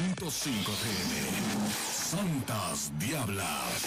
PM. 0.00 1.70
Santas 1.92 2.90
Diablas. 2.98 3.86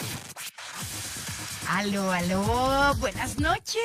Aló, 1.70 2.12
aló, 2.12 2.94
buenas 3.00 3.40
noches. 3.40 3.82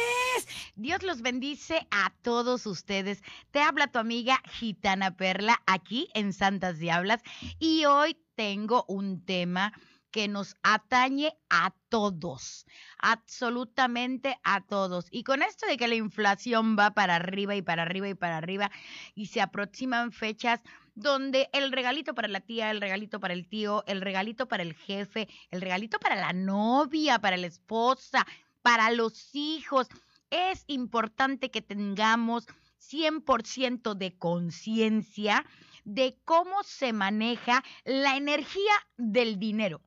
Dios 0.77 1.03
los 1.03 1.23
bendice 1.23 1.87
a 1.91 2.13
todos 2.21 2.67
ustedes. 2.67 3.23
Te 3.51 3.61
habla 3.61 3.91
tu 3.91 3.99
amiga 3.99 4.43
Gitana 4.51 5.17
Perla 5.17 5.63
aquí 5.67 6.09
en 6.13 6.35
Santas 6.35 6.79
Diablas 6.79 7.23
y 7.59 7.87
hoy 7.87 8.19
tengo 8.35 8.85
un 8.89 9.25
tema 9.25 9.73
que 10.11 10.29
nos 10.29 10.55
atañe 10.63 11.35
a 11.49 11.75
todos, 11.89 12.67
absolutamente 12.99 14.39
a 14.43 14.61
todos. 14.61 15.07
Y 15.11 15.23
con 15.23 15.43
esto 15.43 15.67
de 15.67 15.79
que 15.79 15.89
la 15.89 15.95
inflación 15.95 16.77
va 16.79 16.91
para 16.91 17.17
arriba 17.17 17.55
y 17.55 17.63
para 17.63 17.83
arriba 17.83 18.09
y 18.09 18.15
para 18.15 18.37
arriba 18.37 18.71
y 19.15 19.27
se 19.27 19.41
aproximan 19.41 20.13
fechas 20.13 20.61
donde 20.99 21.49
el 21.53 21.71
regalito 21.71 22.15
para 22.15 22.29
la 22.29 22.41
tía, 22.41 22.71
el 22.71 22.81
regalito 22.81 23.21
para 23.21 23.35
el 23.35 23.47
tío, 23.49 23.85
el 23.87 24.01
regalito 24.01 24.49
para 24.49 24.65
el 24.65 24.75
jefe, 24.75 25.29
el 25.51 25.61
regalito 25.61 25.99
para 26.01 26.17
la 26.17 26.33
novia, 26.33 27.21
para 27.21 27.37
la 27.37 27.47
esposa, 27.47 28.27
para 28.63 28.91
los 28.91 29.35
hijos, 29.35 29.89
es 30.31 30.65
importante 30.67 31.51
que 31.51 31.63
tengamos 31.63 32.47
100% 32.81 33.95
de 33.95 34.19
conciencia 34.19 35.47
de 35.85 36.19
cómo 36.25 36.63
se 36.65 36.93
maneja 36.93 37.63
la 37.85 38.17
energía 38.17 38.75
del 38.97 39.39
dinero. 39.39 39.81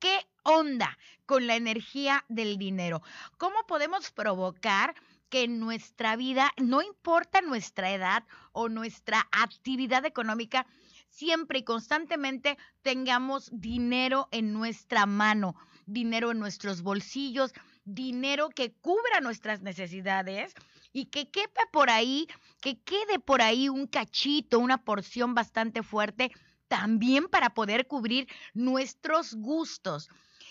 ¿Qué 0.00 0.26
onda 0.42 0.98
con 1.24 1.46
la 1.46 1.54
energía 1.54 2.24
del 2.28 2.58
dinero? 2.58 3.00
¿Cómo 3.38 3.64
podemos 3.66 4.10
provocar 4.10 4.94
que 5.30 5.44
en 5.44 5.60
nuestra 5.60 6.16
vida, 6.16 6.52
no 6.58 6.82
importa 6.82 7.40
nuestra 7.40 7.92
edad 7.92 8.24
o 8.52 8.68
nuestra 8.68 9.26
actividad 9.32 10.04
económica, 10.04 10.66
siempre 11.08 11.60
y 11.60 11.64
constantemente 11.64 12.58
tengamos 12.82 13.48
dinero 13.52 14.28
en 14.32 14.52
nuestra 14.52 15.06
mano, 15.06 15.56
dinero 15.86 16.32
en 16.32 16.38
nuestros 16.38 16.82
bolsillos, 16.82 17.52
dinero 17.84 18.50
que 18.50 18.72
cubra 18.72 19.20
nuestras 19.20 19.62
necesidades 19.62 20.54
y 20.92 21.06
que 21.06 21.30
quepa 21.30 21.62
por 21.72 21.90
ahí, 21.90 22.26
que 22.60 22.80
quede 22.80 23.18
por 23.18 23.42
ahí 23.42 23.68
un 23.68 23.86
cachito, 23.86 24.58
una 24.58 24.84
porción 24.84 25.34
bastante 25.34 25.82
fuerte 25.82 26.32
también 26.68 27.28
para 27.28 27.50
poder 27.50 27.86
cubrir 27.86 28.28
nuestros 28.54 29.34
gustos. 29.34 30.08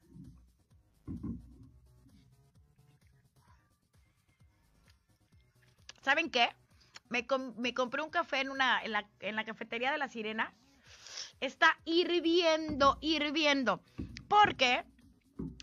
¿Saben 6.03 6.31
qué? 6.31 6.49
Me, 7.11 7.27
me, 7.57 7.75
compré 7.75 8.03
un 8.03 8.11
café 8.11 8.41
en, 8.41 8.51
una, 8.51 8.83
en, 8.83 8.93
la, 8.93 9.09
en 9.21 9.37
la 9.37 9.45
cafetería 9.45 9.91
de 9.93 9.99
la 9.99 10.09
Sirena. 10.09 10.55
Está 11.41 11.79
hirviendo, 11.85 12.99
hirviendo. 13.01 13.83
Porque 14.29 14.85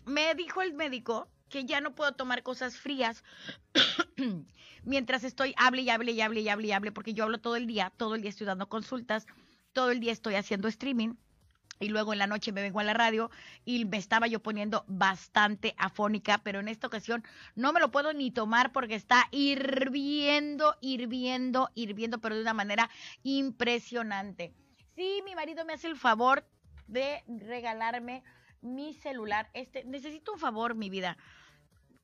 me 0.04 0.34
dijo 0.34 0.62
el 0.62 0.74
médico 0.74 1.28
que 1.48 1.64
ya 1.64 1.80
no 1.80 1.94
puedo 1.94 2.12
tomar 2.12 2.42
cosas 2.42 2.76
frías 2.76 3.22
mientras 4.84 5.24
estoy 5.24 5.54
hable 5.56 5.82
y 5.82 5.90
hable 5.90 6.12
y 6.12 6.20
hable 6.20 6.40
y 6.40 6.48
hable 6.48 6.68
y 6.68 6.72
hable, 6.72 6.92
porque 6.92 7.14
yo 7.14 7.24
hablo 7.24 7.38
todo 7.38 7.56
el 7.56 7.66
día, 7.66 7.92
todo 7.96 8.14
el 8.14 8.22
día 8.22 8.30
estoy 8.30 8.46
dando 8.46 8.68
consultas, 8.68 9.26
todo 9.72 9.90
el 9.90 10.00
día 10.00 10.12
estoy 10.12 10.34
haciendo 10.34 10.68
streaming 10.68 11.14
y 11.78 11.88
luego 11.88 12.12
en 12.12 12.18
la 12.18 12.26
noche 12.26 12.52
me 12.52 12.62
vengo 12.62 12.80
a 12.80 12.84
la 12.84 12.94
radio 12.94 13.30
y 13.64 13.84
me 13.84 13.98
estaba 13.98 14.26
yo 14.26 14.40
poniendo 14.40 14.84
bastante 14.88 15.74
afónica, 15.76 16.38
pero 16.38 16.60
en 16.60 16.68
esta 16.68 16.86
ocasión 16.86 17.22
no 17.54 17.72
me 17.72 17.80
lo 17.80 17.90
puedo 17.90 18.12
ni 18.12 18.30
tomar 18.30 18.72
porque 18.72 18.94
está 18.94 19.28
hirviendo, 19.30 20.76
hirviendo, 20.80 21.70
hirviendo, 21.74 22.18
pero 22.20 22.36
de 22.36 22.42
una 22.42 22.54
manera 22.54 22.88
impresionante. 23.22 24.54
Sí, 24.94 25.20
mi 25.24 25.34
marido 25.34 25.64
me 25.64 25.74
hace 25.74 25.88
el 25.88 25.96
favor 25.96 26.46
de 26.86 27.22
regalarme 27.26 28.22
mi 28.66 28.94
celular. 28.94 29.48
Este, 29.54 29.84
necesito 29.84 30.32
un 30.32 30.38
favor, 30.38 30.74
mi 30.74 30.90
vida. 30.90 31.16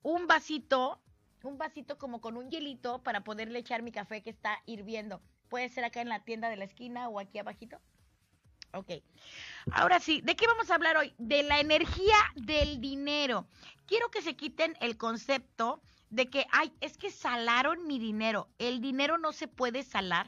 Un 0.03 0.27
vasito, 0.27 1.01
un 1.43 1.59
vasito 1.59 1.99
como 1.99 2.21
con 2.21 2.37
un 2.37 2.51
hielito 2.51 3.03
para 3.03 3.25
poderle 3.25 3.59
echar 3.59 3.83
mi 3.83 3.93
café 3.93 4.23
que 4.23 4.31
está 4.31 4.63
hirviendo. 4.67 5.21
Puede 5.49 5.69
ser 5.69 5.85
acá 5.85 6.01
en 6.01 6.09
la 6.09 6.25
tienda 6.25 6.49
de 6.49 6.57
la 6.57 6.65
esquina 6.65 7.09
o 7.09 7.19
aquí 7.19 7.39
abajito. 7.39 7.79
Ok. 8.75 8.91
Ahora 9.73 10.01
sí, 10.01 10.23
¿de 10.23 10.35
qué 10.35 10.47
vamos 10.47 10.71
a 10.71 10.77
hablar 10.77 10.97
hoy? 10.97 11.15
De 11.19 11.43
la 11.43 11.61
energía 11.61 12.17
del 12.37 12.81
dinero. 12.81 13.47
Quiero 13.87 14.11
que 14.11 14.23
se 14.23 14.35
quiten 14.35 14.75
el 14.81 14.97
concepto 14.97 15.83
de 16.09 16.31
que, 16.31 16.47
ay, 16.53 16.73
es 16.81 16.97
que 16.97 17.11
salaron 17.11 17.87
mi 17.87 17.99
dinero. 17.99 18.49
El 18.59 18.81
dinero 18.81 19.19
no 19.19 19.33
se 19.33 19.49
puede 19.49 19.83
salar 19.83 20.27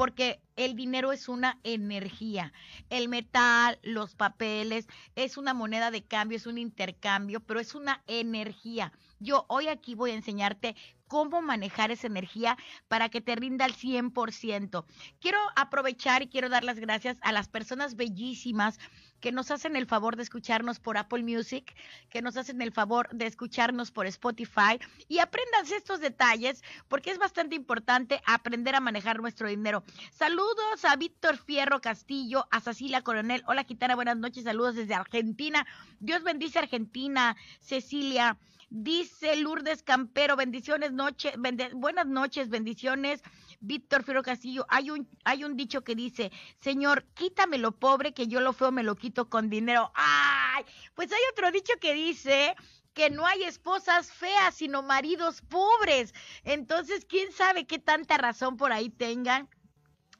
porque 0.00 0.40
el 0.56 0.76
dinero 0.76 1.12
es 1.12 1.28
una 1.28 1.60
energía. 1.62 2.54
El 2.88 3.10
metal, 3.10 3.78
los 3.82 4.14
papeles, 4.14 4.88
es 5.14 5.36
una 5.36 5.52
moneda 5.52 5.90
de 5.90 6.02
cambio, 6.02 6.38
es 6.38 6.46
un 6.46 6.56
intercambio, 6.56 7.40
pero 7.40 7.60
es 7.60 7.74
una 7.74 8.02
energía. 8.06 8.94
Yo 9.18 9.44
hoy 9.48 9.68
aquí 9.68 9.94
voy 9.94 10.12
a 10.12 10.14
enseñarte 10.14 10.74
cómo 11.10 11.42
manejar 11.42 11.90
esa 11.90 12.06
energía 12.06 12.56
para 12.86 13.08
que 13.08 13.20
te 13.20 13.34
rinda 13.34 13.64
al 13.64 13.74
100%. 13.74 14.84
Quiero 15.20 15.38
aprovechar 15.56 16.22
y 16.22 16.28
quiero 16.28 16.48
dar 16.48 16.62
las 16.62 16.78
gracias 16.78 17.18
a 17.22 17.32
las 17.32 17.48
personas 17.48 17.96
bellísimas 17.96 18.78
que 19.18 19.32
nos 19.32 19.50
hacen 19.50 19.74
el 19.74 19.86
favor 19.86 20.14
de 20.14 20.22
escucharnos 20.22 20.78
por 20.78 20.96
Apple 20.96 21.24
Music, 21.24 21.74
que 22.10 22.22
nos 22.22 22.36
hacen 22.36 22.62
el 22.62 22.72
favor 22.72 23.08
de 23.10 23.26
escucharnos 23.26 23.90
por 23.90 24.06
Spotify 24.06 24.78
y 25.08 25.18
aprendan 25.18 25.66
estos 25.74 25.98
detalles 25.98 26.62
porque 26.86 27.10
es 27.10 27.18
bastante 27.18 27.56
importante 27.56 28.22
aprender 28.24 28.76
a 28.76 28.80
manejar 28.80 29.20
nuestro 29.20 29.48
dinero. 29.48 29.82
Saludos 30.12 30.84
a 30.84 30.94
Víctor 30.94 31.38
Fierro 31.38 31.80
Castillo, 31.80 32.46
a 32.52 32.60
Cecilia 32.60 33.02
Coronel. 33.02 33.42
Hola, 33.48 33.64
Gitana, 33.64 33.96
buenas 33.96 34.16
noches. 34.16 34.44
Saludos 34.44 34.76
desde 34.76 34.94
Argentina. 34.94 35.66
Dios 35.98 36.22
bendice 36.22 36.60
Argentina. 36.60 37.36
Cecilia. 37.58 38.38
Dice 38.72 39.34
Lourdes 39.34 39.82
Campero, 39.82 40.36
bendiciones, 40.36 40.92
noche, 40.92 41.32
buenas 41.74 42.06
noches, 42.06 42.48
bendiciones 42.50 43.20
Víctor 43.60 44.04
Firo 44.04 44.22
Castillo, 44.22 44.64
hay 44.68 44.90
un, 44.90 45.08
hay 45.24 45.44
un 45.44 45.56
dicho 45.56 45.82
que 45.82 45.94
dice, 45.94 46.30
Señor, 46.60 47.04
quítame 47.14 47.58
lo 47.58 47.72
pobre, 47.72 48.14
que 48.14 48.26
yo 48.28 48.40
lo 48.40 48.52
feo 48.52 48.72
me 48.72 48.82
lo 48.82 48.94
quito 48.94 49.28
con 49.28 49.50
dinero. 49.50 49.92
¡Ay! 49.94 50.64
Pues 50.94 51.12
hay 51.12 51.20
otro 51.32 51.50
dicho 51.50 51.74
que 51.80 51.94
dice 51.94 52.54
que 52.94 53.10
no 53.10 53.26
hay 53.26 53.42
esposas 53.42 54.12
feas, 54.12 54.54
sino 54.54 54.82
maridos 54.82 55.42
pobres. 55.42 56.14
Entonces, 56.44 57.04
¿quién 57.04 57.32
sabe 57.32 57.66
qué 57.66 57.78
tanta 57.78 58.18
razón 58.18 58.56
por 58.56 58.72
ahí 58.72 58.88
tengan? 58.88 59.48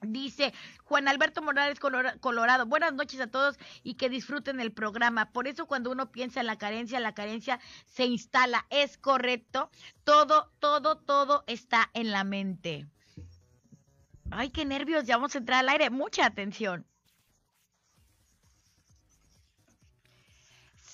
Dice 0.02 0.54
Juan 0.84 1.08
Alberto 1.08 1.42
Morales 1.42 1.78
Colorado, 1.78 2.64
buenas 2.64 2.94
noches 2.94 3.20
a 3.20 3.26
todos 3.26 3.58
y 3.82 3.94
que 3.94 4.08
disfruten 4.08 4.58
el 4.58 4.72
programa. 4.72 5.30
Por 5.30 5.46
eso 5.46 5.66
cuando 5.66 5.90
uno 5.90 6.10
piensa 6.10 6.40
en 6.40 6.46
la 6.46 6.56
carencia, 6.56 7.00
la 7.00 7.14
carencia 7.14 7.60
se 7.84 8.06
instala. 8.06 8.66
Es 8.70 8.96
correcto. 8.96 9.70
Todo, 10.04 10.50
todo, 10.58 10.96
todo 10.96 11.44
está 11.46 11.90
en 11.92 12.12
la 12.12 12.24
mente. 12.24 12.86
Ay, 14.30 14.50
qué 14.50 14.64
nervios, 14.64 15.04
ya 15.04 15.16
vamos 15.16 15.34
a 15.34 15.38
entrar 15.38 15.60
al 15.60 15.68
aire. 15.68 15.90
Mucha 15.90 16.24
atención. 16.24 16.86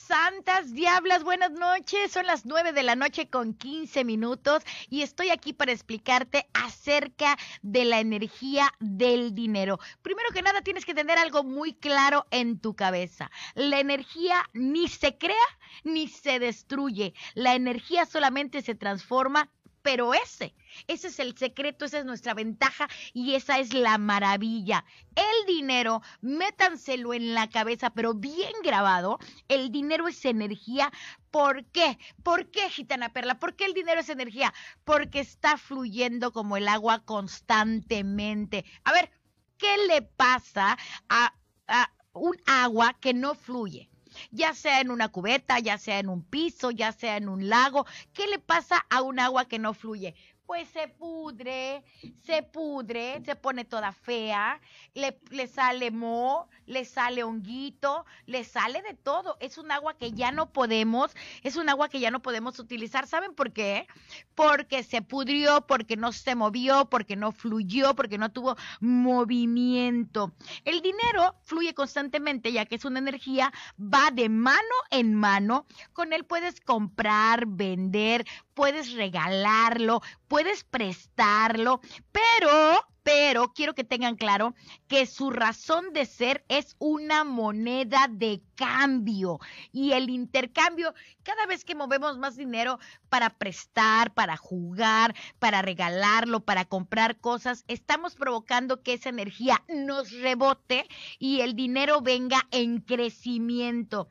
Santas 0.06 0.72
Diablas, 0.72 1.24
buenas 1.24 1.50
noches. 1.50 2.12
Son 2.12 2.26
las 2.26 2.46
nueve 2.46 2.72
de 2.72 2.84
la 2.84 2.94
noche 2.94 3.28
con 3.28 3.54
15 3.54 4.04
minutos 4.04 4.62
y 4.88 5.02
estoy 5.02 5.30
aquí 5.30 5.52
para 5.52 5.72
explicarte 5.72 6.46
acerca 6.54 7.36
de 7.62 7.84
la 7.84 7.98
energía 7.98 8.72
del 8.78 9.34
dinero. 9.34 9.80
Primero 10.02 10.28
que 10.32 10.42
nada, 10.42 10.62
tienes 10.62 10.84
que 10.84 10.94
tener 10.94 11.18
algo 11.18 11.42
muy 11.42 11.74
claro 11.74 12.24
en 12.30 12.60
tu 12.60 12.76
cabeza. 12.76 13.32
La 13.56 13.80
energía 13.80 14.48
ni 14.52 14.86
se 14.86 15.18
crea 15.18 15.34
ni 15.82 16.06
se 16.06 16.38
destruye. 16.38 17.12
La 17.34 17.56
energía 17.56 18.06
solamente 18.06 18.62
se 18.62 18.76
transforma 18.76 19.50
pero 19.86 20.14
ese, 20.14 20.52
ese 20.86 21.08
es 21.08 21.18
el 21.18 21.36
secreto, 21.36 21.84
esa 21.84 21.98
es 21.98 22.04
nuestra 22.04 22.34
ventaja 22.34 22.88
y 23.12 23.34
esa 23.34 23.58
es 23.58 23.74
la 23.74 23.98
maravilla. 23.98 24.84
El 25.14 25.46
dinero, 25.46 26.02
métanselo 26.20 27.14
en 27.14 27.34
la 27.34 27.48
cabeza, 27.48 27.90
pero 27.90 28.14
bien 28.14 28.52
grabado, 28.62 29.18
el 29.48 29.70
dinero 29.70 30.08
es 30.08 30.24
energía. 30.24 30.92
¿Por 31.30 31.64
qué? 31.66 31.98
¿Por 32.22 32.50
qué, 32.50 32.68
Gitana 32.70 33.12
Perla? 33.12 33.38
¿Por 33.38 33.56
qué 33.56 33.64
el 33.64 33.74
dinero 33.74 34.00
es 34.00 34.08
energía? 34.08 34.52
Porque 34.84 35.20
está 35.20 35.56
fluyendo 35.56 36.32
como 36.32 36.56
el 36.56 36.68
agua 36.68 37.04
constantemente. 37.04 38.64
A 38.84 38.92
ver, 38.92 39.10
¿qué 39.58 39.76
le 39.88 40.02
pasa 40.02 40.78
a, 41.08 41.34
a 41.68 41.92
un 42.12 42.36
agua 42.46 42.96
que 43.00 43.14
no 43.14 43.34
fluye? 43.34 43.90
ya 44.30 44.54
sea 44.54 44.80
en 44.80 44.90
una 44.90 45.08
cubeta, 45.08 45.58
ya 45.58 45.78
sea 45.78 45.98
en 45.98 46.08
un 46.08 46.22
piso, 46.22 46.70
ya 46.70 46.92
sea 46.92 47.16
en 47.16 47.28
un 47.28 47.48
lago. 47.48 47.86
¿Qué 48.12 48.26
le 48.26 48.38
pasa 48.38 48.84
a 48.90 49.02
un 49.02 49.18
agua 49.18 49.46
que 49.46 49.58
no 49.58 49.74
fluye? 49.74 50.14
Pues 50.46 50.68
se 50.68 50.88
pudre, 50.88 51.84
se 52.24 52.42
pudre, 52.42 53.20
se 53.24 53.34
pone 53.36 53.64
toda 53.64 53.92
fea, 53.92 54.60
le, 54.94 55.18
le, 55.30 55.46
sale 55.48 55.90
mo, 55.90 56.48
le 56.66 56.84
sale 56.84 57.24
honguito, 57.24 58.04
le 58.26 58.44
sale 58.44 58.82
de 58.82 58.94
todo. 58.94 59.36
Es 59.40 59.58
un 59.58 59.72
agua 59.72 59.96
que 59.98 60.12
ya 60.12 60.30
no 60.30 60.52
podemos, 60.52 61.10
es 61.42 61.56
un 61.56 61.68
agua 61.68 61.88
que 61.88 62.00
ya 62.00 62.10
no 62.10 62.22
podemos 62.22 62.58
utilizar. 62.58 63.06
¿Saben 63.06 63.34
por 63.34 63.52
qué? 63.52 63.86
Porque 64.34 64.82
se 64.82 65.02
pudrió, 65.02 65.66
porque 65.66 65.96
no 65.96 66.12
se 66.12 66.34
movió, 66.34 66.86
porque 66.86 67.16
no 67.16 67.32
fluyó, 67.32 67.94
porque 67.94 68.18
no 68.18 68.30
tuvo 68.30 68.56
movimiento. 68.80 70.32
El 70.64 70.80
dinero 70.80 71.34
fluye 71.42 71.74
constantemente, 71.74 72.52
ya 72.52 72.66
que 72.66 72.76
es 72.76 72.84
una 72.84 73.00
energía, 73.00 73.52
va 73.78 74.10
de 74.12 74.28
mano 74.28 74.60
en 74.90 75.14
mano. 75.14 75.66
Con 75.92 76.12
él 76.12 76.24
puedes 76.24 76.60
comprar, 76.60 77.46
vender, 77.46 78.24
puedes 78.56 78.94
regalarlo, 78.94 80.00
puedes 80.28 80.64
prestarlo, 80.64 81.82
pero, 82.10 82.88
pero 83.02 83.52
quiero 83.52 83.74
que 83.74 83.84
tengan 83.84 84.16
claro 84.16 84.54
que 84.88 85.04
su 85.04 85.30
razón 85.30 85.92
de 85.92 86.06
ser 86.06 86.42
es 86.48 86.74
una 86.78 87.22
moneda 87.22 88.08
de 88.10 88.40
cambio 88.54 89.38
y 89.72 89.92
el 89.92 90.08
intercambio, 90.08 90.94
cada 91.22 91.44
vez 91.44 91.66
que 91.66 91.74
movemos 91.74 92.16
más 92.16 92.34
dinero 92.34 92.78
para 93.10 93.28
prestar, 93.28 94.14
para 94.14 94.38
jugar, 94.38 95.14
para 95.38 95.60
regalarlo, 95.60 96.40
para 96.40 96.64
comprar 96.64 97.18
cosas, 97.18 97.62
estamos 97.68 98.14
provocando 98.14 98.82
que 98.82 98.94
esa 98.94 99.10
energía 99.10 99.62
nos 99.68 100.12
rebote 100.12 100.88
y 101.18 101.42
el 101.42 101.54
dinero 101.56 102.00
venga 102.00 102.40
en 102.52 102.80
crecimiento 102.80 104.08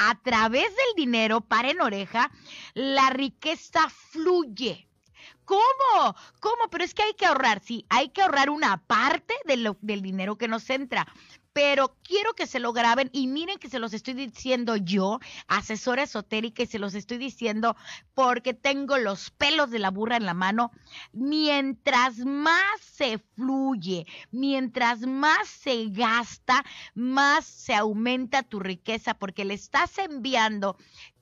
a 0.00 0.14
través 0.22 0.68
del 0.68 0.94
dinero, 0.96 1.40
para 1.40 1.70
en 1.70 1.80
oreja, 1.80 2.30
la 2.74 3.10
riqueza 3.10 3.88
fluye. 3.90 4.88
¿Cómo? 5.44 6.14
¿Cómo? 6.40 6.68
Pero 6.70 6.84
es 6.84 6.94
que 6.94 7.02
hay 7.02 7.14
que 7.14 7.26
ahorrar, 7.26 7.60
sí, 7.60 7.84
hay 7.88 8.10
que 8.10 8.22
ahorrar 8.22 8.48
una 8.50 8.76
parte 8.86 9.34
del 9.44 10.02
dinero 10.02 10.36
que 10.36 10.46
nos 10.46 10.70
entra 10.70 11.06
pero 11.58 11.96
quiero 12.04 12.34
que 12.34 12.46
se 12.46 12.60
lo 12.60 12.72
graben 12.72 13.10
y 13.12 13.26
miren 13.26 13.58
que 13.58 13.68
se 13.68 13.80
los 13.80 13.92
estoy 13.92 14.14
diciendo 14.14 14.76
yo, 14.76 15.18
asesora 15.48 16.04
esotérica, 16.04 16.62
y 16.62 16.66
se 16.66 16.78
los 16.78 16.94
estoy 16.94 17.18
diciendo 17.18 17.74
porque 18.14 18.54
tengo 18.54 18.96
los 18.96 19.30
pelos 19.30 19.68
de 19.72 19.80
la 19.80 19.90
burra 19.90 20.16
en 20.16 20.24
la 20.24 20.34
mano. 20.34 20.70
Mientras 21.12 22.18
más 22.18 22.80
se 22.80 23.18
fluye, 23.34 24.06
mientras 24.30 25.00
más 25.00 25.48
se 25.48 25.86
gasta, 25.88 26.64
más 26.94 27.44
se 27.44 27.74
aumenta 27.74 28.44
tu 28.44 28.60
riqueza 28.60 29.14
porque 29.14 29.44
le 29.44 29.54
estás 29.54 29.98
enviando 29.98 30.76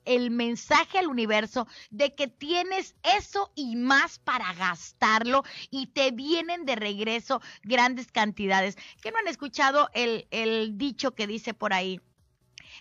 el 0.07 0.31
mensaje 0.31 0.97
al 0.97 1.07
universo 1.07 1.67
de 1.89 2.15
que 2.15 2.27
tienes 2.27 2.95
eso 3.03 3.51
y 3.55 3.75
más 3.75 4.19
para 4.19 4.53
gastarlo 4.53 5.43
y 5.69 5.87
te 5.87 6.11
vienen 6.11 6.65
de 6.65 6.75
regreso 6.75 7.41
grandes 7.63 8.11
cantidades. 8.11 8.77
¿Que 9.01 9.11
no 9.11 9.19
han 9.19 9.27
escuchado 9.27 9.89
el, 9.93 10.27
el 10.31 10.77
dicho 10.77 11.13
que 11.13 11.27
dice 11.27 11.53
por 11.53 11.73
ahí? 11.73 12.01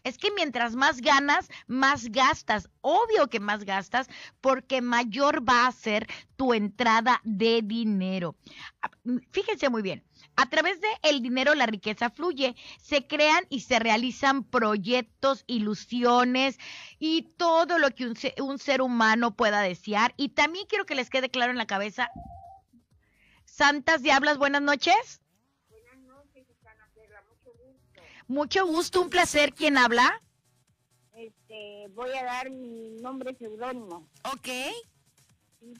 es 0.04 0.18
que 0.18 0.30
mientras 0.30 0.76
más 0.76 1.00
ganas, 1.00 1.48
más 1.66 2.10
gastas. 2.10 2.68
Obvio 2.80 3.28
que 3.28 3.40
más 3.40 3.64
gastas 3.64 4.08
porque 4.40 4.80
mayor 4.80 5.48
va 5.48 5.66
a 5.66 5.72
ser 5.72 6.06
tu 6.36 6.54
entrada 6.54 7.20
de 7.24 7.60
dinero. 7.62 8.36
Ah, 8.82 8.90
fíjense 9.30 9.68
muy 9.68 9.82
bien. 9.82 10.04
A 10.36 10.50
través 10.50 10.80
de 10.82 10.88
el 11.02 11.22
dinero 11.22 11.54
la 11.54 11.64
riqueza 11.64 12.10
fluye, 12.10 12.54
se 12.78 13.06
crean 13.06 13.46
y 13.48 13.60
se 13.60 13.78
realizan 13.78 14.44
proyectos, 14.44 15.44
ilusiones 15.46 16.58
y 16.98 17.22
todo 17.38 17.78
lo 17.78 17.90
que 17.90 18.06
un, 18.42 18.58
ser 18.58 18.82
humano 18.82 19.34
pueda 19.34 19.62
desear. 19.62 20.12
Y 20.18 20.30
también 20.30 20.66
quiero 20.66 20.84
que 20.84 20.94
les 20.94 21.08
quede 21.08 21.30
claro 21.30 21.52
en 21.52 21.58
la 21.58 21.66
cabeza. 21.66 22.10
Santas 23.46 24.02
Diablas, 24.02 24.36
buenas 24.36 24.60
noches. 24.60 25.22
Buenas 25.70 25.98
noches, 26.00 26.46
Susana 26.46 26.86
mucho 27.28 27.52
gusto. 27.52 28.02
Mucho 28.28 28.66
gusto, 28.66 29.00
un 29.00 29.08
placer. 29.08 29.54
¿Quién 29.54 29.78
habla? 29.78 30.22
Este, 31.14 31.88
voy 31.94 32.10
a 32.10 32.24
dar 32.24 32.50
mi 32.50 32.90
nombre 33.00 33.34
seudónimo. 33.34 34.06
Ok 34.24 34.48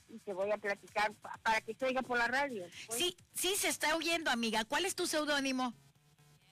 y 0.08 0.18
te 0.20 0.32
voy 0.32 0.50
a 0.50 0.58
platicar 0.58 1.12
para 1.42 1.60
que 1.60 1.74
se 1.74 1.84
oiga 1.86 2.02
por 2.02 2.18
la 2.18 2.28
radio. 2.28 2.66
Pues. 2.86 2.98
Sí, 2.98 3.16
sí 3.34 3.54
se 3.56 3.68
está 3.68 3.96
oyendo, 3.96 4.30
amiga. 4.30 4.64
¿Cuál 4.64 4.84
es 4.84 4.94
tu 4.94 5.06
seudónimo? 5.06 5.74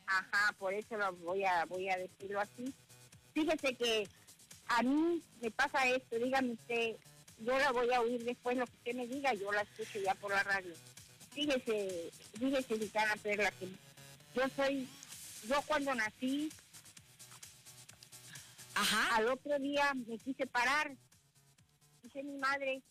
Ajá, 0.06 0.52
por 0.58 0.74
eso 0.74 0.96
lo 0.96 1.12
voy 1.14 1.44
a 1.44 1.64
voy 1.64 1.88
a 1.88 1.96
decirlo 1.96 2.40
así. 2.40 2.74
Fíjese 3.32 3.74
que 3.74 4.08
a 4.66 4.82
mí 4.82 5.22
me 5.40 5.50
pasa 5.50 5.86
esto, 5.88 6.16
dígame 6.16 6.52
usted, 6.52 6.96
yo 7.38 7.58
la 7.58 7.72
voy 7.72 7.92
a 7.92 8.00
oír 8.00 8.22
después 8.24 8.56
lo 8.56 8.66
que 8.66 8.76
usted 8.76 8.94
me 8.94 9.06
diga, 9.06 9.34
yo 9.34 9.50
la 9.52 9.62
escucho 9.62 9.98
ya 10.00 10.14
por 10.14 10.30
la 10.30 10.42
radio. 10.42 10.74
Fíjese, 11.32 12.10
fíjese, 12.38 12.78
Gitana 12.78 13.16
Perla, 13.16 13.50
que 13.52 13.68
yo 14.34 14.42
soy, 14.54 14.88
yo 15.48 15.60
cuando 15.62 15.94
nací, 15.94 16.50
Ajá. 18.74 19.16
al 19.16 19.28
otro 19.28 19.58
día 19.58 19.92
me 20.06 20.18
quise 20.18 20.46
parar, 20.46 20.96
dice 22.02 22.22
mi 22.22 22.36
madre, 22.38 22.82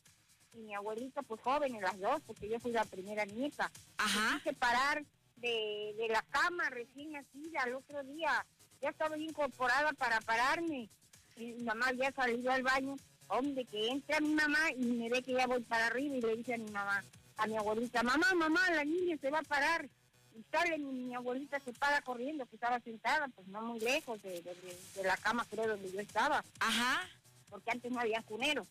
y 0.54 0.60
mi 0.60 0.74
abuelita, 0.74 1.22
pues 1.24 1.42
jóvenes 1.42 1.82
las 1.82 2.00
dos, 2.00 2.22
porque 2.26 2.50
yo 2.50 2.60
fui 2.60 2.72
la 2.72 2.86
primera 2.86 3.26
nieta. 3.26 3.72
Ajá. 3.98 4.34
Me 4.34 4.38
quise 4.38 4.54
parar 4.54 5.04
de, 5.38 5.96
de 5.98 6.08
la 6.10 6.22
cama 6.24 6.70
recién 6.70 7.12
nacida 7.12 7.64
al 7.64 7.76
otro 7.76 8.04
día. 8.04 8.46
Ya 8.82 8.90
estaba 8.90 9.18
incorporada 9.18 9.94
para 9.94 10.22
pararme. 10.22 10.90
Y 11.36 11.54
mi 11.54 11.64
mamá 11.64 11.88
había 11.88 12.12
salido 12.12 12.52
al 12.52 12.64
baño. 12.64 12.96
Hombre, 13.28 13.66
que 13.66 13.88
entra 13.88 14.20
mi 14.20 14.34
mamá 14.34 14.72
y 14.72 14.86
me 14.86 15.10
ve 15.10 15.24
que 15.24 15.34
ya 15.34 15.48
voy 15.48 15.62
para 15.64 15.88
arriba 15.88 16.16
y 16.16 16.22
le 16.22 16.36
dice 16.38 16.54
a 16.54 16.58
mi 16.58 16.70
mamá, 16.70 17.04
a 17.38 17.48
mi 17.48 17.58
abuelita, 17.58 18.04
mamá, 18.04 18.34
mamá, 18.36 18.70
la 18.72 18.84
niña 18.84 19.18
se 19.18 19.32
va 19.32 19.40
a 19.40 19.44
parar. 19.44 19.90
Y 20.36 20.44
sale 20.52 20.78
mi, 20.78 20.92
mi 20.92 21.16
abuelita, 21.16 21.60
se 21.60 21.74
para 21.74 22.02
corriendo, 22.02 22.46
que 22.46 22.56
estaba 22.56 22.80
sentada, 22.80 23.28
pues 23.30 23.48
no 23.48 23.62
muy 23.62 23.80
lejos 23.80 24.22
de, 24.22 24.42
de, 24.42 25.04
la 25.04 25.16
cama, 25.18 25.46
creo, 25.50 25.68
donde 25.68 25.92
yo 25.92 26.00
estaba. 26.00 26.44
Ajá. 26.60 27.08
Porque 27.50 27.72
antes 27.72 27.92
no 27.92 28.00
había 28.00 28.22
cunero. 28.24 28.66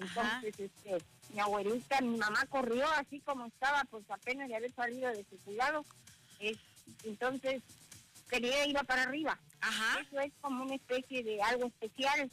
Entonces, 0.00 0.54
este, 0.58 0.98
mi 1.32 1.40
abuelita, 1.40 2.00
mi 2.00 2.16
mamá 2.16 2.46
corrió 2.46 2.86
así 2.92 3.20
como 3.20 3.46
estaba, 3.46 3.84
pues 3.84 4.04
apenas 4.10 4.48
de 4.48 4.56
haber 4.56 4.72
salido 4.72 5.10
de 5.10 5.24
su 5.28 5.38
cuidado. 5.44 5.84
entonces, 7.04 7.62
quería 8.30 8.66
ir 8.66 8.76
para 8.86 9.02
arriba. 9.02 9.38
Ajá. 9.60 10.00
Eso 10.00 10.20
es 10.20 10.32
como 10.40 10.64
una 10.64 10.74
especie 10.74 11.22
de 11.24 11.42
algo 11.42 11.66
especial, 11.66 12.30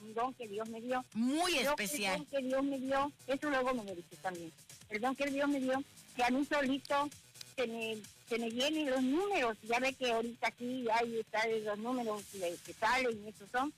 un 0.00 0.14
don 0.14 0.34
que 0.34 0.46
Dios 0.46 0.68
me 0.68 0.80
dio. 0.80 1.04
Muy 1.14 1.58
especial. 1.58 2.20
Un 2.20 2.24
don 2.24 2.26
que 2.26 2.46
Dios 2.46 2.64
me 2.64 2.78
dio, 2.78 3.12
eso 3.26 3.50
luego 3.50 3.74
me 3.74 3.84
lo 3.84 3.94
dice 3.94 4.16
también. 4.22 4.52
el 4.90 5.00
don 5.00 5.16
que 5.16 5.26
Dios 5.26 5.48
me 5.48 5.60
dio, 5.60 5.82
que 6.14 6.24
a 6.24 6.30
mí 6.30 6.44
solito 6.44 7.10
se 7.56 7.66
me, 7.66 7.96
se 8.28 8.38
me 8.38 8.50
vienen 8.50 8.90
los 8.90 9.02
números. 9.02 9.58
Ya 9.62 9.80
ve 9.80 9.92
que 9.92 10.12
ahorita 10.12 10.48
aquí 10.48 10.86
hay 10.90 11.24
los 11.64 11.78
números 11.78 12.22
que 12.64 12.72
salen 12.74 13.24
y 13.24 13.28
esos 13.28 13.50
son. 13.50 13.72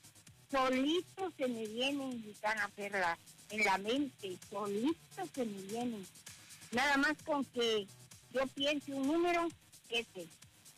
Solitos 0.51 1.33
se 1.37 1.47
me 1.47 1.65
vienen, 1.65 2.21
gitana 2.23 2.67
perla, 2.75 3.17
en 3.49 3.63
la 3.63 3.77
mente, 3.77 4.37
solitos 4.49 5.29
se 5.33 5.45
me 5.45 5.61
vienen. 5.63 6.05
Nada 6.71 6.97
más 6.97 7.15
con 7.23 7.45
que 7.45 7.87
yo 8.33 8.45
piense 8.47 8.93
un 8.93 9.07
número, 9.07 9.47
ese. 9.89 10.27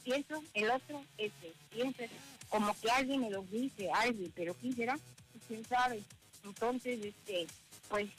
Pienso 0.03 0.43
el 0.53 0.69
otro, 0.69 1.03
ese. 1.17 1.53
Pienso, 1.71 2.03
como 2.49 2.79
que 2.79 2.91
alguien 2.91 3.21
me 3.21 3.31
lo 3.31 3.41
dice, 3.43 3.91
alguien, 3.91 4.31
pero 4.35 4.53
¿quién 4.55 4.75
será? 4.75 4.99
¿Quién 5.47 5.65
sabe? 5.65 6.03
Entonces, 6.43 6.99
este, 7.03 7.47
pues 7.89 8.09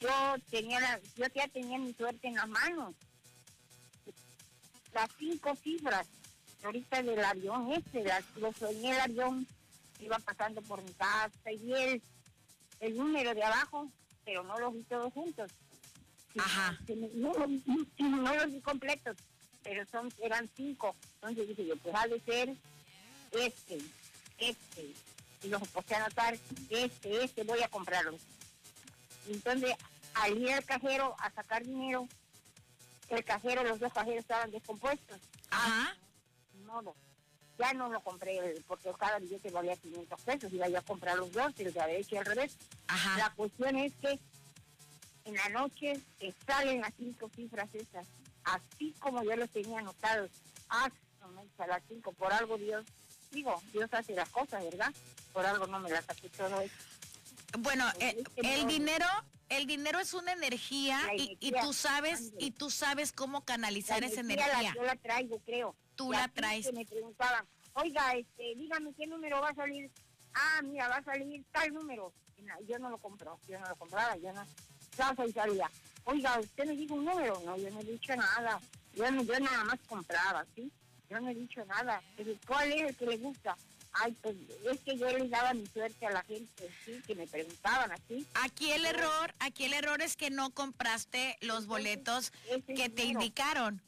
yo 0.00 0.10
tenía 0.50 0.80
la, 0.80 1.00
yo 1.16 1.26
ya 1.34 1.48
tenía 1.48 1.78
mi 1.78 1.92
suerte 1.92 2.28
en 2.28 2.34
la 2.34 2.46
mano. 2.46 2.94
Las 4.94 5.10
cinco 5.18 5.54
cifras, 5.56 6.06
ahorita 6.62 7.02
del 7.02 7.24
avión 7.24 7.72
este, 7.72 8.04
las, 8.04 8.24
lo 8.36 8.52
soñé 8.52 8.90
el 8.92 9.00
avión, 9.00 9.46
iba 10.04 10.18
pasando 10.18 10.62
por 10.62 10.82
mi 10.82 10.92
casa 10.94 11.52
y 11.52 11.58
vi 11.58 11.72
el, 11.74 12.02
el 12.80 12.96
número 12.96 13.34
de 13.34 13.42
abajo, 13.42 13.90
pero 14.24 14.42
no 14.42 14.58
los 14.58 14.72
vi 14.74 14.82
todos 14.82 15.12
juntos. 15.12 15.50
Ajá. 16.38 16.78
No, 17.14 17.32
no, 17.34 17.86
no 17.98 18.34
los 18.34 18.52
vi 18.52 18.60
completos, 18.60 19.16
pero 19.62 19.84
son 19.86 20.12
eran 20.22 20.48
cinco. 20.56 20.94
Entonces 21.14 21.48
dije 21.48 21.66
yo, 21.66 21.76
pues 21.76 21.94
ha 21.94 22.06
de 22.06 22.20
ser 22.20 22.54
este, 23.32 23.78
este. 24.38 24.94
Y 25.42 25.48
los 25.48 25.66
puse 25.68 25.94
a 25.94 26.04
anotar, 26.04 26.36
este, 26.68 27.24
este, 27.24 27.44
voy 27.44 27.62
a 27.62 27.68
comprarlo. 27.68 28.18
Entonces, 29.28 29.74
al 30.14 30.36
ir 30.36 30.52
al 30.52 30.64
cajero 30.64 31.16
a 31.18 31.30
sacar 31.30 31.64
dinero, 31.64 32.06
el 33.08 33.24
cajero, 33.24 33.64
los 33.64 33.80
dos 33.80 33.92
cajeros 33.92 34.20
estaban 34.20 34.50
descompuestos. 34.50 35.18
Ajá. 35.50 35.96
modo. 36.66 36.94
Ya 37.60 37.74
no 37.74 37.88
lo 37.90 38.00
compré 38.00 38.40
porque 38.66 38.90
cada 38.98 39.18
billete 39.18 39.50
valía 39.50 39.76
500 39.76 40.20
pesos. 40.22 40.52
Iba 40.52 40.68
yo 40.68 40.78
a 40.78 40.82
comprar 40.82 41.18
los 41.18 41.30
dos, 41.32 41.52
y 41.58 41.64
los 41.64 41.74
de 41.74 41.80
derecha 41.80 42.14
y 42.14 42.18
al 42.18 42.24
revés. 42.24 42.56
Ajá. 42.88 43.18
La 43.18 43.30
cuestión 43.34 43.76
es 43.76 43.92
que 44.00 44.18
en 45.26 45.34
la 45.34 45.48
noche 45.50 46.00
te 46.18 46.34
salen 46.46 46.80
las 46.80 46.92
cinco 46.96 47.30
cifras 47.36 47.68
esas, 47.74 48.06
así 48.44 48.94
como 48.98 49.22
yo 49.22 49.36
los 49.36 49.50
tenía 49.50 49.78
anotados. 49.80 50.30
Ah, 50.70 50.90
no 51.20 51.28
me 51.28 51.42
a 51.58 51.66
las 51.66 51.82
cinco, 51.88 52.12
por 52.12 52.32
algo 52.32 52.56
Dios, 52.56 52.84
digo, 53.30 53.60
Dios 53.72 53.90
hace 53.92 54.14
las 54.14 54.28
cosas, 54.30 54.64
¿verdad? 54.64 54.92
Por 55.34 55.44
algo 55.44 55.66
no 55.66 55.78
me 55.80 55.90
las 55.90 56.06
saqué 56.06 56.30
todo 56.30 56.60
eso. 56.62 56.74
Bueno, 57.58 57.84
Pues 57.98 58.14
eh, 58.14 58.24
el 58.36 58.66
dinero, 58.66 59.06
el 59.50 59.66
dinero 59.66 59.98
es 60.00 60.14
una 60.14 60.32
energía 60.32 60.98
La 61.06 61.14
y, 61.16 61.36
y 61.40 61.48
energía, 61.48 61.62
tú 61.62 61.72
sabes 61.74 62.32
y 62.38 62.52
tú 62.52 62.70
sabes 62.70 63.12
cómo 63.12 63.44
canalizar 63.44 64.00
La 64.00 64.06
esa 64.06 64.20
energía 64.20 64.46
la- 64.46 64.52
energía. 64.60 64.74
yo 64.76 64.82
la 64.86 64.96
traigo, 64.96 65.38
creo. 65.44 65.76
Tú 66.00 66.12
la 66.12 66.28
traes. 66.28 66.66
Que 66.66 66.72
me 66.72 66.84
preguntaban, 66.86 67.44
oiga, 67.74 68.14
este, 68.14 68.54
dígame 68.56 68.92
qué 68.94 69.06
número 69.06 69.40
va 69.40 69.50
a 69.50 69.54
salir. 69.54 69.90
Ah, 70.34 70.60
mira, 70.62 70.88
va 70.88 70.96
a 70.96 71.04
salir 71.04 71.44
tal 71.52 71.72
número. 71.74 72.12
Na- 72.42 72.58
Yo 72.66 72.78
no 72.78 72.88
lo 72.88 72.96
compro, 72.98 73.38
yo 73.48 73.58
no 73.60 73.68
lo 73.68 73.76
compraba, 73.76 74.16
yo 74.16 74.32
no. 74.32 74.44
Salsa 74.96 75.26
y 75.26 75.32
salía. 75.32 75.70
Oiga, 76.04 76.38
usted 76.40 76.64
me 76.66 76.74
dijo 76.74 76.94
un 76.94 77.04
número. 77.04 77.40
No, 77.44 77.56
yo 77.56 77.70
no 77.70 77.80
he 77.80 77.84
dicho 77.84 78.16
nada. 78.16 78.58
Yo, 78.94 79.10
no- 79.10 79.22
yo 79.22 79.38
nada 79.38 79.64
más 79.64 79.78
compraba, 79.86 80.46
¿sí? 80.54 80.72
Yo 81.10 81.20
no 81.20 81.28
he 81.28 81.34
dicho 81.34 81.64
nada. 81.66 82.02
Pero, 82.16 82.32
¿Cuál 82.46 82.72
es 82.72 82.88
el 82.88 82.96
que 82.96 83.06
le 83.06 83.16
gusta? 83.18 83.56
Ay, 83.92 84.16
pues 84.22 84.36
es 84.70 84.80
que 84.80 84.96
yo 84.96 85.10
les 85.10 85.28
daba 85.28 85.52
mi 85.52 85.66
suerte 85.66 86.06
a 86.06 86.10
la 86.12 86.22
gente, 86.22 86.70
¿sí? 86.84 87.02
Que 87.06 87.14
me 87.16 87.26
preguntaban 87.26 87.90
así. 87.92 88.24
Aquí 88.34 88.70
el 88.70 88.86
error, 88.86 89.34
aquí 89.40 89.64
el 89.64 89.72
error 89.74 90.00
es 90.00 90.16
que 90.16 90.30
no 90.30 90.50
compraste 90.50 91.36
los 91.40 91.66
boletos 91.66 92.30
que 92.66 92.88
te 92.88 93.04
indicaron. 93.04 93.82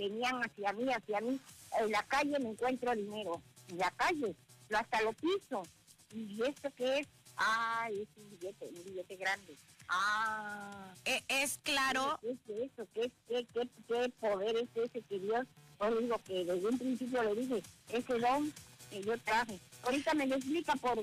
Venían 0.00 0.42
hacia 0.42 0.72
mí, 0.72 0.90
hacia 0.92 1.20
mí. 1.20 1.38
En 1.80 1.90
la 1.92 2.02
calle 2.04 2.38
me 2.38 2.50
encuentro 2.50 2.94
dinero. 2.94 3.40
En 3.68 3.78
la 3.78 3.90
calle, 3.92 4.34
lo- 4.68 4.78
hasta 4.78 5.02
lo 5.02 5.12
piso. 5.12 5.62
¿Y 6.12 6.42
esto 6.42 6.68
qué 6.76 7.00
es? 7.00 7.06
Ah, 7.36 7.88
es 7.90 8.08
un 8.16 8.30
billete, 8.30 8.64
un 8.66 8.84
billete 8.84 9.16
grande. 9.16 9.56
Ah, 9.88 10.92
E- 11.04 11.22
es 11.28 11.58
claro, 11.62 12.18
¿qué 12.22 12.30
es 12.32 12.70
eso? 12.72 12.86
¿Qué, 12.94 13.10
qué, 13.28 13.46
qué, 13.52 13.68
qué 13.88 14.08
poder 14.20 14.56
es 14.56 14.68
ese 14.74 15.02
que 15.02 15.18
Dios? 15.18 15.46
Yo 15.80 15.98
digo 16.00 16.20
que 16.26 16.44
desde 16.44 16.66
un 16.68 16.78
principio 16.78 17.22
le 17.22 17.34
dije, 17.40 17.62
ese 17.90 18.18
don 18.18 18.52
que 18.90 19.02
yo 19.02 19.16
traje. 19.18 19.58
Ahorita 19.82 20.14
me 20.14 20.26
lo 20.26 20.36
explica 20.36 20.74
por... 20.76 20.96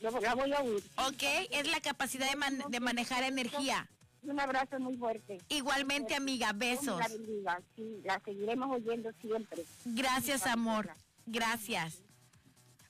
lo- 0.00 0.20
La 0.20 0.34
voy 0.34 0.52
a 0.52 0.60
oír. 0.60 0.82
ok, 0.96 1.22
es 1.50 1.68
la 1.70 1.80
capacidad 1.80 2.28
de, 2.30 2.36
man- 2.36 2.64
de 2.68 2.80
manejar 2.80 3.22
energía. 3.24 3.88
Un 4.22 4.38
abrazo 4.38 4.78
muy 4.78 4.96
fuerte. 4.96 5.38
Igualmente, 5.48 6.14
amiga, 6.14 6.52
besos. 6.52 6.98
la 6.98 7.08
bendiga. 7.08 7.60
Sí, 7.74 8.00
la 8.04 8.20
seguiremos 8.24 8.70
oyendo 8.70 9.10
siempre. 9.20 9.64
Gracias, 9.84 10.46
amor. 10.46 10.90
Gracias. 11.26 12.02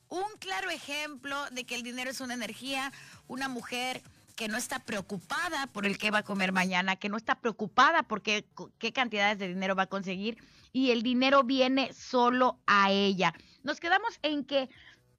Un 0.09 0.25
claro 0.39 0.69
ejemplo 0.69 1.37
de 1.53 1.65
que 1.65 1.75
el 1.75 1.83
dinero 1.83 2.11
es 2.11 2.21
una 2.21 2.35
energía, 2.35 2.93
una 3.29 3.49
mujer 3.49 4.03
que 4.37 4.49
no 4.49 4.59
está 4.59 4.79
preocupada 4.81 5.67
por 5.69 5.87
el 5.87 5.97
que 5.97 6.11
va 6.11 6.19
a 6.19 6.23
comer 6.23 6.53
mañana, 6.53 6.97
que 6.97 7.09
no 7.09 7.17
está 7.17 7.37
preocupada 7.37 8.03
por 8.03 8.23
qué, 8.23 8.45
qué 8.79 8.93
cantidades 8.93 9.39
de 9.39 9.49
dinero 9.49 9.75
va 9.75 9.85
a 9.85 9.89
conseguir 9.89 10.37
y 10.73 10.91
el 10.91 11.03
dinero 11.03 11.45
viene 11.45 11.93
solo 11.93 12.59
a 12.67 12.91
ella. 12.91 13.35
Nos 13.63 13.79
quedamos 13.79 14.19
en 14.23 14.45
que 14.45 14.69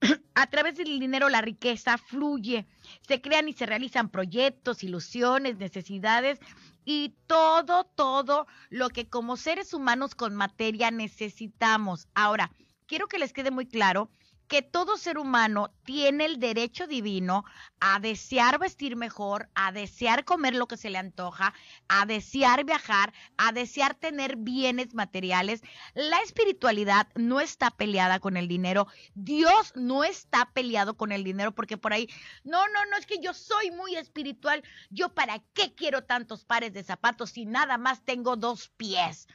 a 0.35 0.47
través 0.47 0.75
del 0.75 0.99
dinero 0.99 1.29
la 1.29 1.41
riqueza 1.41 1.97
fluye, 1.97 2.65
se 3.07 3.21
crean 3.21 3.47
y 3.47 3.53
se 3.53 3.65
realizan 3.65 4.09
proyectos, 4.09 4.83
ilusiones, 4.83 5.57
necesidades 5.57 6.39
y 6.85 7.13
todo, 7.27 7.85
todo 7.85 8.47
lo 8.69 8.89
que 8.89 9.07
como 9.07 9.37
seres 9.37 9.73
humanos 9.73 10.15
con 10.15 10.35
materia 10.35 10.91
necesitamos. 10.91 12.07
Ahora, 12.13 12.51
quiero 12.85 13.07
que 13.07 13.19
les 13.19 13.33
quede 13.33 13.51
muy 13.51 13.65
claro 13.65 14.09
que 14.47 14.61
todo 14.61 14.97
ser 14.97 15.17
humano 15.17 15.73
tiene 15.83 16.25
el 16.25 16.39
derecho 16.39 16.87
divino 16.87 17.43
a 17.79 17.99
desear 17.99 18.59
vestir 18.59 18.95
mejor, 18.95 19.49
a 19.55 19.71
desear 19.71 20.25
comer 20.25 20.55
lo 20.55 20.67
que 20.67 20.77
se 20.77 20.89
le 20.89 20.97
antoja, 20.97 21.53
a 21.87 22.05
desear 22.05 22.63
viajar, 22.63 23.13
a 23.37 23.51
desear 23.51 23.95
tener 23.95 24.35
bienes 24.37 24.93
materiales. 24.93 25.61
La 25.93 26.19
espiritualidad 26.21 27.07
no 27.15 27.39
está 27.39 27.71
peleada 27.71 28.19
con 28.19 28.37
el 28.37 28.47
dinero. 28.47 28.87
Dios 29.15 29.73
no 29.75 30.03
está 30.03 30.51
peleado 30.51 30.95
con 30.95 31.11
el 31.11 31.23
dinero 31.23 31.53
porque 31.53 31.77
por 31.77 31.93
ahí, 31.93 32.09
no, 32.43 32.67
no, 32.67 32.85
no, 32.89 32.97
es 32.97 33.05
que 33.05 33.19
yo 33.19 33.33
soy 33.33 33.71
muy 33.71 33.95
espiritual. 33.95 34.63
Yo 34.89 35.13
para 35.13 35.39
qué 35.53 35.73
quiero 35.73 36.03
tantos 36.03 36.45
pares 36.45 36.73
de 36.73 36.83
zapatos 36.83 37.31
si 37.31 37.45
nada 37.45 37.77
más 37.77 38.03
tengo 38.03 38.35
dos 38.35 38.69
pies. 38.77 39.27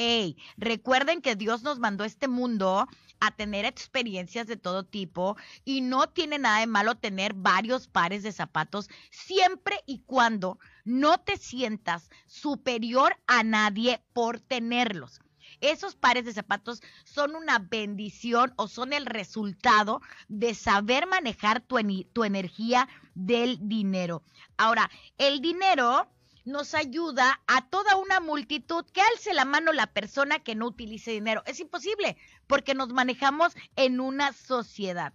Ey, 0.00 0.36
recuerden 0.56 1.20
que 1.20 1.34
Dios 1.34 1.64
nos 1.64 1.80
mandó 1.80 2.04
a 2.04 2.06
este 2.06 2.28
mundo 2.28 2.86
a 3.18 3.30
tener 3.32 3.64
experiencias 3.64 4.46
de 4.46 4.56
todo 4.56 4.84
tipo 4.84 5.36
y 5.64 5.80
no 5.80 6.08
tiene 6.08 6.38
nada 6.38 6.60
de 6.60 6.68
malo 6.68 6.94
tener 6.94 7.34
varios 7.34 7.88
pares 7.88 8.22
de 8.22 8.30
zapatos 8.30 8.88
siempre 9.10 9.82
y 9.86 10.02
cuando 10.06 10.60
no 10.84 11.18
te 11.18 11.36
sientas 11.36 12.10
superior 12.26 13.16
a 13.26 13.42
nadie 13.42 14.00
por 14.12 14.38
tenerlos. 14.38 15.20
Esos 15.60 15.96
pares 15.96 16.24
de 16.24 16.32
zapatos 16.32 16.80
son 17.02 17.34
una 17.34 17.58
bendición 17.58 18.54
o 18.54 18.68
son 18.68 18.92
el 18.92 19.04
resultado 19.04 20.00
de 20.28 20.54
saber 20.54 21.08
manejar 21.08 21.60
tu, 21.60 21.76
tu 22.12 22.22
energía 22.22 22.88
del 23.16 23.58
dinero. 23.62 24.22
Ahora, 24.56 24.88
el 25.16 25.40
dinero 25.40 26.08
nos 26.48 26.74
ayuda 26.74 27.40
a 27.46 27.68
toda 27.68 27.96
una 27.96 28.20
multitud 28.20 28.84
que 28.92 29.02
alce 29.02 29.34
la 29.34 29.44
mano 29.44 29.72
la 29.72 29.86
persona 29.86 30.38
que 30.40 30.54
no 30.54 30.66
utilice 30.66 31.10
dinero. 31.10 31.42
Es 31.46 31.60
imposible 31.60 32.16
porque 32.46 32.74
nos 32.74 32.88
manejamos 32.88 33.54
en 33.76 34.00
una 34.00 34.32
sociedad. 34.32 35.12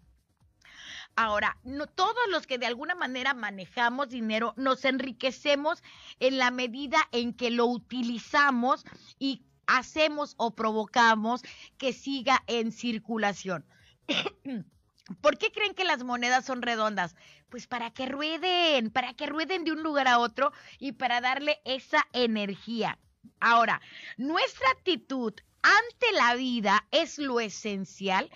Ahora, 1.16 1.58
todos 1.96 2.24
los 2.30 2.48
que 2.48 2.58
de 2.58 2.66
alguna 2.66 2.96
manera 2.96 3.34
manejamos 3.34 4.10
dinero 4.10 4.54
nos 4.58 4.86
enriquecemos 4.86 5.84
en 6.20 6.38
la 6.38 6.50
medida 6.52 6.98
en 7.12 7.34
que 7.34 7.52
lo 7.52 7.66
utilizamos 7.66 8.86
y 9.20 9.44
hacemos 9.68 10.36
o 10.38 10.56
provocamos 10.56 11.42
que 11.78 11.94
siga 11.94 12.44
en 12.48 12.72
circulación. 12.72 13.66
¿Por 15.22 15.38
qué 15.38 15.52
creen 15.52 15.74
que 15.74 15.84
las 15.84 16.04
monedas 16.04 16.46
son 16.46 16.62
redondas? 16.62 17.16
Pues 17.50 17.68
para 17.68 17.92
que 17.92 18.06
rueden, 18.06 18.90
para 18.92 19.14
que 19.14 19.28
rueden 19.28 19.64
de 19.64 19.72
un 19.72 19.84
lugar 19.84 20.08
a 20.08 20.20
otro 20.20 20.52
y 20.80 20.94
para 20.94 21.22
darle 21.22 21.62
esa 21.66 22.08
energía. 22.14 22.98
Ahora, 23.40 23.82
nuestra 24.18 24.70
actitud 24.72 25.34
ante 25.62 26.12
la 26.14 26.36
vida 26.36 26.86
es 26.92 27.18
lo 27.18 27.40
esencial 27.40 28.30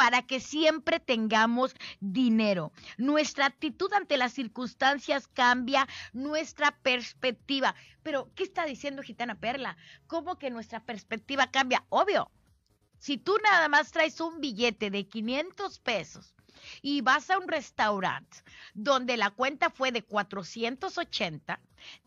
para 0.00 0.22
que 0.22 0.40
siempre 0.40 0.98
tengamos 0.98 1.74
dinero. 2.00 2.72
Nuestra 2.96 3.44
actitud 3.44 3.92
ante 3.92 4.16
las 4.16 4.32
circunstancias 4.32 5.28
cambia 5.28 5.86
nuestra 6.14 6.70
perspectiva. 6.82 7.74
Pero, 8.02 8.30
¿qué 8.34 8.44
está 8.44 8.64
diciendo 8.64 9.02
Gitana 9.02 9.38
Perla? 9.38 9.76
¿Cómo 10.06 10.38
que 10.38 10.48
nuestra 10.48 10.80
perspectiva 10.80 11.50
cambia? 11.50 11.84
Obvio. 11.90 12.30
Si 13.00 13.16
tú 13.16 13.38
nada 13.42 13.66
más 13.68 13.92
traes 13.92 14.20
un 14.20 14.42
billete 14.42 14.90
de 14.90 15.08
500 15.08 15.78
pesos 15.78 16.34
y 16.82 17.00
vas 17.00 17.30
a 17.30 17.38
un 17.38 17.48
restaurante 17.48 18.42
donde 18.74 19.16
la 19.16 19.30
cuenta 19.30 19.70
fue 19.70 19.90
de 19.90 20.02
480, 20.02 21.58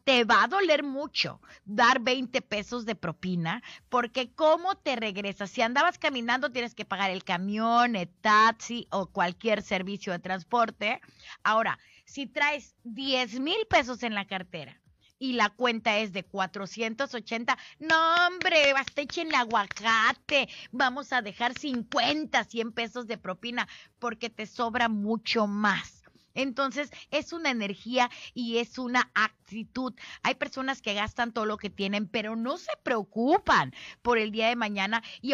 te 0.04 0.24
va 0.24 0.44
a 0.44 0.48
doler 0.48 0.84
mucho 0.84 1.42
dar 1.66 2.00
20 2.00 2.44
pesos 2.44 2.86
de 2.86 2.94
propina, 2.94 3.64
porque 3.90 4.32
¿cómo 4.36 4.76
te 4.76 4.96
regresas? 4.96 5.50
Si 5.50 5.64
andabas 5.64 5.98
caminando, 5.98 6.52
tienes 6.52 6.76
que 6.76 6.86
pagar 6.86 7.10
el 7.10 7.24
camión, 7.24 7.96
el 7.96 8.08
taxi 8.08 8.88
o 8.92 9.08
cualquier 9.08 9.64
servicio 9.64 10.14
de 10.14 10.20
transporte. 10.20 11.02
Ahora, 11.42 11.80
si 12.06 12.28
traes 12.28 12.76
10 12.84 13.40
mil 13.40 13.66
pesos 13.68 14.04
en 14.04 14.14
la 14.14 14.28
cartera 14.28 14.80
y 15.24 15.32
la 15.32 15.50
cuenta 15.50 16.00
es 16.00 16.12
de 16.12 16.26
480, 16.26 17.58
no 17.80 17.96
hombre, 18.28 18.74
basta 18.74 19.04
echen 19.04 19.34
aguacate, 19.34 20.50
vamos 20.74 21.14
a 21.14 21.22
dejar 21.22 21.54
50, 21.54 22.44
100 22.44 22.74
pesos 22.74 23.08
de 23.08 23.18
propina 23.18 23.70
porque 24.00 24.30
te 24.30 24.46
sobra 24.46 24.90
mucho 24.90 25.48
más. 25.48 26.03
Entonces, 26.36 26.90
es 27.12 27.34
una 27.34 27.52
energía 27.52 28.10
y 28.34 28.58
es 28.58 28.78
una 28.78 29.12
actitud. 29.14 29.94
Hay 30.24 30.36
personas 30.36 30.82
que 30.82 30.94
gastan 30.94 31.32
todo 31.32 31.46
lo 31.46 31.58
que 31.58 31.70
tienen, 31.70 32.08
pero 32.08 32.36
no 32.36 32.58
se 32.58 32.72
preocupan 32.82 33.74
por 34.02 34.18
el 34.18 34.32
día 34.32 34.48
de 34.48 34.56
mañana 34.56 35.04
y, 35.22 35.34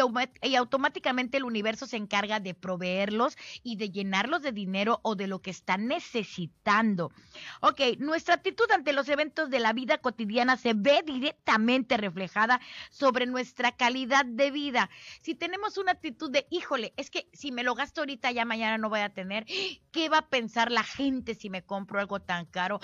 automáticamente 0.56 1.38
el 1.38 1.44
universo 1.44 1.86
se 1.86 1.96
encarga 1.96 2.40
de 2.40 2.54
proveerlos 2.54 3.36
y 3.62 3.76
de 3.76 3.90
llenarlos 3.90 4.42
de 4.42 4.52
dinero 4.52 5.00
o 5.02 5.14
de 5.14 5.26
lo 5.26 5.40
que 5.40 5.50
están 5.50 5.86
necesitando. 5.86 7.12
Ok, 7.60 7.80
nuestra 7.98 8.34
actitud 8.34 8.70
ante 8.70 8.92
los 8.92 9.08
eventos 9.08 9.50
de 9.50 9.60
la 9.60 9.72
vida 9.72 9.98
cotidiana 9.98 10.56
se 10.56 10.74
ve 10.74 11.02
directamente 11.04 11.96
reflejada 11.96 12.60
sobre 12.90 13.26
nuestra 13.26 13.72
calidad 13.72 14.24
de 14.24 14.50
vida. 14.50 14.90
Si 15.22 15.34
tenemos 15.34 15.78
una 15.78 15.92
actitud 15.92 16.30
de, 16.30 16.46
híjole, 16.50 16.92
es 16.96 17.10
que 17.10 17.28
si 17.32 17.52
me 17.52 17.62
lo 17.62 17.74
gasto 17.74 18.02
ahorita, 18.02 18.30
ya 18.32 18.44
mañana 18.44 18.78
no 18.78 18.90
voy 18.90 19.00
a 19.00 19.14
tener, 19.14 19.46
¿qué 19.92 20.08
va 20.08 20.18
a 20.18 20.28
pensar 20.28 20.70
la 20.70 20.84
gente 20.96 21.34
si 21.34 21.50
me 21.50 21.62
compro 21.62 22.00
algo 22.00 22.20
tan 22.20 22.46
caro? 22.46 22.80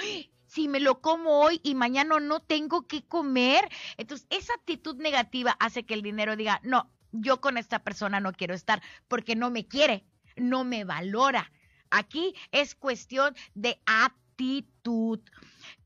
Si 0.46 0.68
me 0.68 0.80
lo 0.80 1.00
como 1.00 1.40
hoy 1.40 1.60
y 1.62 1.74
mañana 1.74 2.20
no 2.20 2.40
tengo 2.40 2.86
que 2.86 3.04
comer. 3.04 3.68
Entonces, 3.96 4.26
esa 4.30 4.54
actitud 4.54 4.96
negativa 4.96 5.56
hace 5.58 5.84
que 5.84 5.94
el 5.94 6.02
dinero 6.02 6.36
diga, 6.36 6.60
no, 6.62 6.90
yo 7.12 7.40
con 7.40 7.56
esta 7.56 7.80
persona 7.80 8.20
no 8.20 8.32
quiero 8.32 8.54
estar 8.54 8.82
porque 9.08 9.36
no 9.36 9.50
me 9.50 9.66
quiere, 9.66 10.04
no 10.36 10.64
me 10.64 10.84
valora. 10.84 11.50
Aquí 11.90 12.34
es 12.52 12.74
cuestión 12.74 13.34
de 13.54 13.80
actitud. 13.86 15.20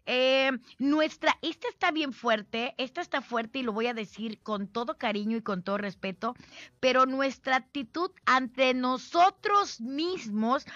Eh, 0.06 0.50
nuestra, 0.78 1.38
esta 1.40 1.68
está 1.68 1.92
bien 1.92 2.12
fuerte, 2.12 2.74
esta 2.78 3.00
está 3.00 3.20
fuerte 3.20 3.60
y 3.60 3.62
lo 3.62 3.72
voy 3.72 3.86
a 3.86 3.94
decir 3.94 4.40
con 4.42 4.66
todo 4.66 4.98
cariño 4.98 5.36
y 5.36 5.42
con 5.42 5.62
todo 5.62 5.78
respeto, 5.78 6.34
pero 6.80 7.06
nuestra 7.06 7.56
actitud 7.56 8.10
ante 8.26 8.74
nosotros 8.74 9.80
mismos 9.80 10.66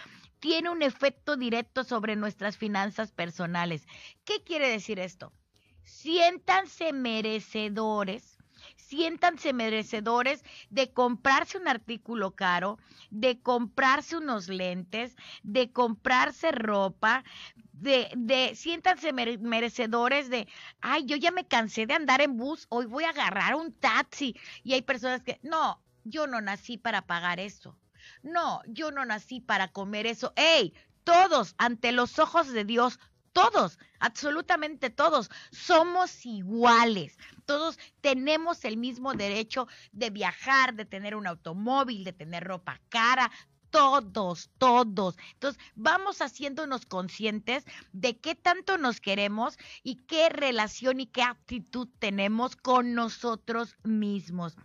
tiene 0.45 0.69
un 0.69 0.83
efecto 0.83 1.39
directo 1.39 1.85
sobre 1.85 2.17
nuestras 2.17 2.59
finanzas 2.59 3.13
personales. 3.13 3.87
¿Qué 4.27 4.45
quiere 4.45 4.69
decir 4.69 4.99
esto? 4.99 5.33
Siéntanse 5.85 6.93
merecedores 6.93 8.37
siéntanse 8.77 9.55
merecedores 9.55 10.45
de 10.69 10.93
comprarse 10.93 11.57
un 11.57 11.67
artículo 11.67 12.35
caro, 12.35 12.79
de 13.11 13.41
comprarse 13.41 14.19
unos 14.19 14.49
lentes, 14.49 15.17
de 15.43 15.73
comprarse 15.73 16.53
ropa, 16.53 17.25
de, 17.73 18.11
de 18.15 18.55
siéntanse 18.55 19.15
merecedores 19.15 20.29
de, 20.29 20.47
ay, 20.83 21.07
yo 21.07 21.17
ya 21.17 21.31
me 21.31 21.47
cansé 21.47 21.87
de 21.87 21.95
andar 21.95 22.21
en 22.21 22.37
bus, 22.37 22.67
hoy 22.69 22.85
voy 22.85 23.05
a 23.05 23.11
agarrar 23.11 23.55
un 23.55 23.73
taxi. 23.73 24.37
Y 24.63 24.75
hay 24.75 24.83
personas 24.83 25.23
que, 25.23 25.41
no, 25.43 25.83
yo 26.05 26.27
no 26.27 26.43
nací 26.43 26.77
para 26.77 27.07
pagar 27.07 27.41
eso. 27.41 27.79
No, 28.23 28.63
yo 28.67 28.91
no 28.91 29.05
nací 29.05 29.41
para 29.41 29.69
comer 29.69 30.07
eso. 30.07 30.33
¡Ey! 30.37 30.75
Todos, 31.05 31.55
ante 31.59 31.93
los 31.93 32.19
ojos 32.19 32.49
de 32.49 32.65
Dios, 32.65 32.99
todos, 33.35 33.79
absolutamente 33.99 34.91
todos, 34.91 35.29
somos 35.51 36.25
iguales. 36.25 37.19
Todos 37.45 37.79
tenemos 38.01 38.65
el 38.65 38.77
mismo 38.77 39.13
derecho 39.13 39.67
de 39.93 40.11
viajar, 40.11 40.75
de 40.75 40.85
tener 40.87 41.17
un 41.17 41.27
automóvil, 41.27 42.05
de 42.05 42.13
tener 42.13 42.45
ropa 42.45 42.81
cara. 42.89 43.31
Todos, 43.71 44.51
todos. 44.59 45.17
Entonces, 45.33 45.61
vamos 45.75 46.23
haciéndonos 46.23 46.87
conscientes 46.87 47.64
de 47.93 48.17
qué 48.21 48.37
tanto 48.37 48.79
nos 48.79 49.01
queremos 49.01 49.59
y 49.83 49.97
qué 50.07 50.29
relación 50.29 51.01
y 51.01 51.07
qué 51.07 51.23
actitud 51.23 51.88
tenemos 51.99 52.55
con 52.55 52.95
nosotros 52.95 53.77
mismos. 53.83 54.57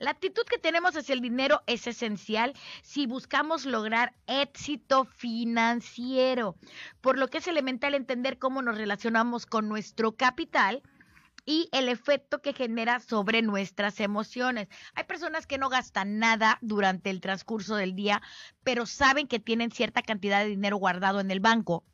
La 0.00 0.12
actitud 0.12 0.44
que 0.48 0.56
tenemos 0.56 0.96
hacia 0.96 1.12
el 1.12 1.20
dinero 1.20 1.60
es 1.66 1.86
esencial 1.86 2.54
si 2.80 3.06
buscamos 3.06 3.66
lograr 3.66 4.14
éxito 4.26 5.04
financiero, 5.04 6.56
por 7.02 7.18
lo 7.18 7.28
que 7.28 7.36
es 7.36 7.46
elemental 7.46 7.92
entender 7.92 8.38
cómo 8.38 8.62
nos 8.62 8.78
relacionamos 8.78 9.44
con 9.44 9.68
nuestro 9.68 10.16
capital 10.16 10.82
y 11.44 11.68
el 11.72 11.90
efecto 11.90 12.40
que 12.40 12.54
genera 12.54 13.00
sobre 13.00 13.42
nuestras 13.42 14.00
emociones. 14.00 14.68
Hay 14.94 15.04
personas 15.04 15.46
que 15.46 15.58
no 15.58 15.68
gastan 15.68 16.18
nada 16.18 16.56
durante 16.62 17.10
el 17.10 17.20
transcurso 17.20 17.76
del 17.76 17.94
día, 17.94 18.22
pero 18.64 18.86
saben 18.86 19.28
que 19.28 19.38
tienen 19.38 19.70
cierta 19.70 20.00
cantidad 20.00 20.40
de 20.42 20.48
dinero 20.48 20.78
guardado 20.78 21.20
en 21.20 21.30
el 21.30 21.40
banco 21.40 21.84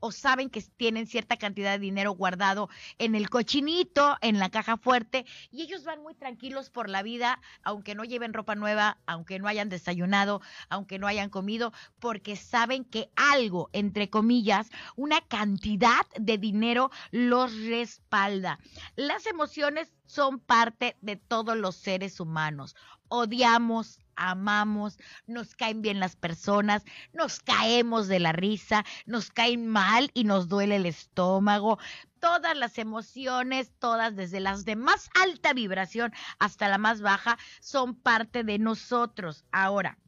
o 0.00 0.12
saben 0.12 0.50
que 0.50 0.62
tienen 0.62 1.06
cierta 1.06 1.36
cantidad 1.36 1.72
de 1.72 1.78
dinero 1.78 2.12
guardado 2.12 2.68
en 2.98 3.14
el 3.14 3.30
cochinito, 3.30 4.16
en 4.20 4.38
la 4.38 4.50
caja 4.50 4.76
fuerte, 4.76 5.26
y 5.50 5.62
ellos 5.62 5.84
van 5.84 6.02
muy 6.02 6.14
tranquilos 6.14 6.70
por 6.70 6.88
la 6.88 7.02
vida, 7.02 7.40
aunque 7.62 7.94
no 7.94 8.04
lleven 8.04 8.34
ropa 8.34 8.54
nueva, 8.54 8.98
aunque 9.06 9.38
no 9.38 9.48
hayan 9.48 9.68
desayunado, 9.68 10.40
aunque 10.68 10.98
no 10.98 11.06
hayan 11.06 11.30
comido, 11.30 11.72
porque 11.98 12.36
saben 12.36 12.84
que 12.84 13.10
algo, 13.16 13.70
entre 13.72 14.10
comillas, 14.10 14.68
una 14.96 15.20
cantidad 15.20 16.06
de 16.18 16.38
dinero 16.38 16.90
los 17.10 17.54
respalda. 17.64 18.58
Las 18.96 19.26
emociones 19.26 19.92
son 20.06 20.38
parte 20.38 20.96
de 21.00 21.16
todos 21.16 21.56
los 21.56 21.76
seres 21.76 22.20
humanos. 22.20 22.76
Odiamos, 23.08 24.00
amamos, 24.16 24.98
nos 25.26 25.54
caen 25.54 25.82
bien 25.82 26.00
las 26.00 26.16
personas, 26.16 26.84
nos 27.12 27.40
caemos 27.40 28.08
de 28.08 28.20
la 28.20 28.32
risa, 28.32 28.84
nos 29.06 29.30
caen 29.30 29.66
mal 29.66 30.10
y 30.14 30.24
nos 30.24 30.48
duele 30.48 30.76
el 30.76 30.86
estómago. 30.86 31.78
Todas 32.20 32.56
las 32.56 32.78
emociones, 32.78 33.72
todas 33.78 34.16
desde 34.16 34.40
las 34.40 34.64
de 34.64 34.76
más 34.76 35.10
alta 35.14 35.52
vibración 35.52 36.12
hasta 36.38 36.68
la 36.68 36.78
más 36.78 37.00
baja, 37.00 37.38
son 37.60 37.94
parte 37.94 38.42
de 38.42 38.58
nosotros. 38.58 39.44
Ahora, 39.52 39.98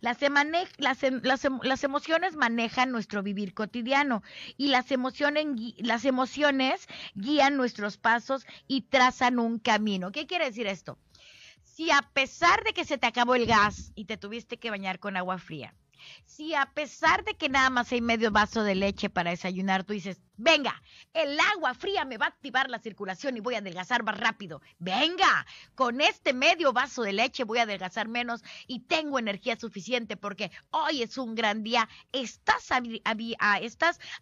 las, 0.00 0.20
em, 0.22 0.36
em, 0.36 1.84
emociones 1.84 2.34
manejan 2.34 2.90
nuestro 2.90 3.22
vivir 3.22 3.54
cotidiano 3.54 4.22
y 4.56 4.68
las 4.68 4.90
emociones 4.90 6.88
guían 7.14 7.56
nuestros 7.56 7.96
pasos 7.98 8.44
y 8.66 8.82
trazan 8.82 9.38
un 9.38 9.60
camino. 9.60 10.10
¿Qué 10.10 10.26
quiere 10.26 10.46
decir 10.46 10.66
esto? 10.66 10.98
Si 11.74 11.90
a 11.90 12.02
pesar 12.12 12.62
de 12.64 12.74
que 12.74 12.84
se 12.84 12.98
te 12.98 13.06
acabó 13.06 13.34
el 13.34 13.46
gas 13.46 13.92
y 13.94 14.04
te 14.04 14.18
tuviste 14.18 14.58
que 14.58 14.70
bañar 14.70 14.98
con 14.98 15.16
agua 15.16 15.38
fría, 15.38 15.74
si 16.26 16.54
a 16.54 16.66
pesar 16.66 17.24
de 17.24 17.34
que 17.34 17.48
nada 17.48 17.70
más 17.70 17.90
hay 17.92 18.00
medio 18.00 18.30
vaso 18.30 18.62
de 18.62 18.74
leche 18.74 19.08
para 19.08 19.30
desayunar, 19.30 19.84
tú 19.84 19.92
dices, 19.94 20.20
venga, 20.36 20.82
el 21.12 21.38
agua 21.54 21.74
fría 21.74 22.04
me 22.04 22.16
va 22.16 22.26
a 22.26 22.28
activar 22.30 22.70
la 22.70 22.78
circulación 22.78 23.36
y 23.36 23.40
voy 23.40 23.54
a 23.54 23.58
adelgazar 23.58 24.02
más 24.02 24.18
rápido. 24.18 24.62
Venga, 24.78 25.46
con 25.74 26.00
este 26.00 26.32
medio 26.32 26.72
vaso 26.72 27.02
de 27.02 27.12
leche 27.12 27.44
voy 27.44 27.58
a 27.58 27.62
adelgazar 27.62 28.08
menos 28.08 28.42
y 28.66 28.80
tengo 28.80 29.18
energía 29.18 29.56
suficiente 29.56 30.16
porque 30.16 30.50
hoy 30.70 31.02
es 31.02 31.18
un 31.18 31.34
gran 31.34 31.62
día. 31.62 31.88
Estás, 32.12 32.70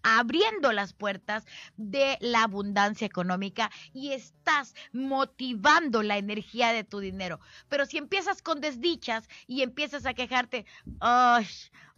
abriendo 0.03 0.73
las 0.73 0.93
puertas 0.93 1.47
de 1.77 2.19
la 2.21 2.45
abundancia 2.45 3.07
económica 3.07 3.71
y 3.93 4.13
estás 4.13 4.75
motivando 4.93 6.03
la 6.03 6.19
energía 6.19 6.73
de 6.73 6.85
tu 6.85 7.01
dinero. 7.01 7.41
Pero 7.69 7.87
si 7.87 7.99
empiezas 7.99 8.43
con 8.43 8.61
desdichas 8.61 9.29
y 9.47 9.63
empiezas 9.63 10.07
a 10.07 10.15
quejarte, 10.15 10.67
¡ay! 11.01 11.47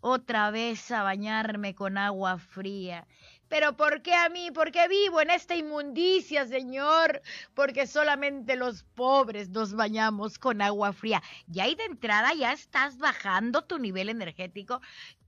otra 0.03 0.51
vez 0.51 0.90
a 0.90 1.05
bañarme 1.05 1.75
con 1.77 1.96
agua 1.96 2.37
fría. 2.37 3.07
Pero 3.53 3.77
¿por 3.77 4.01
qué 4.01 4.15
a 4.15 4.31
mí? 4.31 4.51
¿Por 4.51 4.73
qué 4.73 4.88
vivo 4.88 5.21
en 5.21 5.29
esta 5.29 5.55
inmundicia, 5.55 6.47
Señor? 6.47 7.21
Porque 7.53 7.87
solamente 7.87 8.57
los 8.57 8.83
pobres 8.83 9.51
nos 9.51 9.75
bañamos 9.75 10.38
con 10.38 10.62
agua 10.62 10.95
fría. 10.95 11.23
Y 11.53 11.61
ahí 11.61 11.75
de 11.75 11.85
entrada 11.85 12.33
ya 12.33 12.55
estás 12.55 12.97
bajando 12.97 13.65
tu 13.65 13.79
nivel 13.79 14.09
energético. 14.09 14.81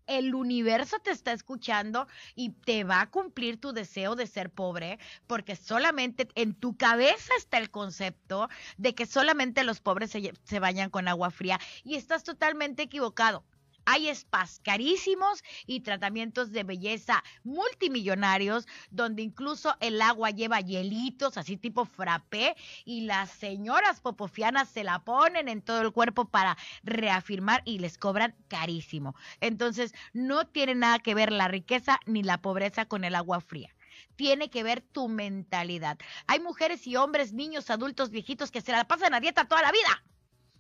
El 0.07 0.35
universo 0.35 1.01
te 1.01 1.11
está 1.11 1.33
escuchando 1.33 2.09
y 2.35 2.53
te 2.53 2.83
va 2.85 3.03
a 3.03 3.11
cumplir 3.11 3.61
tu 3.61 3.75
deseo 3.75 4.17
de 4.17 4.27
ser 4.27 4.49
pobre, 4.49 4.99
porque 5.27 5.55
solamente 5.55 6.27
en 6.35 6.55
tu 6.55 6.79
cabeza 6.79 7.35
está 7.37 7.59
el 7.59 7.71
concepto 7.71 8.49
de 8.79 8.95
que 8.95 9.05
solamente 9.05 9.65
los 9.65 9.83
pobres 9.83 10.11
se, 10.11 10.33
se 10.45 10.61
bañan 10.61 10.89
con 10.89 11.09
agua 11.09 11.31
fría 11.31 11.61
y 11.85 11.97
estás 11.97 12.25
totalmente 12.25 12.85
equivocado 12.85 13.45
Hay 13.87 14.15
spas 14.15 14.61
carísimos 14.63 15.43
y 15.67 15.81
tratamientos 15.81 16.53
de 16.53 16.65
belleza 16.65 17.23
multimillonarios, 17.43 18.67
donde 18.91 19.23
incluso 19.23 19.77
el 19.81 20.01
agua 20.01 20.31
lleva 20.31 20.61
hielitos, 20.61 21.37
así 21.39 21.57
tipo 21.57 21.85
frappé, 21.85 22.57
y 22.85 23.03
las 23.03 23.31
señoras 23.31 24.01
popofianas 24.01 24.69
se 24.69 24.85
la 24.85 25.01
ponen 25.05 25.49
en 25.49 25.63
todo 25.63 25.81
el 25.81 25.93
cuerpo 25.93 26.27
para 26.27 26.57
reafirmar 26.83 27.63
y 27.65 27.79
les 27.79 27.99
cobran 27.99 28.35
carísimo. 28.49 29.15
Entonces, 29.41 29.95
no 30.13 30.47
tiene 30.47 30.75
nada 30.75 30.99
que 30.99 31.15
ver 31.15 31.33
la 31.33 31.49
riqueza 31.49 32.01
ni 32.07 32.23
la 32.23 32.41
pobreza 32.41 32.87
con 32.87 33.05
el 33.05 33.15
agua 33.15 33.41
fría 33.41 33.75
tiene 34.17 34.49
que 34.51 34.63
ver 34.63 34.81
tu 34.81 35.09
mentalidad. 35.09 35.99
Hay 36.27 36.41
mujeres 36.41 36.87
y 36.87 36.97
hombres, 36.97 37.33
niños, 37.33 37.71
adultos, 37.71 38.11
viejitos 38.11 38.51
que 38.51 38.61
se 38.61 38.73
la 38.73 38.85
pasan 38.85 39.15
a 39.15 39.21
dieta 39.21 39.47
toda 39.47 39.63
la 39.63 39.73
vida 39.73 40.05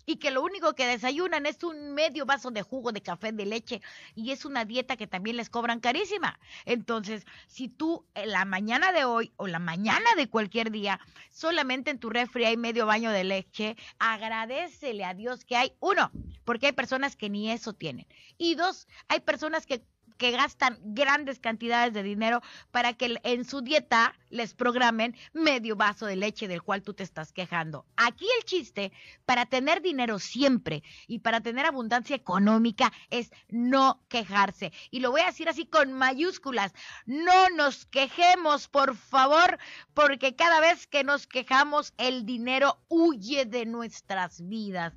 y 0.06 0.16
que 0.16 0.30
lo 0.30 0.42
único 0.42 0.74
que 0.74 0.86
desayunan 0.86 1.46
es 1.46 1.62
un 1.62 1.94
medio 1.94 2.26
vaso 2.26 2.50
de 2.50 2.62
jugo 2.62 2.92
de 2.92 3.02
café 3.02 3.32
de 3.32 3.46
leche 3.46 3.82
y 4.14 4.30
es 4.30 4.44
una 4.44 4.64
dieta 4.64 4.96
que 4.96 5.06
también 5.06 5.36
les 5.36 5.50
cobran 5.50 5.80
carísima. 5.80 6.38
Entonces, 6.64 7.24
si 7.46 7.68
tú 7.68 8.04
en 8.14 8.30
la 8.30 8.44
mañana 8.44 8.92
de 8.92 9.04
hoy 9.04 9.32
o 9.36 9.46
la 9.46 9.58
mañana 9.58 10.08
de 10.16 10.28
cualquier 10.28 10.70
día 10.70 11.00
solamente 11.30 11.90
en 11.90 11.98
tu 11.98 12.10
refri 12.10 12.44
hay 12.44 12.56
medio 12.56 12.86
baño 12.86 13.10
de 13.10 13.24
leche, 13.24 13.76
agradecele 13.98 15.04
a 15.04 15.14
Dios 15.14 15.44
que 15.44 15.56
hay 15.56 15.72
uno, 15.80 16.10
porque 16.44 16.66
hay 16.66 16.72
personas 16.72 17.16
que 17.16 17.30
ni 17.30 17.50
eso 17.50 17.72
tienen. 17.72 18.06
Y 18.38 18.54
dos, 18.54 18.88
hay 19.08 19.20
personas 19.20 19.66
que 19.66 19.84
que 20.16 20.30
gastan 20.30 20.78
grandes 20.82 21.38
cantidades 21.38 21.92
de 21.92 22.02
dinero 22.02 22.42
para 22.70 22.92
que 22.94 23.18
en 23.22 23.44
su 23.44 23.60
dieta 23.60 24.14
les 24.30 24.54
programen 24.54 25.16
medio 25.32 25.76
vaso 25.76 26.06
de 26.06 26.16
leche 26.16 26.48
del 26.48 26.62
cual 26.62 26.82
tú 26.82 26.94
te 26.94 27.02
estás 27.02 27.32
quejando. 27.32 27.86
Aquí 27.96 28.26
el 28.38 28.44
chiste 28.44 28.92
para 29.24 29.46
tener 29.46 29.82
dinero 29.82 30.18
siempre 30.18 30.82
y 31.06 31.20
para 31.20 31.40
tener 31.40 31.66
abundancia 31.66 32.16
económica 32.16 32.92
es 33.10 33.30
no 33.48 34.02
quejarse. 34.08 34.72
Y 34.90 35.00
lo 35.00 35.10
voy 35.10 35.22
a 35.22 35.26
decir 35.26 35.48
así 35.48 35.66
con 35.66 35.92
mayúsculas. 35.92 36.72
No 37.06 37.50
nos 37.50 37.86
quejemos, 37.86 38.68
por 38.68 38.96
favor, 38.96 39.58
porque 39.94 40.34
cada 40.34 40.60
vez 40.60 40.86
que 40.86 41.04
nos 41.04 41.26
quejamos 41.26 41.92
el 41.98 42.24
dinero 42.24 42.78
huye 42.88 43.44
de 43.44 43.66
nuestras 43.66 44.46
vidas. 44.48 44.92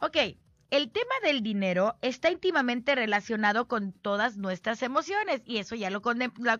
Ok, 0.00 0.16
el 0.70 0.90
tema 0.90 1.14
del 1.22 1.42
dinero 1.42 1.96
está 2.02 2.30
íntimamente 2.30 2.94
relacionado 2.94 3.68
con 3.68 3.92
todas 3.92 4.36
nuestras 4.36 4.82
emociones 4.82 5.40
y 5.46 5.58
eso 5.58 5.74
ya 5.74 5.90
lo, 5.90 6.02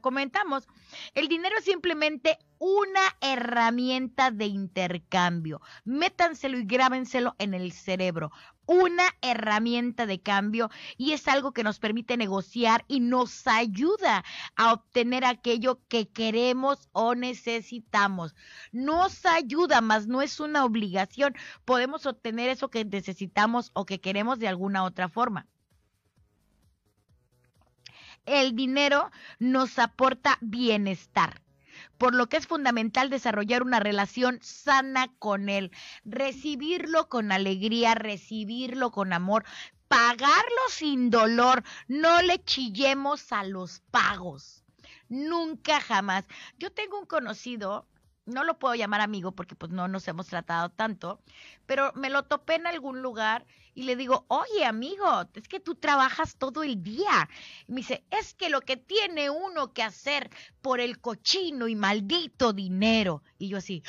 comentamos. 0.00 0.66
El 1.14 1.28
dinero 1.28 1.56
es 1.58 1.64
simplemente 1.64 2.38
una 2.58 3.00
herramienta 3.20 4.30
de 4.30 4.46
intercambio. 4.46 5.60
Métanselo 5.84 6.58
y 6.58 6.64
grábenselo 6.64 7.34
en 7.38 7.52
el 7.52 7.72
cerebro. 7.72 8.32
Una 8.68 9.04
herramienta 9.22 10.04
de 10.04 10.20
cambio 10.20 10.68
y 10.98 11.12
es 11.12 11.26
algo 11.26 11.52
que 11.52 11.64
nos 11.64 11.78
permite 11.78 12.18
negociar 12.18 12.85
y 12.87 13.00
nos 13.00 13.46
ayuda 13.46 14.26
a 14.57 14.74
obtener 14.74 15.24
aquello 15.24 15.81
que 15.88 16.11
queremos 16.11 16.90
o 16.92 17.14
necesitamos. 17.14 18.35
Nos 18.70 19.24
ayuda, 19.24 19.81
más 19.81 20.07
no 20.07 20.20
es 20.20 20.38
una 20.38 20.66
obligación. 20.66 21.35
Podemos 21.64 22.04
obtener 22.04 22.50
eso 22.50 22.68
que 22.68 22.85
necesitamos 22.85 23.70
o 23.72 23.87
que 23.87 24.02
queremos 24.02 24.38
de 24.38 24.48
alguna 24.48 24.85
otra 24.85 25.09
forma 25.09 25.46
el 28.26 28.54
dinero 28.54 29.11
nos 29.38 29.78
aporta 29.78 30.37
bienestar 30.42 31.40
por 31.98 32.14
lo 32.14 32.28
que 32.28 32.37
es 32.37 32.46
fundamental 32.46 33.11
desarrollar 33.11 33.62
una 33.62 33.80
relación 33.80 34.38
sana 34.40 35.08
con 35.18 35.48
él, 35.48 35.72
recibirlo 36.04 37.08
con 37.08 37.32
alegría, 37.32 37.94
recibirlo 37.94 38.90
con 38.90 39.12
amor, 39.12 39.44
pagarlo 39.88 40.62
sin 40.70 41.11
dolor, 41.11 41.64
no 41.88 42.22
le 42.22 42.42
chillemos 42.44 43.32
a 43.32 43.44
los 43.44 43.80
pagos. 43.90 44.64
Nunca 45.08 45.80
jamás. 45.80 46.24
Yo 46.58 46.70
tengo 46.70 46.98
un 46.98 47.06
conocido 47.06 47.87
no 48.28 48.44
lo 48.44 48.58
puedo 48.58 48.74
llamar 48.74 49.00
amigo 49.00 49.32
porque 49.32 49.54
pues 49.54 49.72
no 49.72 49.88
nos 49.88 50.06
hemos 50.06 50.26
tratado 50.26 50.68
tanto, 50.68 51.20
pero 51.66 51.92
me 51.94 52.11
lo 52.11 52.24
topé 52.24 52.56
en 52.56 52.66
algún 52.66 53.00
lugar 53.02 53.46
y 53.78 53.84
le 53.84 53.94
digo, 53.94 54.24
oye 54.26 54.64
amigo, 54.64 55.06
es 55.34 55.46
que 55.46 55.60
tú 55.60 55.76
trabajas 55.76 56.34
todo 56.34 56.64
el 56.64 56.82
día. 56.82 57.28
Y 57.68 57.72
me 57.72 57.82
dice, 57.82 58.04
es 58.10 58.34
que 58.34 58.48
lo 58.48 58.60
que 58.60 58.76
tiene 58.76 59.30
uno 59.30 59.72
que 59.72 59.84
hacer 59.84 60.30
por 60.60 60.80
el 60.80 60.98
cochino 60.98 61.68
y 61.68 61.76
maldito 61.76 62.52
dinero. 62.52 63.22
Y 63.38 63.46
yo 63.46 63.58
así, 63.58 63.84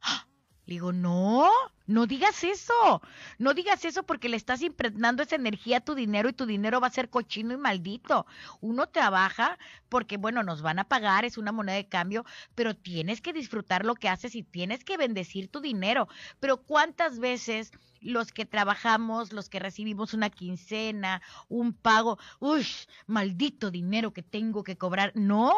le 0.66 0.74
digo, 0.74 0.92
no, 0.92 1.50
no 1.88 2.06
digas 2.06 2.44
eso, 2.44 3.00
no 3.38 3.54
digas 3.54 3.84
eso 3.86 4.02
porque 4.02 4.28
le 4.28 4.36
estás 4.36 4.60
impregnando 4.60 5.22
esa 5.22 5.36
energía 5.36 5.78
a 5.78 5.80
tu 5.80 5.94
dinero 5.94 6.28
y 6.28 6.34
tu 6.34 6.44
dinero 6.44 6.80
va 6.80 6.88
a 6.88 6.90
ser 6.90 7.08
cochino 7.08 7.54
y 7.54 7.56
maldito. 7.56 8.26
Uno 8.60 8.88
trabaja 8.88 9.58
porque, 9.88 10.18
bueno, 10.18 10.42
nos 10.42 10.60
van 10.60 10.78
a 10.78 10.84
pagar, 10.84 11.24
es 11.24 11.38
una 11.38 11.50
moneda 11.50 11.76
de 11.76 11.88
cambio, 11.88 12.26
pero 12.54 12.76
tienes 12.76 13.22
que 13.22 13.32
disfrutar 13.32 13.86
lo 13.86 13.94
que 13.94 14.10
haces 14.10 14.34
y 14.34 14.42
tienes 14.42 14.84
que 14.84 14.98
bendecir 14.98 15.48
tu 15.48 15.60
dinero. 15.60 16.08
Pero 16.40 16.58
¿cuántas 16.58 17.18
veces 17.20 17.72
los 18.02 18.32
que 18.32 18.44
trabajamos, 18.44 19.32
los 19.32 19.48
que 19.48 19.58
recibimos 19.58 20.12
una 20.12 20.28
quincena, 20.28 21.22
un 21.48 21.72
pago, 21.72 22.18
uy, 22.38 22.66
maldito 23.06 23.70
dinero 23.70 24.12
que 24.12 24.22
tengo 24.22 24.62
que 24.62 24.76
cobrar. 24.76 25.12
No, 25.14 25.54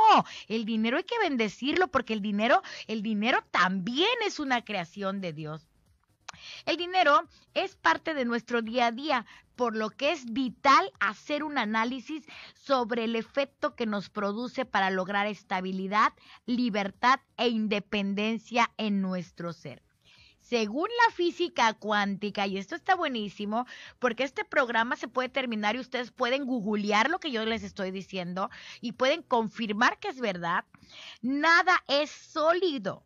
el 0.47 0.65
dinero 0.65 0.97
hay 0.97 1.05
que 1.05 1.19
bendecirlo 1.19 1.89
porque 1.89 2.13
el 2.13 2.23
dinero, 2.23 2.63
el 2.87 3.03
dinero 3.03 3.45
también 3.51 4.09
es 4.25 4.39
una 4.39 4.65
creación 4.65 5.21
de 5.21 5.33
Dios. 5.33 5.70
El 6.67 6.77
dinero 6.77 7.23
es 7.55 7.77
parte 7.77 8.15
de 8.15 8.25
nuestro 8.25 8.63
día 8.63 8.87
a 8.87 8.93
día, 8.93 9.27
por 9.57 9.77
lo 9.77 9.91
que 9.91 10.13
es 10.13 10.33
vital 10.33 10.91
hacer 11.01 11.45
un 11.45 11.59
análisis 11.59 12.25
sobre 12.55 13.05
el 13.05 13.17
efecto 13.17 13.75
que 13.75 13.87
nos 13.87 14.09
produce 14.09 14.65
para 14.65 14.91
lograr 14.91 15.27
estabilidad, 15.27 16.13
libertad 16.47 17.21
e 17.37 17.49
independencia 17.49 18.71
en 18.79 19.03
nuestro 19.03 19.53
ser 19.53 19.83
según 20.51 20.89
la 21.07 21.15
física 21.15 21.73
cuántica, 21.75 22.45
y 22.45 22.59
esto 22.59 22.75
está 22.75 22.97
buenísimo, 22.97 23.67
porque 24.01 24.25
este 24.25 24.45
programa 24.45 24.97
se 24.97 25.07
puede 25.07 25.29
terminar 25.29 25.77
y 25.77 25.79
ustedes 25.79 26.11
pueden 26.11 26.45
googlear 26.45 27.09
lo 27.09 27.21
que 27.21 27.31
yo 27.31 27.47
les 27.47 27.63
estoy 27.63 27.93
diciendo 27.93 28.51
y 28.81 28.93
pueden 28.93 29.23
confirmar 29.23 30.01
que 30.01 30.09
es 30.09 30.19
verdad, 30.19 30.65
nada 31.23 31.85
es 31.87 32.11
sólido. 32.11 33.05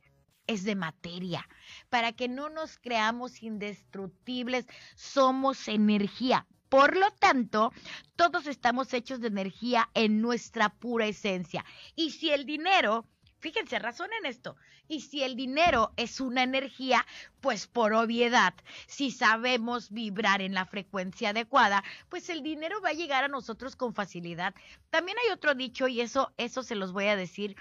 es 0.47 0.65
de 0.65 0.75
materia. 0.75 1.49
Para 1.91 2.13
que 2.13 2.29
no 2.29 2.49
nos 2.49 2.79
creamos 2.79 3.43
indestructibles, 3.43 4.67
somos 4.95 5.69
energía. 5.69 6.47
Por 6.69 6.97
lo 6.97 7.11
tanto, 7.13 7.73
todos 8.17 8.47
estamos 8.47 8.93
hechos 8.93 9.21
de 9.21 9.29
energía 9.29 9.89
en 9.95 10.21
nuestra 10.21 10.69
pura 10.69 11.07
esencia. 11.07 11.65
Y 11.95 12.11
si 12.11 12.31
el 12.31 12.45
dinero 12.45 13.07
Fíjense, 13.39 13.79
razonen 13.79 14.25
esto. 14.25 14.57
Y 14.89 15.03
si 15.03 15.23
el 15.23 15.37
dinero 15.37 15.93
es 15.97 16.21
una 16.21 16.43
energía, 16.43 17.07
pues 17.41 17.67
por 17.67 17.93
obviedad, 17.93 18.55
si 18.87 19.11
sabemos 19.11 19.91
vibrar 19.91 20.41
en 20.41 20.55
la 20.55 20.65
frecuencia 20.65 21.31
adecuada, 21.31 21.85
pues 22.09 22.29
el 22.31 22.43
dinero 22.43 22.81
va 22.81 22.89
a 22.89 22.95
llegar 22.95 23.25
a 23.25 23.29
nosotros 23.29 23.77
con 23.77 23.95
facilidad. 23.95 24.55
También 24.91 25.19
hay 25.19 25.33
otro 25.33 25.55
dicho 25.55 25.87
y 25.87 26.01
eso 26.01 26.33
eso 26.39 26.63
se 26.63 26.77
los 26.77 26.93
voy 26.93 27.07
a 27.07 27.17
decir 27.17 27.57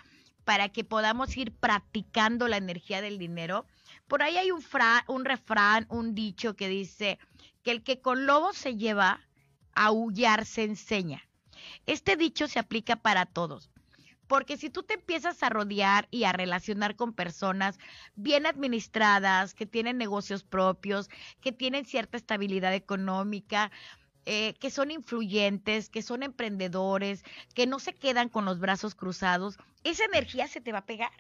para 0.45 0.69
que 0.69 0.83
podamos 0.83 1.35
ir 1.35 1.51
practicando 1.51 2.47
la 2.47 2.57
energía 2.57 3.01
del 3.01 3.17
dinero. 3.17 3.65
Por 4.07 4.21
ahí 4.23 4.37
hay 4.37 4.51
un, 4.51 5.25
refrán, 5.25 5.87
un 5.89 6.15
dicho 6.15 6.55
que 6.55 6.69
dice 6.69 7.19
que 7.63 7.71
el 7.71 7.83
que 7.83 7.99
con 7.99 8.25
lobo 8.27 8.53
se 8.53 8.77
lleva, 8.77 9.21
a 9.73 9.87
aullar 9.87 10.45
se 10.45 10.63
enseña. 10.63 11.27
Este 11.85 12.15
dicho 12.15 12.47
se 12.47 12.59
aplica 12.59 12.95
para 12.95 13.25
todos. 13.25 13.69
Porque 14.27 14.57
si 14.57 14.69
tú 14.69 14.83
te 14.83 14.95
empiezas 14.95 15.43
a 15.43 15.49
rodear 15.49 16.07
y 16.09 16.23
a 16.23 16.31
relacionar 16.31 16.95
con 16.95 17.13
personas 17.13 17.77
bien 18.15 18.45
administradas, 18.45 19.53
que 19.53 19.65
tienen 19.65 19.97
negocios 19.97 20.43
propios, 20.43 21.09
que 21.41 21.51
tienen 21.51 21.85
cierta 21.85 22.17
estabilidad 22.17 22.73
económica, 22.73 23.71
eh, 24.25 24.53
que 24.59 24.71
son 24.71 24.91
influyentes, 24.91 25.89
que 25.89 26.01
son 26.01 26.23
emprendedores, 26.23 27.23
que 27.53 27.67
no 27.67 27.79
se 27.79 27.93
quedan 27.93 28.29
con 28.29 28.45
los 28.45 28.59
brazos 28.59 28.95
cruzados, 28.95 29.57
esa 29.83 30.05
energía 30.05 30.47
se 30.47 30.61
te 30.61 30.71
va 30.71 30.79
a 30.79 30.85
pegar. 30.85 31.11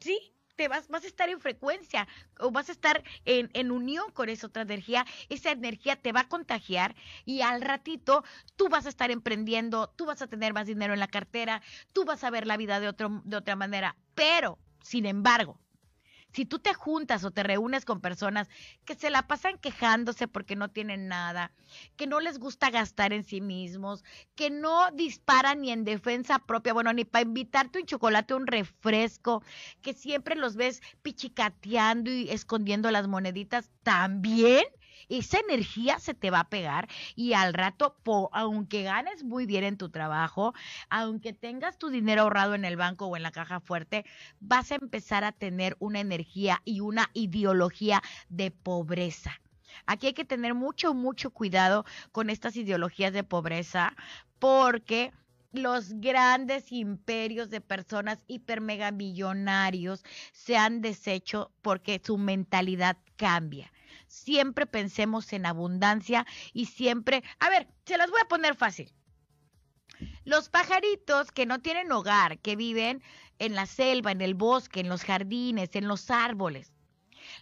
¿Sí? 0.00 0.34
te 0.56 0.68
vas, 0.68 0.88
vas 0.88 1.04
a 1.04 1.06
estar 1.06 1.28
en 1.28 1.40
frecuencia 1.40 2.06
o 2.38 2.50
vas 2.50 2.68
a 2.68 2.72
estar 2.72 3.02
en, 3.24 3.50
en, 3.54 3.70
unión 3.70 4.10
con 4.12 4.28
esa 4.28 4.46
otra 4.46 4.62
energía, 4.62 5.04
esa 5.28 5.50
energía 5.50 5.96
te 5.96 6.12
va 6.12 6.20
a 6.20 6.28
contagiar 6.28 6.94
y 7.24 7.40
al 7.40 7.60
ratito 7.60 8.24
tú 8.56 8.68
vas 8.68 8.86
a 8.86 8.88
estar 8.88 9.10
emprendiendo, 9.10 9.88
tú 9.96 10.06
vas 10.06 10.22
a 10.22 10.26
tener 10.26 10.52
más 10.52 10.66
dinero 10.66 10.94
en 10.94 11.00
la 11.00 11.08
cartera, 11.08 11.62
tú 11.92 12.04
vas 12.04 12.24
a 12.24 12.30
ver 12.30 12.46
la 12.46 12.56
vida 12.56 12.80
de, 12.80 12.88
otro, 12.88 13.22
de 13.24 13.36
otra 13.36 13.56
manera, 13.56 13.96
pero, 14.14 14.58
sin 14.82 15.06
embargo, 15.06 15.58
si 16.34 16.44
tú 16.44 16.58
te 16.58 16.74
juntas 16.74 17.24
o 17.24 17.30
te 17.30 17.44
reúnes 17.44 17.84
con 17.84 18.00
personas 18.00 18.48
que 18.84 18.96
se 18.96 19.08
la 19.08 19.26
pasan 19.26 19.56
quejándose 19.58 20.26
porque 20.26 20.56
no 20.56 20.68
tienen 20.68 21.06
nada, 21.06 21.52
que 21.96 22.08
no 22.08 22.18
les 22.18 22.38
gusta 22.38 22.70
gastar 22.70 23.12
en 23.12 23.22
sí 23.22 23.40
mismos, 23.40 24.04
que 24.34 24.50
no 24.50 24.90
disparan 24.92 25.60
ni 25.60 25.70
en 25.70 25.84
defensa 25.84 26.40
propia, 26.40 26.72
bueno, 26.72 26.92
ni 26.92 27.04
para 27.04 27.22
invitarte 27.22 27.78
un 27.78 27.86
chocolate, 27.86 28.34
un 28.34 28.48
refresco, 28.48 29.44
que 29.80 29.94
siempre 29.94 30.34
los 30.34 30.56
ves 30.56 30.82
pichicateando 31.02 32.10
y 32.10 32.28
escondiendo 32.30 32.90
las 32.90 33.06
moneditas, 33.06 33.70
también 33.84 34.64
esa 35.08 35.38
energía 35.38 35.98
se 35.98 36.14
te 36.14 36.30
va 36.30 36.40
a 36.40 36.48
pegar 36.48 36.88
y 37.14 37.32
al 37.34 37.54
rato, 37.54 37.96
aunque 38.32 38.82
ganes 38.82 39.24
muy 39.24 39.46
bien 39.46 39.64
en 39.64 39.76
tu 39.76 39.90
trabajo, 39.90 40.54
aunque 40.90 41.32
tengas 41.32 41.78
tu 41.78 41.90
dinero 41.90 42.22
ahorrado 42.22 42.54
en 42.54 42.64
el 42.64 42.76
banco 42.76 43.06
o 43.06 43.16
en 43.16 43.22
la 43.22 43.30
caja 43.30 43.60
fuerte, 43.60 44.04
vas 44.40 44.72
a 44.72 44.76
empezar 44.76 45.24
a 45.24 45.32
tener 45.32 45.76
una 45.78 46.00
energía 46.00 46.60
y 46.64 46.80
una 46.80 47.10
ideología 47.14 48.02
de 48.28 48.50
pobreza. 48.50 49.40
Aquí 49.86 50.08
hay 50.08 50.14
que 50.14 50.24
tener 50.24 50.54
mucho, 50.54 50.94
mucho 50.94 51.30
cuidado 51.30 51.84
con 52.12 52.30
estas 52.30 52.56
ideologías 52.56 53.12
de 53.12 53.24
pobreza 53.24 53.94
porque 54.38 55.12
los 55.52 55.92
grandes 56.00 56.72
imperios 56.72 57.50
de 57.50 57.60
personas 57.60 58.24
hiper 58.26 58.60
mega 58.60 58.90
millonarios 58.90 60.04
se 60.32 60.56
han 60.56 60.80
deshecho 60.80 61.52
porque 61.62 62.00
su 62.04 62.18
mentalidad 62.18 62.96
cambia 63.16 63.70
siempre 64.14 64.66
pensemos 64.66 65.32
en 65.32 65.46
abundancia 65.46 66.26
y 66.52 66.66
siempre, 66.66 67.22
a 67.40 67.50
ver, 67.50 67.68
se 67.84 67.98
las 67.98 68.10
voy 68.10 68.20
a 68.22 68.28
poner 68.28 68.54
fácil. 68.54 68.92
Los 70.24 70.48
pajaritos 70.48 71.30
que 71.32 71.46
no 71.46 71.60
tienen 71.60 71.92
hogar, 71.92 72.38
que 72.38 72.56
viven 72.56 73.02
en 73.38 73.54
la 73.54 73.66
selva, 73.66 74.12
en 74.12 74.20
el 74.20 74.34
bosque, 74.34 74.80
en 74.80 74.88
los 74.88 75.04
jardines, 75.04 75.74
en 75.74 75.88
los 75.88 76.10
árboles. 76.10 76.72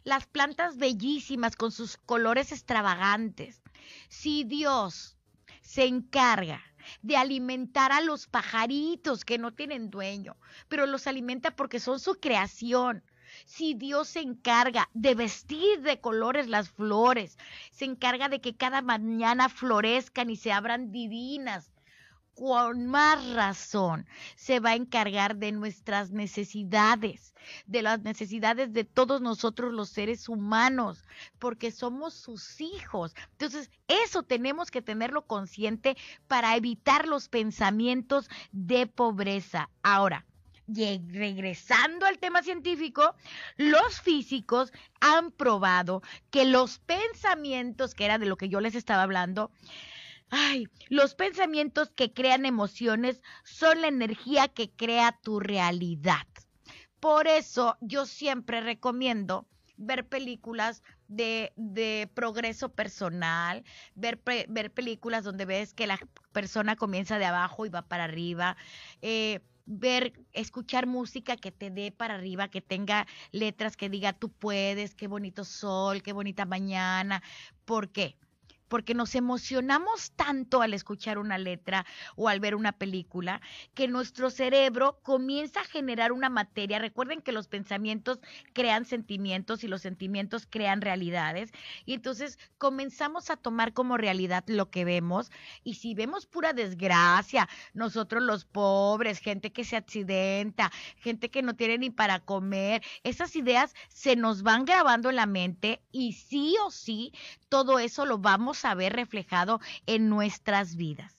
Las 0.04 0.26
plantas 0.26 0.76
bellísimas 0.76 1.56
con 1.56 1.72
sus 1.72 1.96
colores 1.96 2.52
extravagantes. 2.52 3.62
Si 4.08 4.44
Dios 4.44 5.16
se 5.60 5.86
encarga 5.86 6.62
de 7.02 7.16
alimentar 7.16 7.92
a 7.92 8.00
los 8.00 8.26
pajaritos 8.26 9.24
que 9.24 9.38
no 9.38 9.52
tienen 9.52 9.90
dueño, 9.90 10.36
pero 10.68 10.86
los 10.86 11.06
alimenta 11.06 11.54
porque 11.54 11.80
son 11.80 12.00
su 12.00 12.14
creación, 12.14 13.04
si 13.44 13.74
Dios 13.74 14.08
se 14.08 14.20
encarga 14.20 14.88
de 14.94 15.14
vestir 15.14 15.82
de 15.82 16.00
colores 16.00 16.48
las 16.48 16.70
flores, 16.70 17.38
se 17.70 17.84
encarga 17.84 18.28
de 18.28 18.40
que 18.40 18.56
cada 18.56 18.82
mañana 18.82 19.48
florezcan 19.48 20.30
y 20.30 20.36
se 20.36 20.52
abran 20.52 20.92
divinas, 20.92 21.72
con 22.34 22.86
más 22.86 23.34
razón 23.34 24.06
se 24.36 24.60
va 24.60 24.70
a 24.70 24.74
encargar 24.74 25.36
de 25.36 25.52
nuestras 25.52 26.10
necesidades, 26.10 27.34
de 27.66 27.82
las 27.82 28.02
necesidades 28.02 28.72
de 28.72 28.84
todos 28.84 29.20
nosotros 29.20 29.72
los 29.72 29.90
seres 29.90 30.28
humanos, 30.28 31.04
porque 31.38 31.70
somos 31.70 32.14
sus 32.14 32.60
hijos. 32.60 33.14
Entonces, 33.32 33.70
eso 33.88 34.22
tenemos 34.22 34.70
que 34.70 34.82
tenerlo 34.82 35.26
consciente 35.26 35.96
para 36.26 36.56
evitar 36.56 37.06
los 37.06 37.28
pensamientos 37.28 38.28
de 38.50 38.86
pobreza. 38.86 39.68
Ahora, 39.82 40.24
regresando 40.66 42.06
al 42.06 42.18
tema 42.18 42.42
científico, 42.42 43.14
los 43.56 44.00
físicos 44.00 44.72
han 45.00 45.30
probado 45.32 46.02
que 46.30 46.44
los 46.44 46.78
pensamientos, 46.78 47.94
que 47.94 48.04
era 48.04 48.18
de 48.18 48.26
lo 48.26 48.36
que 48.36 48.48
yo 48.48 48.60
les 48.60 48.74
estaba 48.74 49.02
hablando, 49.02 49.50
ay, 50.30 50.68
los 50.88 51.14
pensamientos 51.14 51.90
que 51.90 52.12
crean 52.12 52.46
emociones 52.46 53.22
son 53.44 53.82
la 53.82 53.88
energía 53.88 54.48
que 54.48 54.70
crea 54.70 55.18
tu 55.22 55.40
realidad. 55.40 56.26
Por 57.00 57.26
eso 57.26 57.76
yo 57.80 58.06
siempre 58.06 58.60
recomiendo 58.60 59.46
ver 59.76 60.06
películas 60.08 60.82
de, 61.08 61.52
de 61.56 62.08
progreso 62.14 62.70
personal, 62.70 63.64
ver, 63.94 64.20
ver 64.48 64.72
películas 64.72 65.24
donde 65.24 65.44
ves 65.44 65.74
que 65.74 65.86
la 65.86 65.98
persona 66.32 66.76
comienza 66.76 67.18
de 67.18 67.24
abajo 67.24 67.66
y 67.66 67.70
va 67.70 67.82
para 67.82 68.04
arriba. 68.04 68.56
Eh, 69.02 69.40
ver, 69.66 70.12
escuchar 70.32 70.86
música 70.86 71.36
que 71.36 71.52
te 71.52 71.70
dé 71.70 71.92
para 71.92 72.14
arriba, 72.14 72.48
que 72.48 72.60
tenga 72.60 73.06
letras 73.30 73.76
que 73.76 73.88
diga 73.88 74.12
tú 74.12 74.30
puedes, 74.30 74.94
qué 74.94 75.06
bonito 75.08 75.44
sol, 75.44 76.02
qué 76.02 76.12
bonita 76.12 76.44
mañana. 76.44 77.22
¿Por 77.64 77.90
qué? 77.90 78.16
Porque 78.72 78.94
nos 78.94 79.14
emocionamos 79.14 80.12
tanto 80.12 80.62
al 80.62 80.72
escuchar 80.72 81.18
una 81.18 81.36
letra 81.36 81.84
o 82.16 82.30
al 82.30 82.40
ver 82.40 82.54
una 82.54 82.72
película 82.72 83.42
que 83.74 83.86
nuestro 83.86 84.30
cerebro 84.30 84.98
comienza 85.02 85.60
a 85.60 85.64
generar 85.64 86.10
una 86.10 86.30
materia. 86.30 86.78
Recuerden 86.78 87.20
que 87.20 87.32
los 87.32 87.48
pensamientos 87.48 88.18
crean 88.54 88.86
sentimientos 88.86 89.62
y 89.62 89.68
los 89.68 89.82
sentimientos 89.82 90.46
crean 90.48 90.80
realidades. 90.80 91.52
Y 91.84 91.92
entonces 91.92 92.38
comenzamos 92.56 93.28
a 93.28 93.36
tomar 93.36 93.74
como 93.74 93.98
realidad 93.98 94.42
lo 94.46 94.70
que 94.70 94.86
vemos. 94.86 95.30
Y 95.62 95.74
si 95.74 95.92
vemos 95.92 96.24
pura 96.24 96.54
desgracia, 96.54 97.50
nosotros 97.74 98.22
los 98.22 98.46
pobres, 98.46 99.18
gente 99.18 99.52
que 99.52 99.64
se 99.64 99.76
accidenta, 99.76 100.72
gente 100.96 101.28
que 101.28 101.42
no 101.42 101.56
tiene 101.56 101.76
ni 101.76 101.90
para 101.90 102.20
comer, 102.20 102.82
esas 103.04 103.36
ideas 103.36 103.74
se 103.88 104.16
nos 104.16 104.42
van 104.42 104.64
grabando 104.64 105.10
en 105.10 105.16
la 105.16 105.26
mente 105.26 105.82
y 105.92 106.14
sí 106.14 106.56
o 106.64 106.70
sí 106.70 107.12
todo 107.52 107.78
eso 107.78 108.06
lo 108.06 108.16
a 108.64 108.74
reflejado 108.74 109.60
en 109.86 110.08
nuestras 110.08 110.76
vidas. 110.76 111.14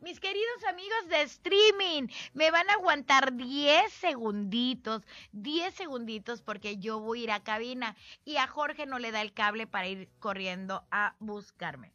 Mis 0.00 0.20
queridos 0.20 0.64
amigos 0.68 1.08
de 1.08 1.22
streaming, 1.22 2.06
me 2.32 2.52
van 2.52 2.70
a 2.70 2.74
aguantar 2.74 3.34
10 3.34 3.92
segunditos, 3.92 5.02
10 5.32 5.74
segunditos 5.74 6.40
porque 6.40 6.78
yo 6.78 7.00
voy 7.00 7.20
a 7.20 7.24
ir 7.24 7.30
a 7.32 7.42
cabina 7.42 7.96
y 8.24 8.36
a 8.36 8.46
Jorge 8.46 8.86
no 8.86 9.00
le 9.00 9.10
da 9.10 9.22
el 9.22 9.32
cable 9.32 9.66
para 9.66 9.88
ir 9.88 10.08
corriendo 10.20 10.86
a 10.92 11.16
buscarme. 11.18 11.92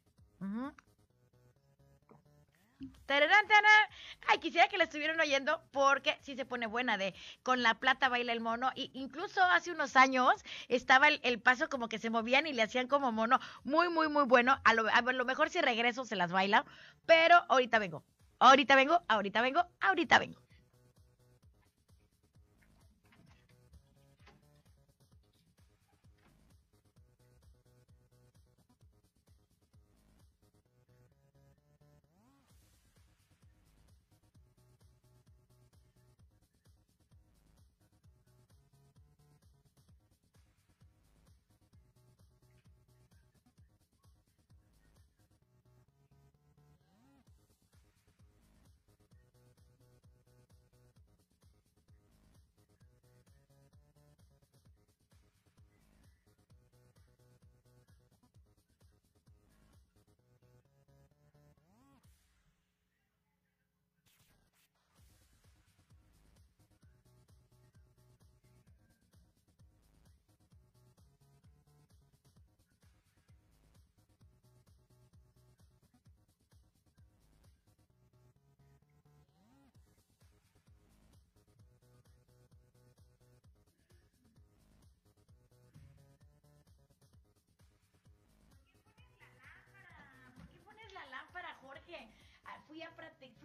Ay, 4.28 4.40
quisiera 4.40 4.68
que 4.68 4.78
la 4.78 4.86
estuvieran 4.86 5.20
oyendo 5.20 5.62
porque 5.72 6.18
sí 6.22 6.36
se 6.36 6.46
pone 6.46 6.68
buena 6.68 6.98
de 6.98 7.14
con 7.44 7.62
la 7.62 7.76
plata 7.76 8.10
baila 8.10 8.34
el 8.34 8.42
mono. 8.42 8.72
Y 8.76 8.92
incluso 8.94 9.42
hace 9.44 9.72
unos 9.72 9.96
años 9.96 10.44
estaba 10.68 11.08
el, 11.08 11.40
paso 11.40 11.70
como 11.70 11.90
que 11.90 12.00
se 12.00 12.10
movían 12.10 12.48
y 12.48 12.54
le 12.54 12.64
hacían 12.64 12.88
como 12.88 13.12
mono. 13.12 13.40
Muy, 13.64 13.90
muy, 13.90 14.08
muy 14.08 14.26
bueno. 14.26 14.60
A 14.64 14.74
lo, 14.74 14.88
a 14.88 15.02
lo 15.02 15.26
mejor 15.26 15.50
si 15.50 15.62
regreso 15.62 16.06
se 16.06 16.16
las 16.16 16.32
baila. 16.32 16.66
Pero 17.06 17.44
ahorita 17.50 17.80
vengo. 17.80 18.04
Ahorita 18.40 18.76
vengo, 18.76 19.02
ahorita 19.08 19.42
vengo, 19.42 19.66
ahorita 19.80 20.20
vengo. 20.20 20.42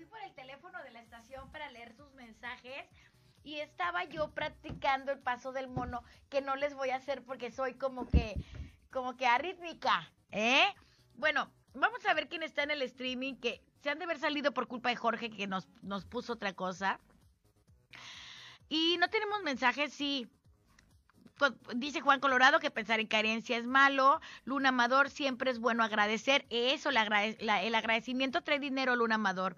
Por 0.09 0.23
el 0.23 0.33
teléfono 0.35 0.83
de 0.83 0.91
la 0.91 1.01
estación 1.01 1.51
para 1.53 1.71
leer 1.71 1.95
sus 1.95 2.12
mensajes 2.14 2.87
y 3.45 3.57
estaba 3.61 4.05
yo 4.05 4.33
practicando 4.33 5.12
el 5.12 5.19
paso 5.19 5.53
del 5.53 5.69
mono 5.69 6.03
que 6.31 6.41
no 6.41 6.57
les 6.57 6.75
voy 6.75 6.91
a 6.91 6.97
hacer 6.97 7.23
porque 7.25 7.51
soy 7.51 7.75
como 7.75 8.09
que 8.09 8.35
como 8.91 9.19
que 9.19 9.27
arrítmica, 9.27 10.11
¿eh? 10.31 10.64
Bueno, 11.14 11.51
vamos 11.75 12.05
a 12.07 12.14
ver 12.14 12.29
quién 12.29 12.43
está 12.43 12.62
en 12.62 12.71
el 12.71 12.81
streaming 12.83 13.35
que 13.35 13.62
se 13.83 13.91
han 13.91 13.99
de 13.99 14.05
haber 14.05 14.19
salido 14.19 14.55
por 14.55 14.67
culpa 14.67 14.88
de 14.88 14.97
Jorge 14.97 15.31
que 15.31 15.47
nos, 15.47 15.69
nos 15.83 16.07
puso 16.07 16.33
otra 16.33 16.55
cosa. 16.55 16.99
Y 18.71 18.97
no 18.99 19.09
tenemos 19.09 19.43
mensajes, 19.43 19.93
sí. 19.93 20.27
Dice 21.74 22.01
Juan 22.01 22.20
Colorado 22.20 22.61
que 22.61 22.70
pensar 22.70 23.01
en 23.01 23.07
carencia 23.07 23.57
es 23.57 23.66
malo. 23.66 24.20
Luna 24.44 24.70
Amador 24.70 25.11
siempre 25.11 25.51
es 25.51 25.59
bueno 25.59 25.83
agradecer. 25.83 26.46
Eso, 26.51 26.90
el 26.90 27.74
agradecimiento 27.74 28.42
trae 28.42 28.59
dinero, 28.59 28.96
Luna 28.96 29.16
Amador. 29.16 29.57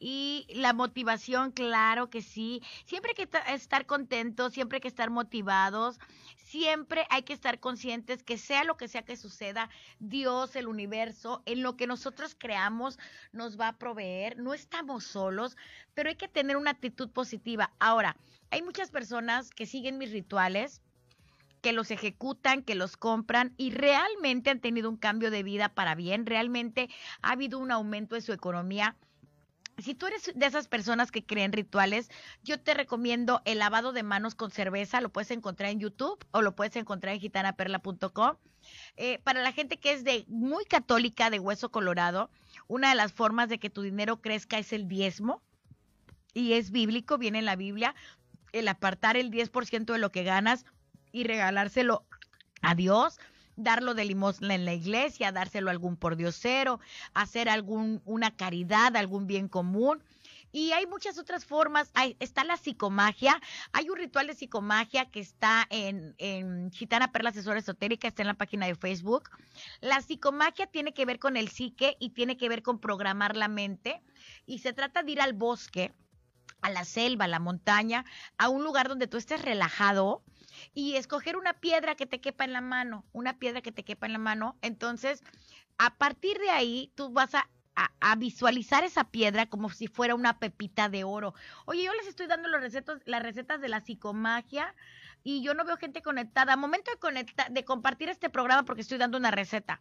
Y 0.00 0.46
la 0.50 0.74
motivación, 0.74 1.50
claro 1.50 2.08
que 2.08 2.22
sí. 2.22 2.62
Siempre 2.84 3.14
hay 3.16 3.26
que 3.26 3.52
estar 3.52 3.84
contentos, 3.84 4.52
siempre 4.52 4.76
hay 4.76 4.80
que 4.80 4.86
estar 4.86 5.10
motivados, 5.10 5.98
siempre 6.36 7.04
hay 7.10 7.22
que 7.22 7.32
estar 7.32 7.58
conscientes 7.58 8.22
que 8.22 8.38
sea 8.38 8.62
lo 8.62 8.76
que 8.76 8.86
sea 8.86 9.02
que 9.02 9.16
suceda, 9.16 9.70
Dios, 9.98 10.54
el 10.54 10.68
universo, 10.68 11.42
en 11.46 11.64
lo 11.64 11.76
que 11.76 11.88
nosotros 11.88 12.36
creamos, 12.38 12.96
nos 13.32 13.58
va 13.58 13.68
a 13.68 13.76
proveer. 13.76 14.38
No 14.38 14.54
estamos 14.54 15.02
solos, 15.02 15.56
pero 15.94 16.10
hay 16.10 16.16
que 16.16 16.28
tener 16.28 16.56
una 16.56 16.70
actitud 16.70 17.10
positiva. 17.10 17.72
Ahora, 17.80 18.16
hay 18.50 18.62
muchas 18.62 18.92
personas 18.92 19.50
que 19.50 19.66
siguen 19.66 19.98
mis 19.98 20.12
rituales, 20.12 20.80
que 21.60 21.72
los 21.72 21.90
ejecutan, 21.90 22.62
que 22.62 22.74
los 22.74 22.96
compran 22.96 23.54
y 23.56 23.70
realmente 23.70 24.50
han 24.50 24.60
tenido 24.60 24.88
un 24.88 24.96
cambio 24.96 25.30
de 25.30 25.42
vida 25.42 25.68
para 25.68 25.94
bien, 25.94 26.26
realmente 26.26 26.88
ha 27.22 27.32
habido 27.32 27.58
un 27.58 27.70
aumento 27.70 28.14
de 28.14 28.20
su 28.20 28.32
economía. 28.32 28.96
Si 29.78 29.94
tú 29.94 30.06
eres 30.06 30.32
de 30.34 30.46
esas 30.46 30.66
personas 30.66 31.12
que 31.12 31.24
creen 31.24 31.52
rituales, 31.52 32.10
yo 32.42 32.58
te 32.60 32.74
recomiendo 32.74 33.42
el 33.44 33.58
lavado 33.58 33.92
de 33.92 34.02
manos 34.02 34.34
con 34.34 34.50
cerveza, 34.50 35.00
lo 35.00 35.10
puedes 35.10 35.30
encontrar 35.30 35.70
en 35.70 35.78
YouTube 35.78 36.18
o 36.32 36.42
lo 36.42 36.56
puedes 36.56 36.74
encontrar 36.74 37.14
en 37.14 37.20
gitanaperla.com. 37.20 38.36
Eh, 38.96 39.20
para 39.20 39.40
la 39.40 39.52
gente 39.52 39.78
que 39.78 39.92
es 39.92 40.02
de 40.02 40.24
muy 40.26 40.64
católica, 40.64 41.30
de 41.30 41.38
hueso 41.38 41.70
colorado, 41.70 42.28
una 42.66 42.88
de 42.90 42.96
las 42.96 43.12
formas 43.12 43.48
de 43.48 43.58
que 43.58 43.70
tu 43.70 43.82
dinero 43.82 44.20
crezca 44.20 44.58
es 44.58 44.72
el 44.72 44.88
diezmo 44.88 45.42
y 46.34 46.54
es 46.54 46.72
bíblico, 46.72 47.16
viene 47.16 47.38
en 47.38 47.44
la 47.44 47.56
Biblia, 47.56 47.94
el 48.52 48.66
apartar 48.66 49.16
el 49.16 49.30
10% 49.30 49.92
de 49.92 49.98
lo 49.98 50.10
que 50.10 50.24
ganas 50.24 50.64
y 51.12 51.24
regalárselo 51.24 52.04
a 52.62 52.74
Dios, 52.74 53.18
darlo 53.56 53.94
de 53.94 54.04
limosna 54.04 54.54
en 54.54 54.64
la 54.64 54.72
iglesia, 54.72 55.32
dárselo 55.32 55.68
a 55.68 55.72
algún 55.72 55.96
pordiosero, 55.96 56.80
hacer 57.14 57.48
algún 57.48 58.00
una 58.04 58.30
caridad, 58.36 58.96
algún 58.96 59.26
bien 59.26 59.48
común. 59.48 60.02
Y 60.50 60.72
hay 60.72 60.86
muchas 60.86 61.18
otras 61.18 61.44
formas. 61.44 61.90
Hay, 61.94 62.16
está 62.20 62.42
la 62.42 62.56
psicomagia. 62.56 63.38
Hay 63.72 63.90
un 63.90 63.98
ritual 63.98 64.28
de 64.28 64.34
psicomagia 64.34 65.10
que 65.10 65.20
está 65.20 65.66
en, 65.68 66.14
en 66.18 66.70
Gitana 66.72 67.12
Perla 67.12 67.30
Asesora 67.30 67.58
Esotérica, 67.58 68.08
está 68.08 68.22
en 68.22 68.28
la 68.28 68.34
página 68.34 68.66
de 68.66 68.74
Facebook. 68.74 69.28
La 69.80 70.00
psicomagia 70.00 70.66
tiene 70.66 70.94
que 70.94 71.04
ver 71.04 71.18
con 71.18 71.36
el 71.36 71.48
psique 71.48 71.96
y 72.00 72.10
tiene 72.10 72.38
que 72.38 72.48
ver 72.48 72.62
con 72.62 72.78
programar 72.80 73.36
la 73.36 73.48
mente. 73.48 74.00
Y 74.46 74.60
se 74.60 74.72
trata 74.72 75.02
de 75.02 75.12
ir 75.12 75.20
al 75.20 75.34
bosque, 75.34 75.92
a 76.62 76.70
la 76.70 76.84
selva, 76.84 77.26
a 77.26 77.28
la 77.28 77.40
montaña, 77.40 78.04
a 78.38 78.48
un 78.48 78.64
lugar 78.64 78.88
donde 78.88 79.06
tú 79.06 79.18
estés 79.18 79.42
relajado 79.42 80.22
y 80.74 80.96
escoger 80.96 81.36
una 81.36 81.54
piedra 81.54 81.94
que 81.94 82.06
te 82.06 82.20
quepa 82.20 82.44
en 82.44 82.52
la 82.52 82.60
mano, 82.60 83.04
una 83.12 83.38
piedra 83.38 83.62
que 83.62 83.72
te 83.72 83.84
quepa 83.84 84.06
en 84.06 84.12
la 84.12 84.18
mano. 84.18 84.56
Entonces, 84.62 85.22
a 85.78 85.96
partir 85.96 86.38
de 86.38 86.50
ahí, 86.50 86.92
tú 86.94 87.10
vas 87.10 87.34
a, 87.34 87.48
visualizar 88.16 88.82
esa 88.82 89.04
piedra 89.04 89.46
como 89.46 89.70
si 89.70 89.86
fuera 89.86 90.16
una 90.16 90.40
pepita 90.40 90.88
de 90.88 91.04
oro. 91.04 91.34
Oye, 91.64 91.84
yo 91.84 91.94
les 91.94 92.08
estoy 92.08 92.26
dando 92.26 92.48
los 92.48 92.60
recetas, 92.60 93.00
las 93.04 93.22
recetas 93.22 93.60
de 93.60 93.68
la 93.68 93.80
psicomagia 93.80 94.74
y 95.22 95.42
yo 95.42 95.54
no 95.54 95.64
veo 95.64 95.76
gente 95.76 96.02
conectada. 96.02 96.56
Momento 96.56 96.90
de, 96.90 96.98
conectar, 96.98 97.52
de 97.52 97.64
compartir 97.64 98.08
este 98.08 98.30
programa 98.30 98.64
porque 98.64 98.80
estoy 98.80 98.98
dando 98.98 99.16
una 99.16 99.30
receta. 99.30 99.80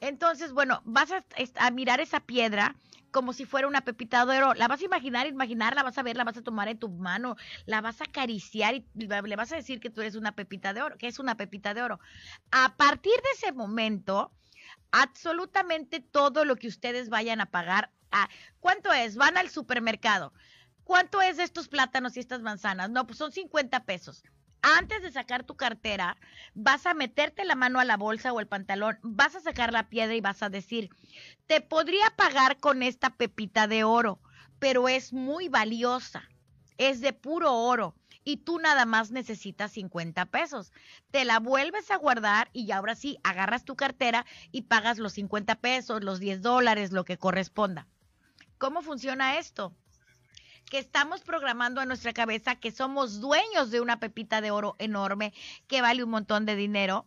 Entonces, 0.00 0.52
bueno, 0.52 0.80
vas 0.84 1.10
a, 1.12 1.70
mirar 1.70 2.00
esa 2.00 2.20
piedra 2.20 2.74
como 3.10 3.32
si 3.32 3.44
fuera 3.44 3.68
una 3.68 3.82
pepita 3.82 4.24
de 4.24 4.38
oro. 4.38 4.54
La 4.54 4.66
vas 4.66 4.80
a 4.80 4.84
imaginar, 4.84 5.26
imaginar, 5.26 5.74
la 5.74 5.82
vas 5.82 5.98
a 5.98 6.02
ver, 6.02 6.16
la 6.16 6.24
vas 6.24 6.38
a 6.38 6.42
tomar 6.42 6.68
en 6.68 6.78
tu 6.78 6.88
mano, 6.88 7.36
la 7.66 7.80
vas 7.80 8.00
a 8.00 8.04
acariciar 8.04 8.74
y 8.74 8.86
le 8.94 9.36
vas 9.36 9.52
a 9.52 9.56
decir 9.56 9.78
que 9.80 9.90
tú 9.90 10.00
eres 10.00 10.14
una 10.14 10.32
pepita 10.32 10.72
de 10.72 10.82
oro, 10.82 10.96
que 10.96 11.06
es 11.06 11.18
una 11.18 11.36
pepita 11.36 11.74
de 11.74 11.82
oro. 11.82 12.00
A 12.50 12.76
partir 12.76 13.12
de 13.12 13.30
ese 13.34 13.52
momento, 13.52 14.32
absolutamente 14.90 16.00
todo 16.00 16.44
lo 16.44 16.56
que 16.56 16.68
ustedes 16.68 17.10
vayan 17.10 17.40
a 17.40 17.46
pagar, 17.46 17.90
¿cuánto 18.60 18.92
es? 18.92 19.16
Van 19.16 19.36
al 19.36 19.50
supermercado. 19.50 20.32
¿Cuánto 20.84 21.20
es 21.20 21.36
de 21.36 21.44
estos 21.44 21.68
plátanos 21.68 22.16
y 22.16 22.20
estas 22.20 22.40
manzanas? 22.40 22.90
No, 22.90 23.06
pues 23.06 23.18
son 23.18 23.32
50 23.32 23.84
pesos 23.84 24.24
antes 24.62 25.02
de 25.02 25.12
sacar 25.12 25.44
tu 25.44 25.56
cartera, 25.56 26.16
vas 26.54 26.86
a 26.86 26.94
meterte 26.94 27.44
la 27.44 27.54
mano 27.54 27.80
a 27.80 27.84
la 27.84 27.96
bolsa 27.96 28.32
o 28.32 28.40
el 28.40 28.46
pantalón, 28.46 28.98
vas 29.02 29.34
a 29.34 29.40
sacar 29.40 29.72
la 29.72 29.88
piedra 29.88 30.14
y 30.14 30.20
vas 30.20 30.42
a 30.42 30.50
decir, 30.50 30.90
te 31.46 31.60
podría 31.60 32.10
pagar 32.16 32.58
con 32.58 32.82
esta 32.82 33.10
pepita 33.10 33.66
de 33.66 33.84
oro, 33.84 34.20
pero 34.58 34.88
es 34.88 35.12
muy 35.12 35.48
valiosa, 35.48 36.28
es 36.78 37.00
de 37.00 37.12
puro 37.12 37.52
oro 37.52 37.94
y 38.24 38.38
tú 38.38 38.58
nada 38.58 38.84
más 38.84 39.10
necesitas 39.10 39.72
50 39.72 40.26
pesos. 40.26 40.72
Te 41.10 41.24
la 41.24 41.38
vuelves 41.38 41.90
a 41.90 41.96
guardar 41.96 42.50
y 42.52 42.70
ahora 42.70 42.94
sí, 42.94 43.18
agarras 43.22 43.64
tu 43.64 43.76
cartera 43.76 44.26
y 44.52 44.62
pagas 44.62 44.98
los 44.98 45.14
50 45.14 45.56
pesos, 45.56 46.04
los 46.04 46.20
10 46.20 46.42
dólares, 46.42 46.92
lo 46.92 47.04
que 47.04 47.18
corresponda. 47.18 47.86
¿Cómo 48.58 48.82
funciona 48.82 49.38
esto? 49.38 49.74
Que 50.70 50.78
estamos 50.78 51.22
programando 51.22 51.80
a 51.80 51.84
nuestra 51.84 52.14
cabeza 52.14 52.54
que 52.54 52.70
somos 52.70 53.20
dueños 53.20 53.70
de 53.70 53.80
una 53.80 53.98
pepita 53.98 54.40
de 54.40 54.52
oro 54.52 54.76
enorme 54.78 55.34
que 55.66 55.82
vale 55.82 56.04
un 56.04 56.10
montón 56.10 56.46
de 56.46 56.54
dinero. 56.54 57.06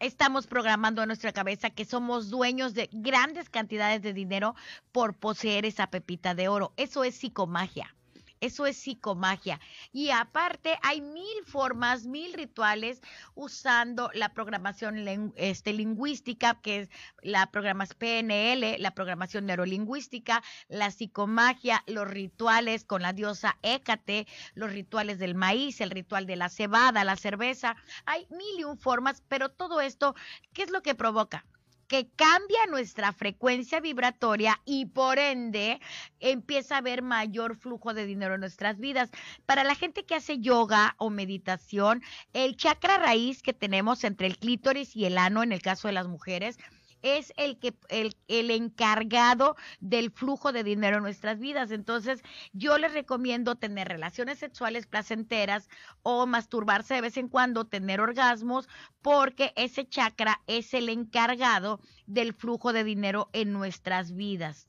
Estamos 0.00 0.46
programando 0.46 1.02
a 1.02 1.06
nuestra 1.06 1.32
cabeza 1.32 1.70
que 1.70 1.84
somos 1.84 2.30
dueños 2.30 2.72
de 2.72 2.88
grandes 2.90 3.50
cantidades 3.50 4.00
de 4.00 4.14
dinero 4.14 4.54
por 4.90 5.14
poseer 5.14 5.66
esa 5.66 5.88
pepita 5.88 6.34
de 6.34 6.48
oro. 6.48 6.72
Eso 6.76 7.04
es 7.04 7.14
psicomagia. 7.14 7.94
Eso 8.40 8.66
es 8.66 8.76
psicomagia. 8.76 9.60
Y 9.92 10.10
aparte 10.10 10.78
hay 10.82 11.00
mil 11.00 11.44
formas, 11.46 12.06
mil 12.06 12.32
rituales 12.32 13.00
usando 13.34 14.10
la 14.14 14.32
programación 14.34 15.32
este, 15.36 15.72
lingüística, 15.72 16.60
que 16.60 16.80
es 16.80 16.90
la 17.22 17.50
programación 17.50 17.98
PNL, 17.98 18.80
la 18.80 18.94
programación 18.94 19.46
neurolingüística, 19.46 20.42
la 20.68 20.90
psicomagia, 20.90 21.82
los 21.86 22.08
rituales 22.08 22.84
con 22.84 23.02
la 23.02 23.12
diosa 23.12 23.56
Hécate, 23.62 24.26
los 24.54 24.72
rituales 24.72 25.18
del 25.18 25.34
maíz, 25.34 25.80
el 25.80 25.90
ritual 25.90 26.26
de 26.26 26.36
la 26.36 26.48
cebada, 26.48 27.04
la 27.04 27.16
cerveza. 27.16 27.76
Hay 28.06 28.26
mil 28.30 28.60
y 28.60 28.64
un 28.64 28.78
formas, 28.78 29.22
pero 29.28 29.50
todo 29.50 29.80
esto, 29.80 30.14
¿qué 30.52 30.62
es 30.62 30.70
lo 30.70 30.82
que 30.82 30.94
provoca? 30.94 31.44
Que 31.88 32.08
cambia 32.14 32.66
nuestra 32.68 33.12
frecuencia 33.12 33.80
vibratoria 33.80 34.60
y 34.64 34.86
por 34.86 35.18
ende 35.18 35.80
empieza 36.20 36.76
a 36.76 36.78
haber 36.78 37.02
mayor 37.02 37.56
flujo 37.56 37.94
de 37.94 38.06
dinero 38.06 38.34
en 38.34 38.40
nuestras 38.40 38.78
vidas. 38.78 39.10
Para 39.46 39.64
la 39.64 39.74
gente 39.74 40.04
que 40.04 40.14
hace 40.14 40.38
yoga 40.38 40.94
o 40.98 41.08
meditación, 41.10 42.02
el 42.34 42.56
chakra 42.56 42.98
raíz 42.98 43.42
que 43.42 43.54
tenemos 43.54 44.04
entre 44.04 44.26
el 44.26 44.38
clítoris 44.38 44.94
y 44.94 45.06
el 45.06 45.16
ano, 45.16 45.42
en 45.42 45.52
el 45.52 45.62
caso 45.62 45.88
de 45.88 45.94
las 45.94 46.06
mujeres, 46.06 46.58
es 47.02 47.32
el 47.36 47.58
que 47.58 47.74
el, 47.88 48.16
el, 48.28 48.50
encargado 48.50 49.56
del 49.80 50.10
flujo 50.10 50.52
de 50.52 50.64
dinero 50.64 50.96
en 50.96 51.02
nuestras 51.02 51.38
vidas. 51.38 51.70
Entonces, 51.70 52.22
yo 52.52 52.78
les 52.78 52.92
recomiendo 52.92 53.56
tener 53.56 53.88
relaciones 53.88 54.38
sexuales 54.38 54.86
placenteras 54.86 55.68
o 56.02 56.26
masturbarse 56.26 56.94
de 56.94 57.00
vez 57.00 57.16
en 57.16 57.28
cuando, 57.28 57.66
tener 57.66 58.00
orgasmos, 58.00 58.68
porque 59.02 59.52
ese 59.56 59.86
chakra 59.86 60.40
es 60.46 60.74
el 60.74 60.88
encargado 60.88 61.80
del 62.06 62.34
flujo 62.34 62.72
de 62.72 62.84
dinero 62.84 63.28
en 63.32 63.52
nuestras 63.52 64.14
vidas. 64.14 64.68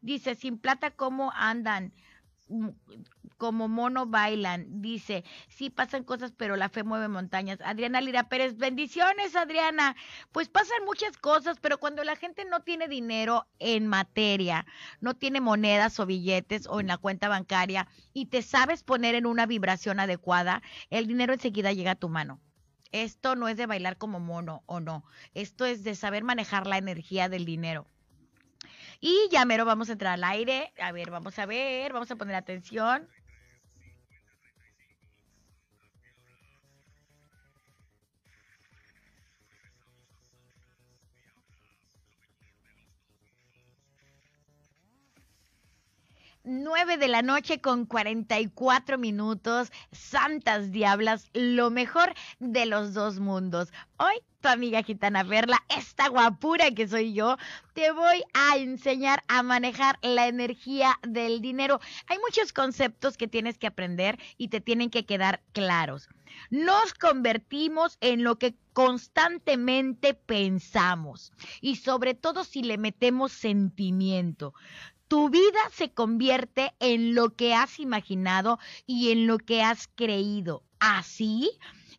Dice, 0.00 0.34
sin 0.34 0.58
plata, 0.58 0.90
¿cómo 0.90 1.32
andan? 1.34 1.92
Como 3.42 3.66
mono 3.66 4.06
bailan. 4.06 4.80
Dice, 4.80 5.24
sí 5.48 5.68
pasan 5.68 6.04
cosas, 6.04 6.30
pero 6.30 6.54
la 6.54 6.68
fe 6.68 6.84
mueve 6.84 7.08
montañas. 7.08 7.58
Adriana 7.64 8.00
Lira 8.00 8.28
Pérez, 8.28 8.56
bendiciones, 8.56 9.34
Adriana. 9.34 9.96
Pues 10.30 10.48
pasan 10.48 10.84
muchas 10.84 11.18
cosas, 11.18 11.58
pero 11.60 11.78
cuando 11.78 12.04
la 12.04 12.14
gente 12.14 12.44
no 12.44 12.60
tiene 12.60 12.86
dinero 12.86 13.48
en 13.58 13.88
materia, 13.88 14.64
no 15.00 15.14
tiene 15.14 15.40
monedas 15.40 15.98
o 15.98 16.06
billetes 16.06 16.68
o 16.68 16.78
en 16.78 16.86
la 16.86 16.98
cuenta 16.98 17.28
bancaria 17.28 17.88
y 18.12 18.26
te 18.26 18.42
sabes 18.42 18.84
poner 18.84 19.16
en 19.16 19.26
una 19.26 19.44
vibración 19.46 19.98
adecuada, 19.98 20.62
el 20.90 21.08
dinero 21.08 21.32
enseguida 21.32 21.72
llega 21.72 21.90
a 21.90 21.96
tu 21.96 22.08
mano. 22.08 22.40
Esto 22.92 23.34
no 23.34 23.48
es 23.48 23.56
de 23.56 23.66
bailar 23.66 23.98
como 23.98 24.20
mono 24.20 24.62
o 24.66 24.78
no. 24.78 25.04
Esto 25.34 25.64
es 25.64 25.82
de 25.82 25.96
saber 25.96 26.22
manejar 26.22 26.68
la 26.68 26.78
energía 26.78 27.28
del 27.28 27.44
dinero. 27.44 27.88
Y 29.04 29.28
ya 29.32 29.44
mero 29.44 29.64
vamos 29.64 29.88
a 29.88 29.94
entrar 29.94 30.12
al 30.12 30.22
aire. 30.22 30.72
A 30.80 30.92
ver, 30.92 31.10
vamos 31.10 31.36
a 31.40 31.44
ver, 31.44 31.92
vamos 31.92 32.08
a 32.12 32.14
poner 32.14 32.36
atención. 32.36 33.08
9 46.44 46.96
de 46.96 47.08
la 47.08 47.22
noche 47.22 47.60
con 47.60 47.86
44 47.86 48.98
minutos. 48.98 49.70
Santas 49.92 50.72
diablas, 50.72 51.30
lo 51.34 51.70
mejor 51.70 52.14
de 52.40 52.66
los 52.66 52.94
dos 52.94 53.20
mundos. 53.20 53.72
Hoy 53.98 54.14
tu 54.40 54.48
amiga 54.48 54.82
gitana 54.82 55.24
Perla, 55.24 55.62
esta 55.68 56.08
guapura 56.08 56.72
que 56.72 56.88
soy 56.88 57.14
yo, 57.14 57.36
te 57.74 57.92
voy 57.92 58.24
a 58.34 58.56
enseñar 58.56 59.22
a 59.28 59.44
manejar 59.44 59.98
la 60.02 60.26
energía 60.26 60.98
del 61.06 61.40
dinero. 61.40 61.80
Hay 62.08 62.18
muchos 62.18 62.52
conceptos 62.52 63.16
que 63.16 63.28
tienes 63.28 63.56
que 63.56 63.68
aprender 63.68 64.18
y 64.36 64.48
te 64.48 64.60
tienen 64.60 64.90
que 64.90 65.06
quedar 65.06 65.40
claros. 65.52 66.08
Nos 66.50 66.92
convertimos 66.94 67.98
en 68.00 68.24
lo 68.24 68.36
que 68.38 68.56
constantemente 68.72 70.14
pensamos 70.14 71.32
y 71.60 71.76
sobre 71.76 72.14
todo 72.14 72.42
si 72.42 72.62
le 72.62 72.78
metemos 72.78 73.32
sentimiento. 73.32 74.54
Tu 75.12 75.28
vida 75.28 75.60
se 75.70 75.92
convierte 75.92 76.72
en 76.80 77.14
lo 77.14 77.36
que 77.36 77.52
has 77.54 77.78
imaginado 77.78 78.58
y 78.86 79.12
en 79.12 79.26
lo 79.26 79.36
que 79.36 79.62
has 79.62 79.86
creído. 79.94 80.64
Así 80.80 81.50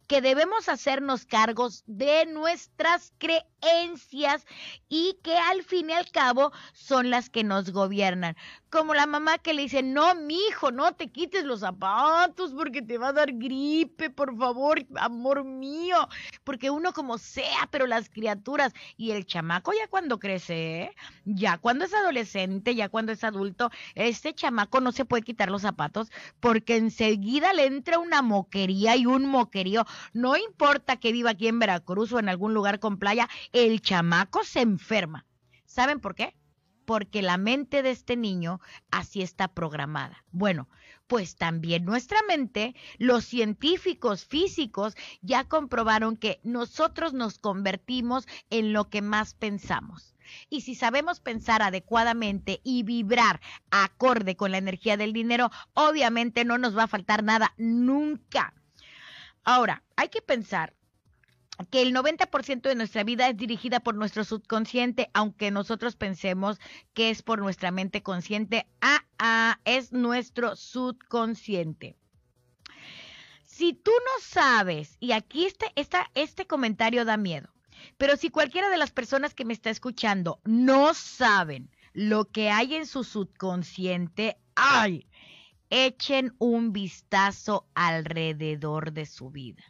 que 0.08 0.20
debemos 0.20 0.68
hacernos 0.68 1.28
cargos 1.28 1.84
de 1.86 2.26
nuestras 2.26 3.14
creencias 3.20 4.48
y 4.90 5.20
que 5.22 5.38
al 5.38 5.62
fin 5.62 5.92
y 5.92 5.94
al 5.94 6.10
cabo 6.10 6.52
son 6.74 7.12
las 7.12 7.30
que 7.30 7.44
nos 7.44 7.70
gobiernan. 7.70 8.36
Como 8.74 8.96
la 8.96 9.06
mamá 9.06 9.38
que 9.38 9.54
le 9.54 9.62
dice, 9.62 9.84
no, 9.84 10.16
mi 10.16 10.36
hijo, 10.48 10.72
no 10.72 10.94
te 10.94 11.12
quites 11.12 11.44
los 11.44 11.60
zapatos 11.60 12.54
porque 12.56 12.82
te 12.82 12.98
va 12.98 13.10
a 13.10 13.14
dar 13.14 13.32
gripe, 13.32 14.10
por 14.10 14.36
favor, 14.36 14.84
amor 14.96 15.44
mío. 15.44 15.96
Porque 16.44 16.72
uno 16.72 16.92
como 16.92 17.20
sea, 17.20 17.70
pero 17.70 17.86
las 17.86 18.10
criaturas 18.10 18.74
y 18.98 19.12
el 19.12 19.28
chamaco 19.28 19.74
ya 19.74 19.88
cuando 19.88 20.18
crece, 20.18 20.96
ya 21.24 21.60
cuando 21.60 21.86
es 21.86 21.94
adolescente, 21.94 22.74
ya 22.74 22.90
cuando 22.90 23.12
es 23.12 23.24
adulto, 23.24 23.70
este 23.94 24.34
chamaco 24.34 24.82
no 24.82 24.92
se 24.92 25.06
puede 25.06 25.22
quitar 25.22 25.52
los 25.52 25.62
zapatos 25.62 26.12
porque 26.40 26.76
enseguida 26.78 27.54
le 27.54 27.68
entra 27.68 28.00
una 28.00 28.24
moquería 28.24 28.96
y 28.96 29.06
un 29.06 29.26
moquerío. 29.26 29.86
No 30.14 30.36
importa 30.36 30.98
que 30.98 31.12
viva 31.12 31.30
aquí 31.30 31.48
en 31.48 31.60
Veracruz 31.60 32.12
o 32.12 32.18
en 32.18 32.28
algún 32.28 32.56
lugar 32.56 32.80
con 32.80 32.98
playa, 32.98 33.30
el 33.52 33.82
chamaco 33.82 34.44
se 34.44 34.62
enferma. 34.62 35.28
¿Saben 35.68 36.00
por 36.00 36.16
qué? 36.16 36.34
Porque 36.86 37.22
la 37.22 37.38
mente 37.38 37.84
de 37.84 37.92
este 37.92 38.16
niño 38.16 38.60
así 38.92 39.22
está 39.22 39.48
programada. 39.48 40.24
Bueno, 40.32 40.70
pues 41.08 41.36
también 41.36 41.86
nuestra 41.86 42.20
mente, 42.28 42.76
los 42.98 43.26
científicos 43.26 44.26
físicos 44.26 44.96
ya 45.22 45.44
comprobaron 45.44 46.18
que 46.18 46.40
nosotros 46.44 47.14
nos 47.14 47.40
convertimos 47.40 48.28
en 48.50 48.74
lo 48.74 48.90
que 48.90 49.02
más 49.02 49.34
pensamos. 49.34 50.16
Y 50.50 50.62
si 50.62 50.76
sabemos 50.76 51.20
pensar 51.20 51.62
adecuadamente 51.62 52.62
y 52.64 52.84
vibrar 52.84 53.42
acorde 53.72 54.36
con 54.36 54.52
la 54.52 54.58
energía 54.58 54.98
del 54.98 55.14
dinero, 55.14 55.52
obviamente 55.74 56.46
no 56.46 56.58
nos 56.58 56.78
va 56.78 56.84
a 56.84 56.88
faltar 56.88 57.24
nada 57.24 57.54
nunca. 57.58 58.54
Ahora, 59.44 59.84
hay 59.96 60.10
que 60.10 60.22
pensar 60.22 60.74
que 61.70 61.82
el 61.82 61.94
90% 61.94 62.62
de 62.62 62.76
nuestra 62.76 63.04
vida 63.04 63.30
es 63.30 63.38
dirigida 63.38 63.80
por 63.80 63.96
nuestro 63.96 64.24
subconsciente, 64.24 65.10
aunque 65.14 65.52
nosotros 65.52 65.96
pensemos 65.96 66.60
que 66.94 67.10
es 67.10 67.22
por 67.22 67.40
nuestra 67.40 67.72
mente 67.72 68.02
consciente. 68.02 68.68
Ah, 68.82 69.06
ah, 69.20 69.60
es 69.66 69.92
nuestro 69.94 70.56
subconsciente. 70.56 71.96
Si 73.46 73.74
tú 73.74 73.92
no 73.92 74.24
sabes, 74.24 74.98
y 75.00 75.12
aquí 75.12 75.46
este, 75.46 75.68
este 76.16 76.48
comentario 76.48 77.06
da 77.06 77.18
miedo, 77.18 77.54
pero 77.98 78.18
si 78.18 78.30
cualquiera 78.30 78.70
de 78.70 78.78
las 78.78 78.92
personas 78.92 79.36
que 79.36 79.46
me 79.46 79.54
está 79.54 79.70
escuchando 79.70 80.40
no 80.44 80.94
saben 80.94 81.70
lo 81.94 82.26
que 82.26 82.50
hay 82.50 82.76
en 82.76 82.88
su 82.88 83.04
subconsciente, 83.04 84.38
¡ay! 84.56 85.08
Echen 85.70 86.34
un 86.40 86.74
vistazo 86.74 87.68
alrededor 87.76 88.92
de 88.92 89.06
su 89.06 89.30
vida 89.30 89.64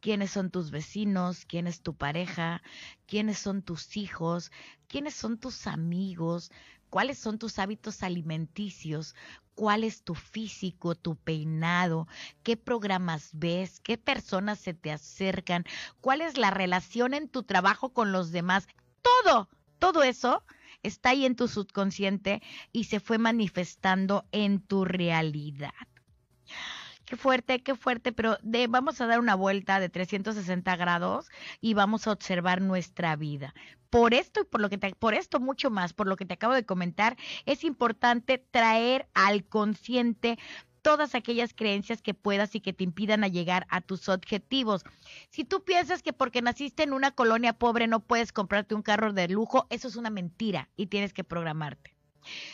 quiénes 0.00 0.30
son 0.30 0.50
tus 0.50 0.70
vecinos, 0.70 1.44
quién 1.46 1.66
es 1.66 1.82
tu 1.82 1.94
pareja, 1.94 2.62
quiénes 3.06 3.38
son 3.38 3.62
tus 3.62 3.96
hijos, 3.96 4.50
quiénes 4.88 5.14
son 5.14 5.38
tus 5.38 5.66
amigos, 5.66 6.50
cuáles 6.90 7.18
son 7.18 7.38
tus 7.38 7.58
hábitos 7.58 8.02
alimenticios, 8.02 9.14
cuál 9.54 9.84
es 9.84 10.02
tu 10.02 10.14
físico, 10.14 10.94
tu 10.94 11.16
peinado, 11.16 12.08
qué 12.42 12.56
programas 12.56 13.30
ves, 13.32 13.80
qué 13.80 13.96
personas 13.98 14.58
se 14.58 14.74
te 14.74 14.90
acercan, 14.90 15.64
cuál 16.00 16.20
es 16.20 16.36
la 16.36 16.50
relación 16.50 17.14
en 17.14 17.28
tu 17.28 17.42
trabajo 17.42 17.92
con 17.92 18.12
los 18.12 18.32
demás. 18.32 18.66
Todo, 19.02 19.48
todo 19.78 20.02
eso 20.02 20.42
está 20.82 21.10
ahí 21.10 21.26
en 21.26 21.36
tu 21.36 21.46
subconsciente 21.46 22.42
y 22.72 22.84
se 22.84 23.00
fue 23.00 23.18
manifestando 23.18 24.24
en 24.32 24.60
tu 24.60 24.84
realidad. 24.84 25.72
Qué 27.10 27.16
fuerte, 27.16 27.60
qué 27.60 27.74
fuerte, 27.74 28.12
pero 28.12 28.38
de, 28.40 28.68
vamos 28.68 29.00
a 29.00 29.06
dar 29.08 29.18
una 29.18 29.34
vuelta 29.34 29.80
de 29.80 29.88
360 29.88 30.76
grados 30.76 31.28
y 31.60 31.74
vamos 31.74 32.06
a 32.06 32.12
observar 32.12 32.60
nuestra 32.60 33.16
vida. 33.16 33.52
Por 33.90 34.14
esto 34.14 34.42
y 34.42 34.44
por 34.44 34.60
lo 34.60 34.70
que 34.70 34.78
te, 34.78 34.94
por 34.94 35.14
esto 35.14 35.40
mucho 35.40 35.70
más, 35.70 35.92
por 35.92 36.06
lo 36.06 36.14
que 36.14 36.24
te 36.24 36.34
acabo 36.34 36.54
de 36.54 36.64
comentar, 36.64 37.16
es 37.46 37.64
importante 37.64 38.38
traer 38.38 39.08
al 39.12 39.42
consciente 39.42 40.38
todas 40.82 41.16
aquellas 41.16 41.52
creencias 41.52 42.00
que 42.00 42.14
puedas 42.14 42.54
y 42.54 42.60
que 42.60 42.72
te 42.72 42.84
impidan 42.84 43.24
a 43.24 43.28
llegar 43.28 43.66
a 43.70 43.80
tus 43.80 44.08
objetivos. 44.08 44.84
Si 45.30 45.44
tú 45.44 45.64
piensas 45.64 46.04
que 46.04 46.12
porque 46.12 46.42
naciste 46.42 46.84
en 46.84 46.92
una 46.92 47.10
colonia 47.10 47.54
pobre 47.54 47.88
no 47.88 47.98
puedes 47.98 48.30
comprarte 48.30 48.76
un 48.76 48.82
carro 48.82 49.12
de 49.12 49.26
lujo, 49.26 49.66
eso 49.70 49.88
es 49.88 49.96
una 49.96 50.10
mentira 50.10 50.68
y 50.76 50.86
tienes 50.86 51.12
que 51.12 51.24
programarte. 51.24 51.99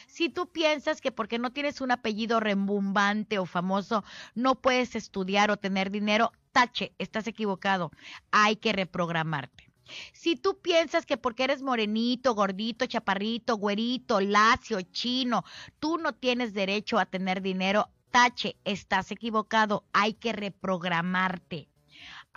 Si 0.06 0.28
tú 0.28 0.48
piensas 0.48 1.00
que 1.00 1.12
porque 1.12 1.38
no 1.38 1.52
tienes 1.52 1.80
un 1.80 1.90
apellido 1.90 2.40
rembumbante 2.40 3.38
o 3.38 3.46
famoso, 3.46 4.04
no 4.34 4.54
puedes 4.56 4.94
estudiar 4.94 5.50
o 5.50 5.56
tener 5.56 5.90
dinero, 5.90 6.32
tache, 6.52 6.94
estás 6.98 7.26
equivocado. 7.26 7.90
Hay 8.30 8.56
que 8.56 8.72
reprogramarte. 8.72 9.70
Si 10.12 10.36
tú 10.36 10.58
piensas 10.60 11.06
que 11.06 11.16
porque 11.16 11.44
eres 11.44 11.62
morenito, 11.62 12.34
gordito, 12.34 12.86
chaparrito, 12.86 13.56
güerito, 13.56 14.20
lacio, 14.20 14.80
chino, 14.82 15.44
tú 15.78 15.98
no 15.98 16.12
tienes 16.12 16.54
derecho 16.54 16.98
a 16.98 17.06
tener 17.06 17.40
dinero, 17.40 17.90
tache, 18.10 18.56
estás 18.64 19.10
equivocado. 19.10 19.84
Hay 19.92 20.14
que 20.14 20.32
reprogramarte. 20.32 21.68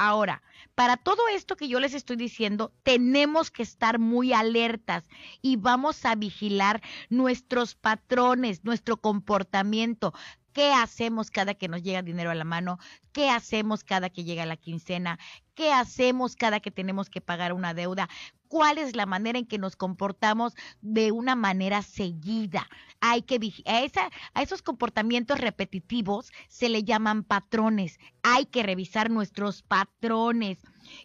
Ahora, 0.02 0.41
para 0.76 0.95
todo 0.95 1.28
esto 1.28 1.58
que 1.58 1.68
yo 1.68 1.82
les 1.82 1.93
estoy 1.93 2.16
diciendo, 2.16 2.72
tenemos 2.84 3.52
que 3.52 3.64
estar 3.64 4.00
muy 4.00 4.32
alertas 4.32 5.04
y 5.41 5.58
vamos 5.58 6.06
a 6.06 6.16
vigilar 6.16 6.82
nuestros 7.10 7.76
patrones, 7.76 8.64
nuestro 8.64 8.95
comportamiento. 8.95 10.14
¿Qué 10.54 10.72
hacemos 10.72 11.32
cada 11.32 11.54
que 11.54 11.68
nos 11.68 11.84
llega 11.84 12.02
dinero 12.02 12.32
a 12.32 12.36
la 12.36 12.45
mano? 12.45 12.80
¿Qué 13.12 13.30
hacemos 13.30 13.84
cada 13.84 14.10
que 14.10 14.24
llega 14.24 14.45
la 14.45 14.56
quincena? 14.56 15.20
¿Qué 15.54 15.74
hacemos 15.74 16.38
cada 16.38 16.62
que 16.62 16.72
tenemos 16.72 17.10
que 17.10 17.20
pagar 17.20 17.52
una 17.52 17.74
deuda? 17.74 18.08
¿Cuál 18.50 18.80
es 18.80 18.95
la 18.95 19.06
manera 19.06 19.38
en 19.38 19.45
que 19.45 19.60
nos 19.60 19.76
comportamos 19.76 20.56
de 20.82 21.12
una 21.12 21.36
manera 21.36 21.84
seguida? 21.84 22.68
Hay 23.00 23.22
que 23.22 23.39
a, 23.66 24.10
a 24.34 24.41
esos 24.41 24.64
comportamientos 24.64 25.39
repetitivos 25.39 26.32
se 26.47 26.68
le 26.68 26.84
llaman 26.84 27.24
patrones. 27.24 28.00
Hay 28.24 28.47
que 28.47 28.64
revisar 28.64 29.12
nuestros 29.12 29.62
patrones 29.62 30.58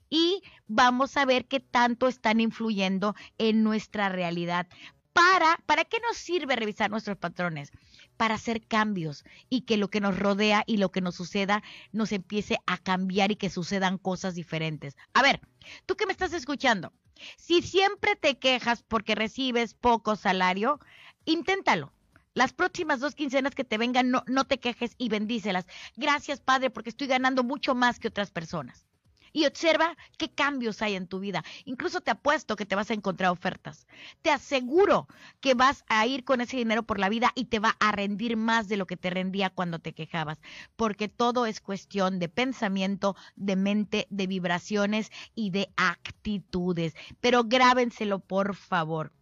y 0.08 0.42
vamos 0.66 1.18
a 1.18 1.26
ver 1.26 1.44
qué 1.44 1.60
tanto 1.60 2.08
están 2.08 2.40
influyendo 2.40 3.14
en 3.36 3.62
nuestra 3.62 4.08
realidad. 4.08 4.66
Para, 5.12 5.60
¿Para 5.66 5.84
qué 5.84 5.98
nos 6.00 6.16
sirve 6.16 6.56
revisar 6.56 6.90
nuestros 6.90 7.18
patrones? 7.18 7.70
para 8.16 8.36
hacer 8.36 8.66
cambios 8.66 9.24
y 9.50 9.62
que 9.62 9.76
lo 9.76 9.88
que 9.88 10.00
nos 10.00 10.18
rodea 10.18 10.62
y 10.66 10.76
lo 10.76 10.90
que 10.90 11.00
nos 11.00 11.16
suceda 11.16 11.62
nos 11.92 12.12
empiece 12.12 12.58
a 12.66 12.78
cambiar 12.78 13.32
y 13.32 13.36
que 13.36 13.50
sucedan 13.50 13.98
cosas 13.98 14.34
diferentes. 14.34 14.96
A 15.14 15.22
ver, 15.22 15.40
tú 15.86 15.96
que 15.96 16.06
me 16.06 16.12
estás 16.12 16.32
escuchando, 16.32 16.92
si 17.36 17.62
siempre 17.62 18.16
te 18.16 18.38
quejas 18.38 18.82
porque 18.82 19.14
recibes 19.14 19.74
poco 19.74 20.16
salario, 20.16 20.80
inténtalo. 21.24 21.92
Las 22.34 22.52
próximas 22.52 22.98
dos 23.00 23.14
quincenas 23.14 23.54
que 23.54 23.64
te 23.64 23.78
vengan, 23.78 24.10
no, 24.10 24.24
no 24.26 24.44
te 24.44 24.58
quejes 24.58 24.94
y 24.98 25.08
bendícelas. 25.08 25.66
Gracias, 25.96 26.40
Padre, 26.40 26.70
porque 26.70 26.90
estoy 26.90 27.06
ganando 27.06 27.44
mucho 27.44 27.74
más 27.74 28.00
que 28.00 28.08
otras 28.08 28.30
personas 28.30 28.86
y 29.34 29.44
observa 29.46 29.98
qué 30.16 30.30
cambios 30.30 30.80
hay 30.80 30.94
en 30.94 31.08
tu 31.08 31.18
vida. 31.18 31.44
Incluso 31.66 32.00
te 32.00 32.12
apuesto 32.12 32.56
que 32.56 32.64
te 32.64 32.76
vas 32.76 32.90
a 32.90 32.94
encontrar 32.94 33.32
ofertas. 33.32 33.86
Te 34.22 34.30
aseguro 34.30 35.08
que 35.40 35.52
vas 35.52 35.84
a 35.88 36.06
ir 36.06 36.24
con 36.24 36.40
ese 36.40 36.56
dinero 36.56 36.84
por 36.84 36.98
la 36.98 37.10
vida 37.10 37.32
y 37.34 37.46
te 37.46 37.58
va 37.58 37.76
a 37.80 37.92
rendir 37.92 38.38
más 38.38 38.68
de 38.68 38.78
lo 38.78 38.86
que 38.86 38.96
te 38.96 39.10
rendía 39.10 39.50
cuando 39.50 39.80
te 39.80 39.92
quejabas, 39.92 40.38
porque 40.76 41.08
todo 41.08 41.46
es 41.46 41.60
cuestión 41.60 42.18
de 42.20 42.28
pensamiento, 42.28 43.16
de 43.34 43.56
mente, 43.56 44.06
de 44.08 44.26
vibraciones 44.28 45.10
y 45.34 45.50
de 45.50 45.68
actitudes. 45.76 46.94
Pero 47.20 47.42
grábenselo, 47.44 48.20
por 48.20 48.54
favor. 48.54 49.12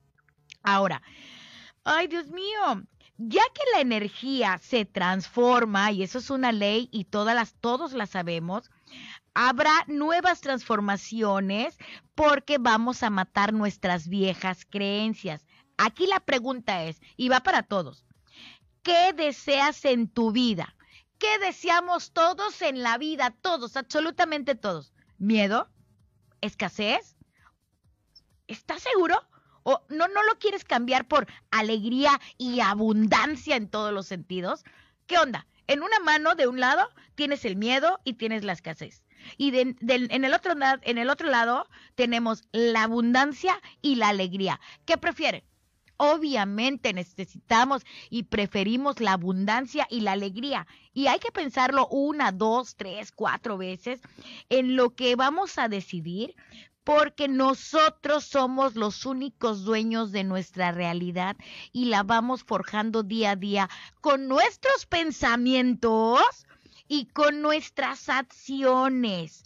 Ahora, 0.63 1.03
ay 1.85 2.07
Dios 2.07 2.29
mío, 2.29 2.85
ya 3.17 3.43
que 3.55 3.63
la 3.73 3.81
energía 3.81 4.59
se 4.59 4.85
transforma, 4.85 5.91
y 5.93 6.03
eso 6.03 6.19
es 6.19 6.31
una 6.31 6.53
ley 6.53 6.89
y 6.93 7.05
todas 7.05 7.35
las, 7.35 7.55
todos 7.55 7.93
la 7.93 8.07
sabemos, 8.07 8.71
habrá 9.35 9.85
nuevas 9.87 10.41
transformaciones 10.41 11.79
porque 12.15 12.59
vamos 12.59 13.03
a 13.03 13.11
matar 13.11 13.53
nuestras 13.53 14.09
viejas 14.09 14.67
creencias. 14.69 15.47
Aquí 15.79 16.07
la 16.07 16.21
pregunta 16.21 16.85
es, 16.85 17.01
y 17.17 17.29
va 17.29 17.41
para 17.41 17.63
todos, 17.63 18.05
¿qué 18.83 19.13
deseas 19.15 19.85
en 19.85 20.09
tu 20.09 20.33
vida? 20.33 20.77
¿Qué 21.19 21.39
deseamos 21.39 22.13
todos 22.13 22.61
en 22.63 22.83
la 22.83 22.99
vida? 22.99 23.35
Todos, 23.41 23.77
absolutamente 23.77 24.55
todos. 24.55 24.93
¿Miedo? 25.19 25.69
¿Escasez? 26.41 27.17
¿Estás 28.49 28.83
seguro? 28.83 29.23
¿O 29.63 29.81
no, 29.89 30.09
no 30.09 30.23
lo 30.25 30.39
quieres 30.41 30.65
cambiar 30.65 31.07
por 31.07 31.29
alegría 31.53 32.21
y 32.39 32.59
abundancia 32.59 33.55
en 33.55 33.69
todos 33.69 33.93
los 33.93 34.07
sentidos? 34.07 34.65
¿Qué 35.07 35.17
onda? 35.19 35.47
En 35.69 35.83
una 35.83 36.01
mano, 36.01 36.35
de 36.35 36.49
un 36.49 36.59
lado, 36.59 36.89
tienes 37.15 37.45
el 37.45 37.57
miedo 37.57 38.01
y 38.05 38.15
tienes 38.15 38.43
la 38.43 38.53
escasez. 38.53 39.05
Y 39.37 39.57
en, 39.59 39.77
el 39.81 40.35
otro, 40.35 40.55
en 40.83 40.99
el 40.99 41.11
otro 41.11 41.29
lado 41.29 41.67
tenemos 41.95 42.45
la 42.53 42.85
abundancia 42.85 43.61
y 43.81 43.97
la 43.97 44.09
alegría. 44.09 44.61
¿Qué 44.85 44.99
prefieren? 44.99 45.45
Obviamente 45.97 46.93
necesitamos 46.93 47.85
y 48.11 48.25
preferimos 48.25 48.99
la 49.01 49.13
abundancia 49.13 49.87
y 49.89 50.01
la 50.01 50.13
alegría. 50.13 50.67
Y 50.93 51.07
hay 51.07 51.21
que 51.21 51.31
pensarlo 51.31 51.87
una, 51.89 52.33
dos, 52.33 52.75
tres, 52.75 53.13
cuatro 53.13 53.57
veces 53.57 54.01
en 54.49 54.75
lo 54.75 54.91
que 54.97 55.15
vamos 55.15 55.59
a 55.59 55.69
decidir, 55.69 56.35
porque 56.85 57.29
nosotros 57.29 58.25
somos 58.25 58.75
los 58.75 59.07
únicos 59.07 59.65
dueños 59.65 60.11
de 60.11 60.25
nuestra 60.25 60.73
realidad 60.73 61.37
y 61.73 61.85
la 61.85 62.03
vamos 62.03 62.43
forjando 62.43 63.05
día 63.05 63.31
a 63.31 63.37
día 63.37 63.71
con 64.01 64.27
nuestros 64.27 64.87
pensamientos 64.87 66.21
y 66.93 67.07
con 67.07 67.41
nuestras 67.41 68.11
acciones. 68.11 69.45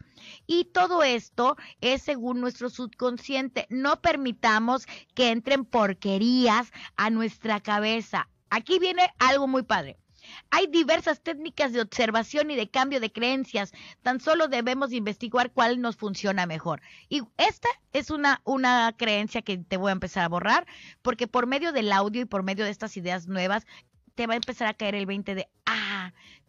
Y 0.49 0.65
todo 0.65 1.05
esto 1.05 1.57
es 1.81 2.03
según 2.03 2.41
nuestro 2.41 2.71
subconsciente. 2.71 3.69
No 3.71 4.01
permitamos 4.01 4.85
que 5.15 5.31
entren 5.31 5.65
porquerías 5.65 6.73
a 6.97 7.09
nuestra 7.09 7.61
cabeza. 7.61 8.29
Aquí 8.51 8.81
viene 8.81 9.15
algo 9.21 9.47
muy 9.47 9.63
padre. 9.63 9.97
Hay 10.51 10.67
diversas 10.67 11.21
técnicas 11.21 11.73
de 11.73 11.83
observación 11.83 12.51
y 12.51 12.57
de 12.57 12.69
cambio 12.69 12.99
de 12.99 13.13
creencias. 13.13 13.71
Tan 14.03 14.19
solo 14.19 14.49
debemos 14.49 14.91
investigar 14.91 15.53
cuál 15.53 15.81
nos 15.81 15.95
funciona 15.95 16.47
mejor. 16.47 16.83
Y 17.09 17.23
esta 17.37 17.69
es 17.93 18.11
una, 18.11 18.41
una 18.43 18.93
creencia 18.99 19.43
que 19.43 19.59
te 19.59 19.77
voy 19.77 19.91
a 19.91 19.93
empezar 19.93 20.25
a 20.25 20.29
borrar, 20.29 20.67
porque 21.01 21.29
por 21.29 21.47
medio 21.47 21.71
del 21.71 21.93
audio 21.93 22.23
y 22.23 22.25
por 22.25 22.43
medio 22.43 22.65
de 22.65 22.73
estas 22.73 22.97
ideas 22.97 23.29
nuevas, 23.29 23.65
te 24.17 24.27
va 24.27 24.33
a 24.33 24.37
empezar 24.37 24.67
a 24.67 24.75
caer 24.75 24.97
el 24.97 25.07
20 25.07 25.35
de, 25.37 25.49
ah, 25.67 25.86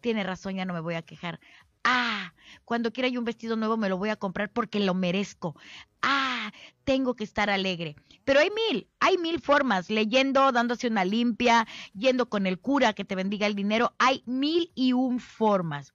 tiene 0.00 0.24
razón, 0.24 0.56
ya 0.56 0.64
no 0.64 0.74
me 0.74 0.80
voy 0.80 0.94
a 0.94 1.02
quejar. 1.02 1.40
Ah, 1.84 2.34
cuando 2.64 2.92
quiera 2.92 3.08
yo 3.08 3.18
un 3.18 3.24
vestido 3.24 3.56
nuevo 3.56 3.76
me 3.76 3.88
lo 3.88 3.96
voy 3.96 4.10
a 4.10 4.16
comprar 4.16 4.50
porque 4.50 4.80
lo 4.80 4.94
merezco. 4.94 5.56
Ah, 6.02 6.52
tengo 6.84 7.14
que 7.14 7.24
estar 7.24 7.50
alegre. 7.50 7.96
Pero 8.24 8.40
hay 8.40 8.50
mil, 8.50 8.88
hay 9.00 9.16
mil 9.18 9.40
formas, 9.40 9.90
leyendo, 9.90 10.52
dándose 10.52 10.88
una 10.88 11.04
limpia, 11.04 11.66
yendo 11.94 12.28
con 12.28 12.46
el 12.46 12.58
cura 12.58 12.92
que 12.92 13.04
te 13.04 13.14
bendiga 13.14 13.46
el 13.46 13.54
dinero, 13.54 13.94
hay 13.98 14.22
mil 14.26 14.70
y 14.74 14.92
un 14.92 15.18
formas. 15.18 15.94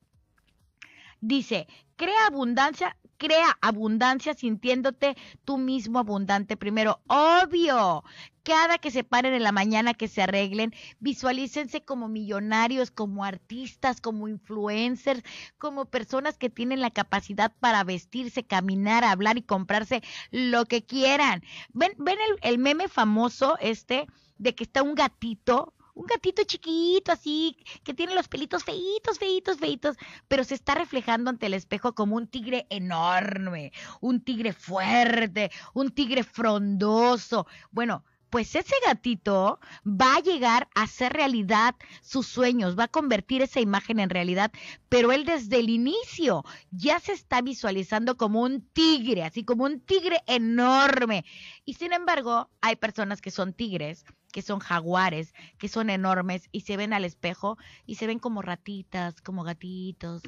Dice, 1.21 1.67
crea 1.95 2.27
abundancia, 2.27 2.97
crea 3.17 3.57
abundancia 3.61 4.33
sintiéndote 4.33 5.15
tú 5.45 5.57
mismo 5.57 5.99
abundante 5.99 6.57
primero. 6.57 7.01
Obvio, 7.07 8.03
cada 8.43 8.77
que 8.77 8.91
se 8.91 9.03
paren 9.03 9.33
en 9.33 9.43
la 9.43 9.51
mañana, 9.51 9.93
que 9.93 10.07
se 10.07 10.21
arreglen, 10.21 10.73
visualícense 10.99 11.83
como 11.83 12.07
millonarios, 12.07 12.91
como 12.91 13.23
artistas, 13.23 14.01
como 14.01 14.27
influencers, 14.27 15.23
como 15.57 15.85
personas 15.85 16.37
que 16.37 16.49
tienen 16.49 16.81
la 16.81 16.91
capacidad 16.91 17.53
para 17.59 17.83
vestirse, 17.83 18.43
caminar, 18.43 19.03
hablar 19.03 19.37
y 19.37 19.43
comprarse 19.43 20.03
lo 20.31 20.65
que 20.65 20.83
quieran. 20.83 21.43
Ven, 21.71 21.93
ven 21.97 22.17
el, 22.29 22.51
el 22.51 22.57
meme 22.57 22.87
famoso 22.87 23.57
este 23.59 24.07
de 24.37 24.55
que 24.55 24.65
está 24.65 24.83
un 24.83 24.95
gatito 24.95 25.73
un 25.93 26.05
gatito 26.05 26.43
chiquito 26.43 27.11
así, 27.11 27.57
que 27.83 27.93
tiene 27.93 28.15
los 28.15 28.27
pelitos 28.27 28.63
feitos, 28.63 29.19
feitos, 29.19 29.57
feitos, 29.57 29.97
pero 30.27 30.43
se 30.43 30.55
está 30.55 30.75
reflejando 30.75 31.29
ante 31.29 31.45
el 31.45 31.53
espejo 31.53 31.93
como 31.93 32.15
un 32.15 32.27
tigre 32.27 32.65
enorme, 32.69 33.71
un 34.01 34.21
tigre 34.21 34.53
fuerte, 34.53 35.51
un 35.73 35.91
tigre 35.91 36.23
frondoso. 36.23 37.47
Bueno, 37.71 38.03
pues 38.33 38.55
ese 38.55 38.73
gatito 38.83 39.59
va 39.85 40.15
a 40.15 40.19
llegar 40.19 40.67
a 40.73 40.81
hacer 40.81 41.13
realidad 41.13 41.75
sus 42.01 42.25
sueños, 42.25 42.75
va 42.75 42.85
a 42.85 42.87
convertir 42.87 43.43
esa 43.43 43.59
imagen 43.59 43.99
en 43.99 44.09
realidad, 44.09 44.51
pero 44.89 45.11
él 45.11 45.23
desde 45.23 45.59
el 45.59 45.69
inicio 45.69 46.43
ya 46.71 46.99
se 46.99 47.11
está 47.11 47.43
visualizando 47.43 48.17
como 48.17 48.41
un 48.41 48.67
tigre, 48.73 49.21
así 49.21 49.43
como 49.43 49.65
un 49.65 49.81
tigre 49.81 50.23
enorme. 50.25 51.25
Y 51.63 51.75
sin 51.75 51.93
embargo, 51.93 52.49
hay 52.59 52.75
personas 52.75 53.21
que 53.21 53.29
son 53.29 53.53
tigres, 53.53 54.03
que 54.31 54.41
son 54.41 54.57
jaguares, 54.57 55.35
que 55.59 55.67
son 55.67 55.91
enormes 55.91 56.49
y 56.51 56.61
se 56.61 56.75
ven 56.75 56.93
al 56.93 57.05
espejo 57.05 57.59
y 57.85 57.97
se 57.97 58.07
ven 58.07 58.17
como 58.17 58.41
ratitas, 58.41 59.21
como 59.21 59.43
gatitos, 59.43 60.23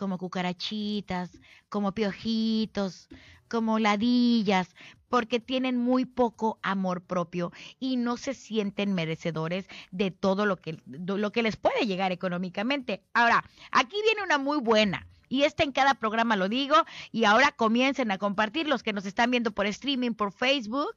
como 0.00 0.16
cucarachitas, 0.16 1.38
como 1.68 1.92
piojitos, 1.92 3.10
como 3.48 3.78
ladillas, 3.78 4.74
porque 5.10 5.40
tienen 5.40 5.76
muy 5.76 6.06
poco 6.06 6.58
amor 6.62 7.02
propio 7.02 7.52
y 7.78 7.98
no 7.98 8.16
se 8.16 8.32
sienten 8.32 8.94
merecedores 8.94 9.66
de 9.90 10.10
todo 10.10 10.46
lo 10.46 10.56
que, 10.56 10.78
lo 10.86 11.32
que 11.32 11.42
les 11.42 11.56
puede 11.56 11.86
llegar 11.86 12.12
económicamente. 12.12 13.02
Ahora, 13.12 13.44
aquí 13.72 13.96
viene 14.06 14.22
una 14.22 14.38
muy 14.38 14.58
buena. 14.58 15.06
Y 15.28 15.42
esta 15.42 15.64
en 15.64 15.70
cada 15.70 15.94
programa 15.94 16.34
lo 16.34 16.48
digo. 16.48 16.76
Y 17.12 17.24
ahora 17.24 17.52
comiencen 17.52 18.10
a 18.10 18.18
compartir 18.18 18.66
los 18.66 18.82
que 18.82 18.94
nos 18.94 19.04
están 19.04 19.30
viendo 19.30 19.52
por 19.52 19.66
streaming, 19.66 20.12
por 20.12 20.32
Facebook. 20.32 20.94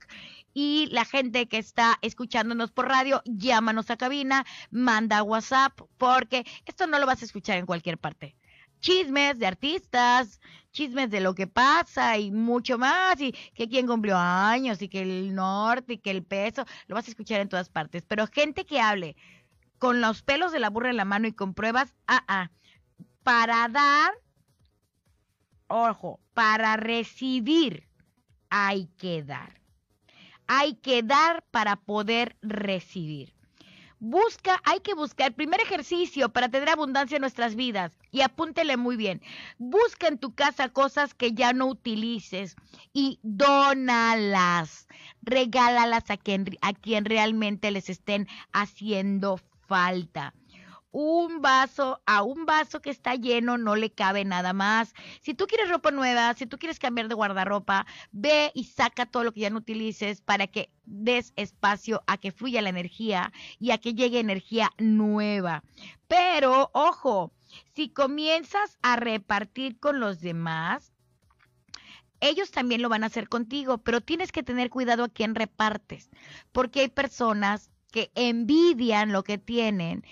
Y 0.53 0.87
la 0.91 1.03
gente 1.03 1.47
que 1.47 1.57
está 1.57 1.99
escuchándonos 2.01 2.71
por 2.71 2.87
radio, 2.87 3.21
llámanos 3.25 3.91
a 3.91 3.97
cabina, 3.97 4.45
manda 4.71 5.21
WhatsApp, 5.23 5.79
porque 5.97 6.45
esto 6.65 6.87
no 6.87 6.99
lo 6.99 7.05
vas 7.05 7.21
a 7.21 7.25
escuchar 7.25 7.57
en 7.57 7.65
cualquier 7.65 7.97
parte 7.97 8.35
chismes 8.83 9.39
de 9.39 9.47
artistas, 9.47 10.41
chismes 10.71 11.09
de 11.09 11.21
lo 11.21 11.33
que 11.33 11.47
pasa 11.47 12.17
y 12.17 12.31
mucho 12.31 12.77
más, 12.77 13.19
y 13.21 13.31
que 13.55 13.69
quién 13.69 13.87
cumplió 13.87 14.17
años, 14.17 14.81
y 14.81 14.89
que 14.89 15.01
el 15.01 15.33
norte, 15.33 15.93
y 15.93 15.97
que 15.99 16.11
el 16.11 16.23
peso, 16.23 16.65
lo 16.87 16.95
vas 16.95 17.07
a 17.07 17.11
escuchar 17.11 17.39
en 17.39 17.49
todas 17.49 17.69
partes. 17.69 18.03
Pero 18.05 18.27
gente 18.27 18.65
que 18.65 18.81
hable 18.81 19.15
con 19.79 20.01
los 20.01 20.21
pelos 20.21 20.51
de 20.51 20.59
la 20.59 20.69
burra 20.69 20.89
en 20.89 20.97
la 20.97 21.05
mano 21.05 21.27
y 21.27 21.33
con 21.33 21.53
pruebas, 21.53 21.95
ah, 22.07 22.23
ah, 22.27 22.51
para 23.23 23.69
dar, 23.69 24.11
ojo, 25.67 26.19
para 26.33 26.75
recibir 26.75 27.87
hay 28.49 28.87
que 28.97 29.23
dar. 29.23 29.61
Hay 30.45 30.75
que 30.75 31.03
dar 31.03 31.43
para 31.51 31.77
poder 31.77 32.35
recibir. 32.41 33.32
Busca, 34.05 34.61
hay 34.65 34.81
que 34.81 34.95
buscar, 34.95 35.27
el 35.27 35.33
primer 35.33 35.61
ejercicio 35.61 36.27
para 36.27 36.49
tener 36.49 36.67
abundancia 36.67 37.15
en 37.15 37.21
nuestras 37.21 37.55
vidas, 37.55 37.97
y 38.11 38.19
apúntele 38.19 38.75
muy 38.75 38.97
bien, 38.97 39.21
busca 39.59 40.09
en 40.09 40.17
tu 40.17 40.35
casa 40.35 40.67
cosas 40.67 41.13
que 41.13 41.31
ya 41.31 41.53
no 41.53 41.67
utilices 41.67 42.57
y 42.91 43.17
dónalas, 43.23 44.89
regálalas 45.21 46.09
a 46.09 46.17
quien, 46.17 46.57
a 46.59 46.73
quien 46.73 47.05
realmente 47.05 47.71
les 47.71 47.89
estén 47.89 48.27
haciendo 48.51 49.39
falta 49.69 50.33
un 50.93 51.41
vaso, 51.41 52.01
a 52.05 52.21
un 52.21 52.45
vaso 52.45 52.79
que 52.79 52.91
está 52.91 53.15
lleno 53.15 53.57
no 53.57 53.75
le 53.75 53.91
cabe 53.91 54.23
nada 54.25 54.53
más. 54.53 54.93
Si 55.21 55.33
tú 55.33 55.47
quieres 55.47 55.69
ropa 55.69 55.89
nueva, 55.89 56.33
si 56.35 56.45
tú 56.45 56.59
quieres 56.59 56.77
cambiar 56.77 57.07
de 57.07 57.15
guardarropa, 57.15 57.87
ve 58.11 58.51
y 58.53 58.65
saca 58.65 59.07
todo 59.07 59.23
lo 59.23 59.33
que 59.33 59.41
ya 59.41 59.49
no 59.49 59.57
utilices 59.57 60.21
para 60.21 60.45
que 60.45 60.69
des 60.85 61.33
espacio 61.35 62.03
a 62.05 62.17
que 62.17 62.31
fluya 62.31 62.61
la 62.61 62.69
energía 62.69 63.33
y 63.59 63.71
a 63.71 63.79
que 63.79 63.95
llegue 63.95 64.19
energía 64.19 64.71
nueva. 64.77 65.63
Pero, 66.07 66.69
ojo, 66.73 67.33
si 67.73 67.89
comienzas 67.89 68.77
a 68.83 68.95
repartir 68.95 69.79
con 69.79 69.99
los 69.99 70.21
demás, 70.21 70.93
ellos 72.19 72.51
también 72.51 72.83
lo 72.83 72.89
van 72.89 73.03
a 73.03 73.07
hacer 73.07 73.29
contigo, 73.29 73.79
pero 73.79 73.99
tienes 73.99 74.31
que 74.31 74.43
tener 74.43 74.69
cuidado 74.69 75.05
a 75.05 75.09
quién 75.09 75.33
repartes, 75.33 76.11
porque 76.51 76.81
hay 76.81 76.89
personas 76.89 77.71
que 77.91 78.11
envidian 78.13 79.11
lo 79.11 79.23
que 79.23 79.39
tienen 79.39 80.03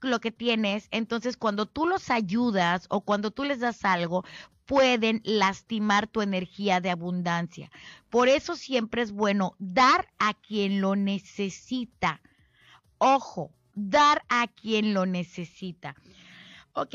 lo 0.00 0.20
que 0.20 0.30
tienes, 0.30 0.88
entonces 0.90 1.36
cuando 1.36 1.66
tú 1.66 1.86
los 1.86 2.10
ayudas 2.10 2.86
o 2.90 3.00
cuando 3.00 3.30
tú 3.30 3.44
les 3.44 3.60
das 3.60 3.84
algo, 3.84 4.24
pueden 4.66 5.22
lastimar 5.24 6.06
tu 6.06 6.20
energía 6.20 6.80
de 6.80 6.90
abundancia. 6.90 7.70
Por 8.10 8.28
eso 8.28 8.54
siempre 8.54 9.02
es 9.02 9.12
bueno 9.12 9.54
dar 9.58 10.08
a 10.18 10.34
quien 10.34 10.80
lo 10.80 10.94
necesita. 10.94 12.20
Ojo, 12.98 13.50
dar 13.74 14.24
a 14.28 14.46
quien 14.46 14.92
lo 14.92 15.06
necesita. 15.06 15.94
Ok, 16.74 16.94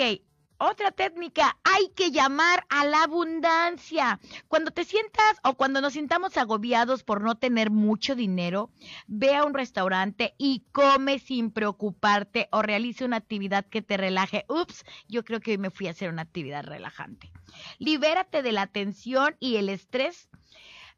otra 0.70 0.92
técnica, 0.92 1.58
hay 1.64 1.90
que 1.96 2.12
llamar 2.12 2.66
a 2.70 2.86
la 2.86 3.04
abundancia. 3.04 4.20
Cuando 4.48 4.72
te 4.72 4.86
sientas 4.86 5.38
o 5.44 5.56
cuando 5.56 5.82
nos 5.82 5.94
sintamos 5.94 6.38
agobiados 6.38 7.04
por 7.04 7.22
no 7.22 7.36
tener 7.36 7.70
mucho 7.72 8.16
dinero, 8.16 8.70
ve 9.08 9.36
a 9.36 9.46
un 9.46 9.54
restaurante 9.54 10.36
y 10.38 10.64
come 10.72 11.20
sin 11.20 11.52
preocuparte 11.52 12.48
o 12.52 12.62
realice 12.62 13.06
una 13.06 13.18
actividad 13.18 13.66
que 13.66 13.82
te 13.82 13.98
relaje. 13.98 14.46
Ups, 14.48 14.84
yo 15.08 15.24
creo 15.24 15.40
que 15.40 15.52
hoy 15.52 15.58
me 15.58 15.72
fui 15.72 15.88
a 15.88 15.92
hacer 15.92 16.10
una 16.10 16.22
actividad 16.22 16.64
relajante. 16.64 17.32
Libérate 17.80 18.42
de 18.42 18.52
la 18.52 18.68
tensión 18.68 19.36
y 19.40 19.58
el 19.58 19.70
estrés 19.70 20.30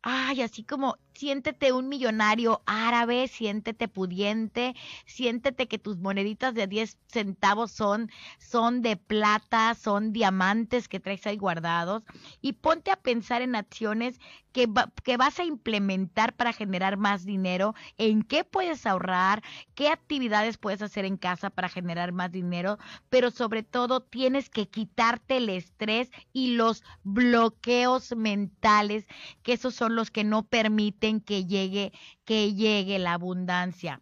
ay, 0.08 0.44
así 0.44 0.64
como 0.64 1.00
siéntete 1.16 1.72
un 1.74 1.90
millonario 1.90 2.62
árabe, 2.68 3.28
siéntete 3.28 3.88
pudiente, 3.88 4.76
siéntete 5.08 5.68
que 5.68 5.80
tus 5.80 5.98
moneditas 5.98 6.54
de 6.54 6.68
10 6.68 7.00
centavos 7.08 7.72
son, 7.72 8.12
son 8.38 8.84
de 8.84 8.98
plata, 8.98 9.74
son 9.74 10.14
diamantes 10.14 10.88
que 10.88 11.00
traes 11.00 11.26
ahí 11.26 11.38
guardados 11.38 12.04
y 12.40 12.54
ponte 12.54 12.92
a 12.92 12.98
pensar 12.98 13.42
en 13.42 13.56
acciones 13.56 14.20
que, 14.52 14.70
que 15.04 15.18
vas 15.18 15.40
a 15.40 15.44
implementar 15.44 16.36
para 16.36 16.54
generar 16.54 16.98
más 16.98 17.26
dinero, 17.26 17.74
en 17.98 18.22
qué 18.22 18.44
puedes 18.44 18.86
ahorrar, 18.86 19.42
qué 19.74 19.90
actividades 19.90 20.58
puedes 20.58 20.82
hacer 20.82 21.04
en 21.06 21.18
casa 21.18 21.50
para 21.50 21.68
generar 21.68 22.12
más 22.12 22.32
dinero, 22.32 22.78
pero 23.10 23.32
sobre 23.32 23.64
todo 23.64 24.02
tienes 24.02 24.50
que 24.50 24.70
quitarte 24.70 25.38
el 25.38 25.50
estrés 25.50 26.10
y 26.32 26.56
los 26.56 26.84
bloqueos 27.04 28.16
mentales, 28.16 29.08
que 29.44 29.54
esos 29.54 29.76
son 29.76 29.95
los 29.96 30.12
que 30.12 30.24
no 30.24 30.44
permiten 30.44 31.22
que 31.22 31.46
llegue, 31.46 31.92
que 32.26 32.54
llegue 32.54 33.00
la 33.00 33.14
abundancia. 33.14 34.02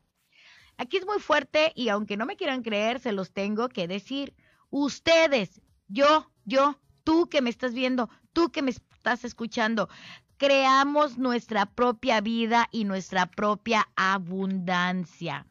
Aquí 0.77 0.97
es 0.97 1.05
muy 1.05 1.19
fuerte 1.19 1.71
y 1.75 1.89
aunque 1.89 2.17
no 2.17 2.25
me 2.25 2.35
quieran 2.35 2.63
creer, 2.63 2.99
se 2.99 3.11
los 3.11 3.31
tengo 3.31 3.69
que 3.69 3.87
decir. 3.87 4.35
Ustedes, 4.69 5.61
yo, 5.87 6.31
yo, 6.45 6.79
tú 7.03 7.29
que 7.29 7.41
me 7.41 7.49
estás 7.49 7.73
viendo, 7.73 8.09
tú 8.33 8.51
que 8.51 8.61
me 8.61 8.71
estás 8.71 9.23
escuchando, 9.23 9.87
creamos 10.37 11.17
nuestra 11.17 11.67
propia 11.67 12.21
vida 12.21 12.67
y 12.71 12.85
nuestra 12.85 13.27
propia 13.27 13.87
abundancia. 13.95 15.45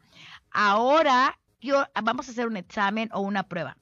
Ahora, 0.51 1.39
yo, 1.61 1.85
vamos 2.03 2.27
a 2.27 2.31
hacer 2.31 2.47
un 2.47 2.57
examen 2.57 3.09
o 3.13 3.21
una 3.21 3.43
prueba 3.47 3.77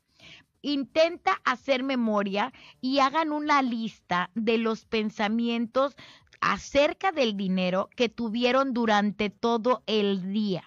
intenta 0.61 1.41
hacer 1.43 1.83
memoria 1.83 2.53
y 2.79 2.99
hagan 2.99 3.31
una 3.31 3.61
lista 3.61 4.29
de 4.35 4.57
los 4.57 4.85
pensamientos 4.85 5.95
acerca 6.41 7.11
del 7.11 7.37
dinero 7.37 7.89
que 7.95 8.09
tuvieron 8.09 8.73
durante 8.73 9.29
todo 9.29 9.83
el 9.85 10.33
día. 10.33 10.63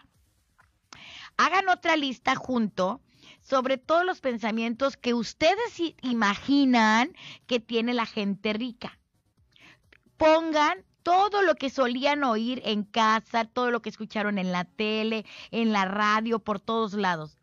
Hagan 1.36 1.68
otra 1.68 1.96
lista 1.96 2.36
junto 2.36 3.00
sobre 3.40 3.76
todos 3.76 4.06
los 4.06 4.20
pensamientos 4.20 4.96
que 4.96 5.12
ustedes 5.12 5.80
imaginan 6.00 7.12
que 7.46 7.60
tiene 7.60 7.92
la 7.92 8.06
gente 8.06 8.52
rica. 8.52 8.98
Pongan 10.16 10.84
todo 11.02 11.42
lo 11.42 11.56
que 11.56 11.68
solían 11.68 12.24
oír 12.24 12.62
en 12.64 12.84
casa, 12.84 13.44
todo 13.44 13.70
lo 13.70 13.82
que 13.82 13.90
escucharon 13.90 14.38
en 14.38 14.52
la 14.52 14.64
tele, 14.64 15.26
en 15.50 15.72
la 15.72 15.84
radio, 15.84 16.38
por 16.38 16.60
todos 16.60 16.94
lados 16.94 17.36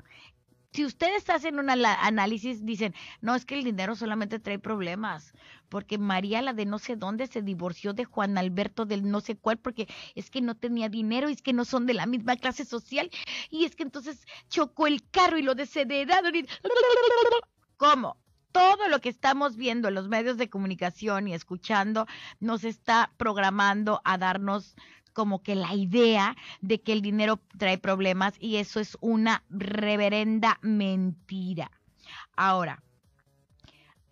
si 0.73 0.85
ustedes 0.85 1.29
hacen 1.29 1.59
un 1.59 1.69
análisis, 1.69 2.65
dicen, 2.65 2.93
no, 3.19 3.35
es 3.35 3.45
que 3.45 3.55
el 3.55 3.63
dinero 3.63 3.95
solamente 3.95 4.39
trae 4.39 4.57
problemas, 4.57 5.33
porque 5.67 5.97
María, 5.97 6.41
la 6.41 6.53
de 6.53 6.65
no 6.65 6.79
sé 6.79 6.95
dónde, 6.95 7.27
se 7.27 7.41
divorció 7.41 7.93
de 7.93 8.05
Juan 8.05 8.37
Alberto 8.37 8.85
del 8.85 9.09
no 9.09 9.19
sé 9.19 9.35
cuál, 9.35 9.57
porque 9.57 9.87
es 10.15 10.29
que 10.29 10.41
no 10.41 10.55
tenía 10.55 10.87
dinero, 10.87 11.29
y 11.29 11.33
es 11.33 11.41
que 11.41 11.53
no 11.53 11.65
son 11.65 11.85
de 11.85 11.93
la 11.93 12.05
misma 12.05 12.37
clase 12.37 12.63
social, 12.63 13.09
y 13.49 13.65
es 13.65 13.75
que 13.75 13.83
entonces 13.83 14.25
chocó 14.49 14.87
el 14.87 15.03
carro 15.09 15.37
y 15.37 15.43
lo 15.43 15.55
desheredaron. 15.55 16.35
Y... 16.35 16.45
¿Cómo? 17.75 18.17
Todo 18.53 18.87
lo 18.89 18.99
que 18.99 19.09
estamos 19.09 19.55
viendo 19.55 19.87
en 19.87 19.95
los 19.95 20.07
medios 20.07 20.37
de 20.37 20.49
comunicación 20.49 21.27
y 21.27 21.33
escuchando 21.33 22.05
nos 22.39 22.63
está 22.63 23.13
programando 23.17 24.01
a 24.03 24.17
darnos 24.17 24.75
como 25.13 25.43
que 25.43 25.55
la 25.55 25.73
idea 25.73 26.35
de 26.61 26.81
que 26.81 26.93
el 26.93 27.01
dinero 27.01 27.39
trae 27.57 27.77
problemas 27.77 28.33
y 28.39 28.57
eso 28.57 28.79
es 28.79 28.97
una 29.01 29.43
reverenda 29.49 30.59
mentira. 30.61 31.71
Ahora, 32.35 32.83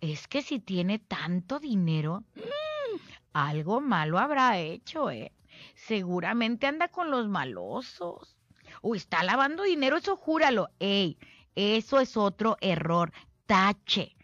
es 0.00 0.28
que 0.28 0.42
si 0.42 0.58
tiene 0.58 0.98
tanto 0.98 1.58
dinero, 1.58 2.24
mm, 2.34 2.96
algo 3.32 3.80
malo 3.80 4.18
habrá 4.18 4.58
hecho, 4.58 5.10
¿eh? 5.10 5.32
Seguramente 5.74 6.66
anda 6.66 6.88
con 6.88 7.10
los 7.10 7.28
malosos. 7.28 8.36
O 8.82 8.94
está 8.94 9.22
lavando 9.24 9.64
dinero, 9.64 9.96
eso 9.96 10.16
júralo. 10.16 10.70
Ey, 10.78 11.18
eso 11.54 12.00
es 12.00 12.16
otro 12.16 12.56
error. 12.60 13.12
Tache, 13.46 14.16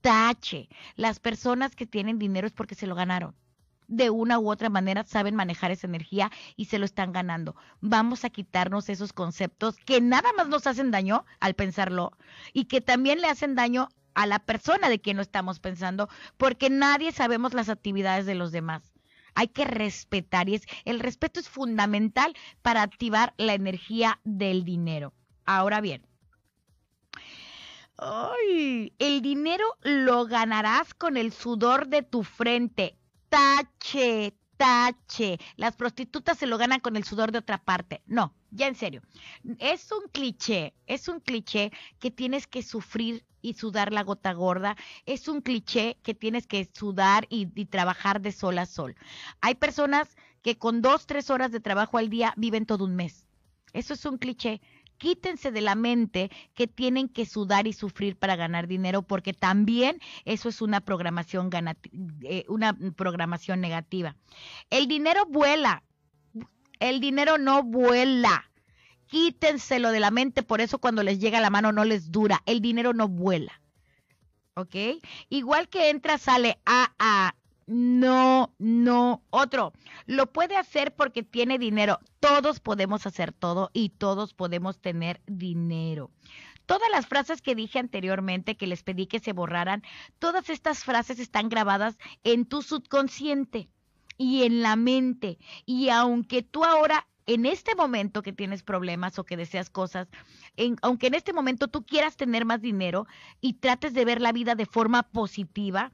tache. 0.00 0.68
Las 0.94 1.20
personas 1.20 1.74
que 1.74 1.86
tienen 1.86 2.18
dinero 2.18 2.46
es 2.46 2.52
porque 2.52 2.74
se 2.74 2.86
lo 2.86 2.94
ganaron 2.94 3.34
de 3.88 4.10
una 4.10 4.38
u 4.38 4.50
otra 4.50 4.68
manera 4.68 5.02
saben 5.04 5.34
manejar 5.34 5.70
esa 5.70 5.86
energía 5.86 6.30
y 6.56 6.66
se 6.66 6.78
lo 6.78 6.84
están 6.84 7.12
ganando. 7.12 7.56
Vamos 7.80 8.24
a 8.24 8.30
quitarnos 8.30 8.88
esos 8.88 9.12
conceptos 9.12 9.76
que 9.76 10.00
nada 10.00 10.30
más 10.36 10.48
nos 10.48 10.66
hacen 10.66 10.90
daño 10.90 11.24
al 11.40 11.54
pensarlo 11.54 12.16
y 12.52 12.66
que 12.66 12.80
también 12.80 13.20
le 13.20 13.28
hacen 13.28 13.54
daño 13.54 13.88
a 14.14 14.26
la 14.26 14.38
persona 14.40 14.88
de 14.88 15.00
quien 15.00 15.16
no 15.16 15.22
estamos 15.22 15.60
pensando, 15.60 16.08
porque 16.36 16.70
nadie 16.70 17.12
sabemos 17.12 17.54
las 17.54 17.68
actividades 17.68 18.26
de 18.26 18.34
los 18.34 18.52
demás. 18.52 18.92
Hay 19.34 19.48
que 19.48 19.64
respetar 19.64 20.48
y 20.48 20.56
es, 20.56 20.66
el 20.84 21.00
respeto 21.00 21.38
es 21.38 21.48
fundamental 21.48 22.34
para 22.60 22.82
activar 22.82 23.34
la 23.36 23.54
energía 23.54 24.20
del 24.24 24.64
dinero. 24.64 25.14
Ahora 25.44 25.80
bien, 25.80 26.04
el 28.98 29.22
dinero 29.22 29.64
lo 29.82 30.26
ganarás 30.26 30.94
con 30.94 31.16
el 31.16 31.32
sudor 31.32 31.88
de 31.88 32.02
tu 32.02 32.22
frente 32.22 32.97
tache, 33.28 34.34
tache. 34.56 35.38
Las 35.56 35.76
prostitutas 35.76 36.38
se 36.38 36.46
lo 36.46 36.58
ganan 36.58 36.80
con 36.80 36.96
el 36.96 37.04
sudor 37.04 37.32
de 37.32 37.38
otra 37.38 37.58
parte. 37.58 38.02
No, 38.06 38.34
ya 38.50 38.66
en 38.66 38.74
serio. 38.74 39.02
Es 39.58 39.90
un 39.92 40.08
cliché, 40.10 40.74
es 40.86 41.08
un 41.08 41.20
cliché 41.20 41.72
que 41.98 42.10
tienes 42.10 42.46
que 42.46 42.62
sufrir 42.62 43.24
y 43.40 43.54
sudar 43.54 43.92
la 43.92 44.02
gota 44.02 44.32
gorda. 44.32 44.76
Es 45.06 45.28
un 45.28 45.40
cliché 45.40 45.98
que 46.02 46.14
tienes 46.14 46.46
que 46.46 46.68
sudar 46.74 47.26
y, 47.30 47.48
y 47.54 47.66
trabajar 47.66 48.20
de 48.20 48.32
sol 48.32 48.58
a 48.58 48.66
sol. 48.66 48.96
Hay 49.40 49.54
personas 49.54 50.16
que 50.42 50.58
con 50.58 50.82
dos, 50.82 51.06
tres 51.06 51.30
horas 51.30 51.52
de 51.52 51.60
trabajo 51.60 51.98
al 51.98 52.10
día 52.10 52.34
viven 52.36 52.66
todo 52.66 52.84
un 52.84 52.96
mes. 52.96 53.24
Eso 53.72 53.94
es 53.94 54.04
un 54.06 54.18
cliché 54.18 54.60
quítense 54.98 55.50
de 55.50 55.60
la 55.60 55.74
mente 55.74 56.30
que 56.54 56.66
tienen 56.66 57.08
que 57.08 57.24
sudar 57.24 57.66
y 57.66 57.72
sufrir 57.72 58.16
para 58.16 58.36
ganar 58.36 58.66
dinero, 58.66 59.02
porque 59.02 59.32
también 59.32 60.00
eso 60.24 60.48
es 60.48 60.60
una 60.60 60.80
programación, 60.80 61.50
eh, 62.22 62.44
una 62.48 62.76
programación 62.96 63.60
negativa. 63.60 64.16
El 64.70 64.88
dinero 64.88 65.24
vuela, 65.26 65.82
el 66.80 67.00
dinero 67.00 67.38
no 67.38 67.62
vuela. 67.62 68.44
Quítenselo 69.06 69.90
de 69.90 70.00
la 70.00 70.10
mente, 70.10 70.42
por 70.42 70.60
eso 70.60 70.78
cuando 70.78 71.02
les 71.02 71.18
llega 71.18 71.40
la 71.40 71.48
mano 71.48 71.72
no 71.72 71.84
les 71.84 72.10
dura. 72.10 72.42
El 72.44 72.60
dinero 72.60 72.92
no 72.92 73.08
vuela. 73.08 73.62
¿Ok? 74.54 74.74
Igual 75.30 75.68
que 75.68 75.88
entra, 75.88 76.18
sale 76.18 76.58
a, 76.66 77.34
no, 77.68 78.54
no. 78.58 79.22
Otro, 79.28 79.74
lo 80.06 80.32
puede 80.32 80.56
hacer 80.56 80.94
porque 80.94 81.22
tiene 81.22 81.58
dinero. 81.58 82.00
Todos 82.18 82.60
podemos 82.60 83.06
hacer 83.06 83.32
todo 83.32 83.70
y 83.74 83.90
todos 83.90 84.32
podemos 84.32 84.80
tener 84.80 85.20
dinero. 85.26 86.10
Todas 86.64 86.88
las 86.90 87.06
frases 87.06 87.42
que 87.42 87.54
dije 87.54 87.78
anteriormente, 87.78 88.56
que 88.56 88.66
les 88.66 88.82
pedí 88.82 89.06
que 89.06 89.20
se 89.20 89.34
borraran, 89.34 89.82
todas 90.18 90.48
estas 90.48 90.82
frases 90.82 91.18
están 91.18 91.50
grabadas 91.50 91.98
en 92.24 92.46
tu 92.46 92.62
subconsciente 92.62 93.68
y 94.16 94.44
en 94.44 94.62
la 94.62 94.76
mente. 94.76 95.38
Y 95.66 95.90
aunque 95.90 96.42
tú 96.42 96.64
ahora 96.64 97.06
en 97.28 97.44
este 97.44 97.74
momento 97.74 98.22
que 98.22 98.32
tienes 98.32 98.62
problemas 98.62 99.18
o 99.18 99.24
que 99.24 99.36
deseas 99.36 99.68
cosas, 99.68 100.08
aunque 100.80 101.08
en 101.08 101.14
este 101.14 101.34
momento 101.34 101.68
tú 101.68 101.84
quieras 101.84 102.16
tener 102.16 102.46
más 102.46 102.62
dinero 102.62 103.06
y 103.42 103.54
trates 103.54 103.92
de 103.92 104.06
ver 104.06 104.22
la 104.22 104.32
vida 104.32 104.54
de 104.54 104.64
forma 104.64 105.02
positiva, 105.02 105.92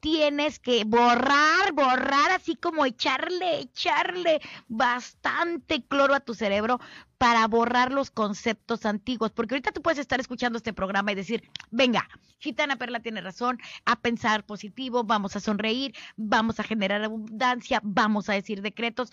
tienes 0.00 0.58
que 0.58 0.84
borrar, 0.84 1.72
borrar, 1.74 2.32
así 2.32 2.56
como 2.56 2.84
echarle, 2.86 3.60
echarle 3.60 4.40
bastante 4.68 5.84
cloro 5.84 6.14
a 6.14 6.20
tu 6.20 6.34
cerebro 6.34 6.80
para 7.18 7.46
borrar 7.46 7.92
los 7.92 8.10
conceptos 8.10 8.86
antiguos. 8.86 9.30
Porque 9.30 9.54
ahorita 9.54 9.72
tú 9.72 9.82
puedes 9.82 9.98
estar 9.98 10.20
escuchando 10.20 10.56
este 10.56 10.72
programa 10.72 11.12
y 11.12 11.16
decir, 11.16 11.42
venga, 11.70 12.08
Gitana 12.38 12.76
Perla 12.76 13.00
tiene 13.00 13.20
razón, 13.20 13.58
a 13.84 13.96
pensar 14.00 14.44
positivo, 14.46 15.04
vamos 15.04 15.36
a 15.36 15.40
sonreír, 15.40 15.94
vamos 16.16 16.58
a 16.58 16.64
generar 16.64 17.04
abundancia, 17.04 17.80
vamos 17.84 18.30
a 18.30 18.32
decir 18.32 18.62
decretos. 18.62 19.10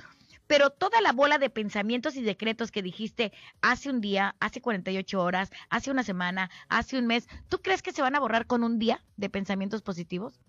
Pero 0.47 0.69
toda 0.69 1.01
la 1.01 1.11
bola 1.11 1.37
de 1.37 1.49
pensamientos 1.49 2.15
y 2.15 2.21
decretos 2.21 2.71
que 2.71 2.81
dijiste 2.81 3.33
hace 3.61 3.89
un 3.89 3.99
día, 3.99 4.37
hace 4.39 4.61
48 4.61 5.21
horas, 5.21 5.51
hace 5.69 5.91
una 5.91 6.03
semana, 6.03 6.49
hace 6.69 6.97
un 6.97 7.07
mes, 7.07 7.27
¿tú 7.49 7.59
crees 7.61 7.81
que 7.81 7.91
se 7.91 8.01
van 8.01 8.15
a 8.15 8.21
borrar 8.21 8.47
con 8.47 8.63
un 8.63 8.79
día 8.79 9.03
de 9.17 9.29
pensamientos 9.29 9.81
positivos? 9.81 10.39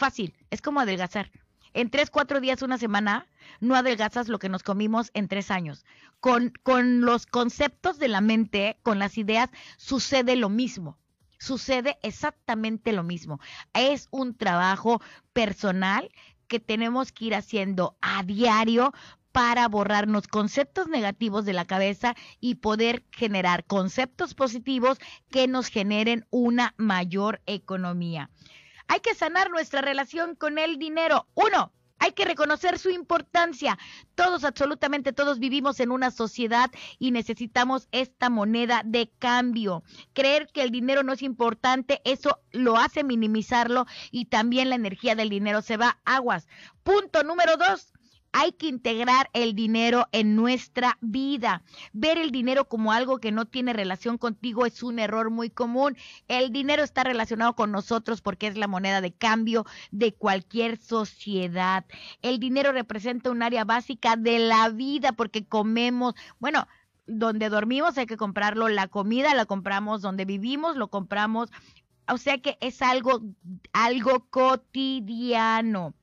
Fácil, 0.00 0.34
es 0.48 0.62
como 0.62 0.80
adelgazar. 0.80 1.30
En 1.74 1.90
tres, 1.90 2.08
cuatro 2.08 2.40
días, 2.40 2.62
una 2.62 2.78
semana, 2.78 3.26
no 3.60 3.74
adelgazas 3.74 4.28
lo 4.28 4.38
que 4.38 4.48
nos 4.48 4.62
comimos 4.62 5.10
en 5.12 5.28
tres 5.28 5.50
años. 5.50 5.84
Con, 6.20 6.54
con 6.62 7.02
los 7.02 7.26
conceptos 7.26 7.98
de 7.98 8.08
la 8.08 8.22
mente, 8.22 8.78
con 8.82 8.98
las 8.98 9.18
ideas, 9.18 9.50
sucede 9.76 10.36
lo 10.36 10.48
mismo. 10.48 10.96
Sucede 11.38 11.98
exactamente 12.02 12.94
lo 12.94 13.02
mismo. 13.02 13.40
Es 13.74 14.08
un 14.10 14.34
trabajo 14.34 15.02
personal 15.34 16.10
que 16.48 16.60
tenemos 16.60 17.12
que 17.12 17.26
ir 17.26 17.34
haciendo 17.34 17.98
a 18.00 18.22
diario 18.22 18.94
para 19.32 19.68
borrarnos 19.68 20.28
conceptos 20.28 20.88
negativos 20.88 21.44
de 21.44 21.52
la 21.52 21.66
cabeza 21.66 22.14
y 22.40 22.54
poder 22.54 23.04
generar 23.10 23.66
conceptos 23.66 24.32
positivos 24.32 24.98
que 25.30 25.46
nos 25.46 25.68
generen 25.68 26.26
una 26.30 26.72
mayor 26.78 27.42
economía. 27.44 28.30
Hay 28.90 28.98
que 28.98 29.14
sanar 29.14 29.52
nuestra 29.52 29.82
relación 29.82 30.34
con 30.34 30.58
el 30.58 30.76
dinero. 30.76 31.28
Uno, 31.34 31.72
Hay 32.00 32.10
que 32.10 32.24
reconocer 32.24 32.76
su 32.78 32.90
importancia. 32.90 33.78
Todos, 34.16 34.42
absolutamente 34.42 35.12
todos 35.12 35.38
vivimos 35.38 35.78
en 35.78 35.92
una 35.92 36.10
sociedad 36.10 36.70
y 36.98 37.12
necesitamos 37.12 37.88
esta 37.92 38.30
moneda 38.30 38.82
de 38.84 39.12
cambio. 39.20 39.84
Creer 40.12 40.48
que 40.52 40.62
el 40.62 40.72
dinero 40.72 41.04
no 41.04 41.12
es 41.12 41.22
importante, 41.22 42.00
eso 42.04 42.40
lo 42.50 42.78
hace 42.78 43.04
minimizarlo 43.04 43.86
y 44.10 44.24
también 44.24 44.70
la 44.70 44.76
energía 44.76 45.14
del 45.14 45.28
dinero 45.28 45.62
se 45.62 45.76
va 45.76 46.00
aguas. 46.04 46.48
Punto 46.82 47.22
número 47.22 47.56
dos 47.56 47.92
hay 48.32 48.52
que 48.52 48.68
integrar 48.68 49.28
el 49.32 49.54
dinero 49.54 50.06
en 50.12 50.36
nuestra 50.36 50.98
vida. 51.00 51.62
Ver 51.92 52.18
el 52.18 52.30
dinero 52.30 52.66
como 52.66 52.92
algo 52.92 53.18
que 53.18 53.32
no 53.32 53.46
tiene 53.46 53.72
relación 53.72 54.18
contigo 54.18 54.66
es 54.66 54.82
un 54.82 54.98
error 54.98 55.30
muy 55.30 55.50
común. 55.50 55.96
El 56.28 56.52
dinero 56.52 56.82
está 56.82 57.04
relacionado 57.04 57.54
con 57.54 57.72
nosotros 57.72 58.20
porque 58.20 58.46
es 58.46 58.56
la 58.56 58.68
moneda 58.68 59.00
de 59.00 59.12
cambio 59.12 59.66
de 59.90 60.14
cualquier 60.14 60.78
sociedad. 60.78 61.84
El 62.22 62.38
dinero 62.38 62.72
representa 62.72 63.30
un 63.30 63.42
área 63.42 63.64
básica 63.64 64.16
de 64.16 64.38
la 64.38 64.68
vida 64.68 65.12
porque 65.12 65.44
comemos, 65.44 66.14
bueno, 66.38 66.68
donde 67.06 67.48
dormimos 67.48 67.98
hay 67.98 68.06
que 68.06 68.16
comprarlo, 68.16 68.68
la 68.68 68.86
comida 68.86 69.34
la 69.34 69.46
compramos, 69.46 70.02
donde 70.02 70.24
vivimos 70.24 70.76
lo 70.76 70.88
compramos. 70.88 71.50
O 72.08 72.18
sea 72.18 72.38
que 72.38 72.56
es 72.60 72.82
algo, 72.82 73.22
algo 73.72 74.26
cotidiano 74.30 75.94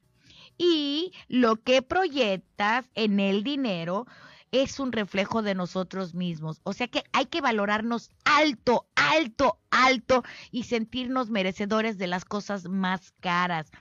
y 0.58 1.14
lo 1.28 1.58
que 1.58 1.82
proyectas 1.82 2.90
en 2.96 3.20
el 3.20 3.44
dinero 3.44 4.06
es 4.52 4.80
un 4.80 4.92
reflejo 4.92 5.42
de 5.42 5.56
nosotros 5.56 6.14
mismos. 6.14 6.62
O 6.64 6.74
sea 6.74 6.88
que 6.88 7.04
hay 7.12 7.26
que 7.26 7.42
valorarnos 7.42 8.10
alto, 8.24 8.88
alto, 8.96 9.60
alto 9.72 10.24
y 10.52 10.64
sentirnos 10.64 11.30
merecedores 11.30 11.98
de 11.98 12.08
las 12.08 12.26
cosas 12.26 12.66
más 12.66 13.12
caras. 13.20 13.72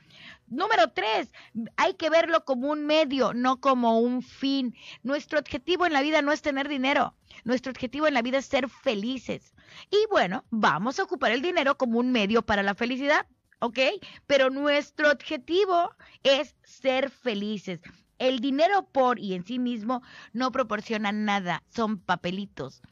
Número 0.49 0.89
tres, 0.93 1.33
hay 1.77 1.95
que 1.95 2.11
verlo 2.11 2.45
como 2.45 2.71
un 2.71 2.87
medio, 2.87 3.35
no 3.35 3.61
como 3.61 4.01
un 4.01 4.23
fin. 4.23 4.75
Nuestro 5.03 5.39
objetivo 5.39 5.87
en 5.87 5.93
la 5.93 6.03
vida 6.03 6.23
no 6.23 6.33
es 6.33 6.43
tener 6.43 6.69
dinero. 6.69 7.15
Nuestro 7.45 7.71
objetivo 7.71 8.07
en 8.07 8.15
la 8.15 8.23
vida 8.23 8.39
es 8.39 8.47
ser 8.47 8.69
felices. 8.69 9.55
Y 9.91 9.97
bueno, 10.11 10.45
vamos 10.51 10.99
a 10.99 11.05
ocupar 11.05 11.33
el 11.33 11.43
dinero 11.43 11.77
como 11.77 11.99
un 11.99 12.13
medio 12.13 12.43
para 12.43 12.63
la 12.63 12.75
felicidad. 12.75 13.27
¿Ok? 13.61 13.79
Pero 14.27 14.51
nuestro 14.51 15.11
objetivo 15.11 15.95
es 16.23 16.57
ser 16.65 17.11
felices. 17.11 17.81
El 18.19 18.41
dinero 18.41 18.87
por 18.93 19.19
y 19.19 19.35
en 19.35 19.45
sí 19.45 19.59
mismo 19.59 20.03
no 20.33 20.51
proporciona 20.53 21.13
nada, 21.13 21.63
son 21.69 21.99
papelitos. 21.99 22.83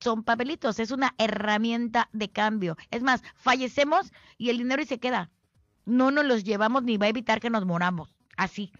Son 0.00 0.24
papelitos, 0.24 0.78
es 0.78 0.90
una 0.90 1.14
herramienta 1.18 2.08
de 2.12 2.30
cambio. 2.30 2.76
Es 2.90 3.02
más, 3.02 3.22
fallecemos 3.34 4.12
y 4.38 4.48
el 4.48 4.56
dinero 4.56 4.80
y 4.80 4.86
se 4.86 4.98
queda. 4.98 5.30
No 5.84 6.10
nos 6.10 6.24
los 6.24 6.44
llevamos 6.44 6.84
ni 6.84 6.96
va 6.96 7.06
a 7.06 7.10
evitar 7.10 7.40
que 7.40 7.50
nos 7.50 7.66
moramos. 7.66 8.14
Así. 8.36 8.72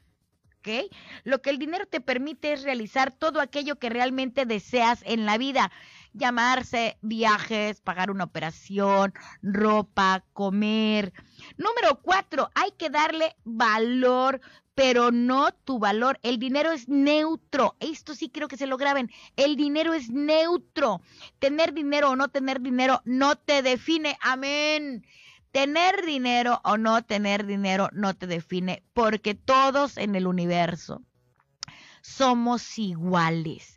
¿ok? 0.61 0.91
Lo 1.24 1.43
que 1.43 1.51
el 1.51 1.59
dinero 1.59 1.86
te 1.86 2.01
permite 2.01 2.53
es 2.53 2.62
realizar 2.62 3.11
todo 3.11 3.41
aquello 3.41 3.78
que 3.78 3.91
realmente 3.91 4.47
deseas 4.47 5.03
en 5.07 5.26
la 5.26 5.38
vida 5.38 5.70
llamarse 6.12 6.98
viajes, 7.00 7.80
pagar 7.80 8.11
una 8.11 8.24
operación, 8.24 9.12
ropa, 9.42 10.24
comer. 10.32 11.12
Número 11.56 12.00
cuatro, 12.02 12.50
hay 12.54 12.72
que 12.72 12.90
darle 12.90 13.36
valor, 13.44 14.40
pero 14.74 15.11
no 15.11 15.52
tu 15.52 15.78
valor. 15.78 16.18
El 16.22 16.38
dinero 16.38 16.72
es 16.72 16.88
neutro. 16.88 17.76
Esto 17.80 18.14
sí 18.14 18.30
creo 18.30 18.48
que 18.48 18.56
se 18.56 18.66
lo 18.66 18.76
graben. 18.76 19.11
El 19.36 19.56
dinero 19.56 19.94
es 19.94 20.11
neutro. 20.11 21.00
Tener 21.38 21.74
dinero 21.74 22.11
o 22.11 22.16
no 22.16 22.28
tener 22.28 22.61
dinero 22.61 23.02
no 23.04 23.36
te 23.36 23.62
define. 23.62 24.16
Amén. 24.20 25.04
Tener 25.52 26.04
dinero 26.06 26.61
o 26.64 26.76
no 26.76 27.02
tener 27.02 27.44
dinero 27.44 27.88
no 27.92 28.14
te 28.14 28.26
define 28.26 28.84
porque 28.92 29.34
todos 29.34 29.96
en 29.96 30.14
el 30.14 30.26
universo 30.26 31.02
somos 32.02 32.78
iguales 32.78 33.76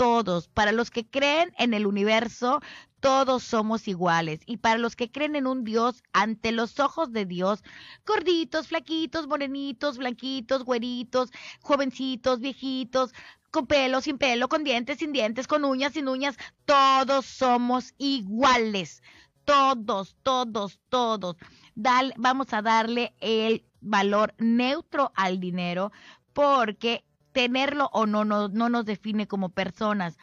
todos. 0.00 0.48
Para 0.48 0.72
los 0.72 0.90
que 0.90 1.06
creen 1.06 1.52
en 1.58 1.74
el 1.74 1.86
universo, 1.86 2.62
todos 3.00 3.42
somos 3.42 3.86
iguales. 3.86 4.40
Y 4.46 4.56
para 4.56 4.78
los 4.78 4.96
que 4.96 5.10
creen 5.10 5.36
en 5.36 5.46
un 5.46 5.62
Dios, 5.62 6.02
ante 6.14 6.52
los 6.52 6.80
ojos 6.80 7.12
de 7.12 7.26
Dios, 7.26 7.62
gorditos, 8.06 8.68
flaquitos, 8.68 9.26
morenitos, 9.26 9.98
blanquitos, 9.98 10.64
güeritos, 10.64 11.30
jovencitos, 11.60 12.40
viejitos, 12.40 13.12
con 13.50 13.66
pelo, 13.66 14.00
sin 14.00 14.16
pelo, 14.16 14.48
con 14.48 14.64
dientes, 14.64 15.00
sin 15.00 15.12
dientes, 15.12 15.46
con 15.46 15.66
uñas, 15.66 15.92
sin 15.92 16.08
uñas, 16.08 16.38
todos 16.64 17.26
somos 17.26 17.92
iguales. 17.98 19.02
Todos, 19.44 20.16
todos, 20.22 20.80
todos. 20.88 21.36
vamos 22.16 22.54
a 22.54 22.62
darle 22.62 23.14
el 23.20 23.66
valor 23.82 24.32
neutro 24.38 25.12
al 25.14 25.40
dinero 25.40 25.92
porque 26.32 27.04
tenerlo 27.32 27.90
o 27.92 28.06
no, 28.06 28.24
no, 28.24 28.48
no 28.48 28.68
nos 28.68 28.84
define 28.84 29.26
como 29.26 29.50
personas. 29.50 30.16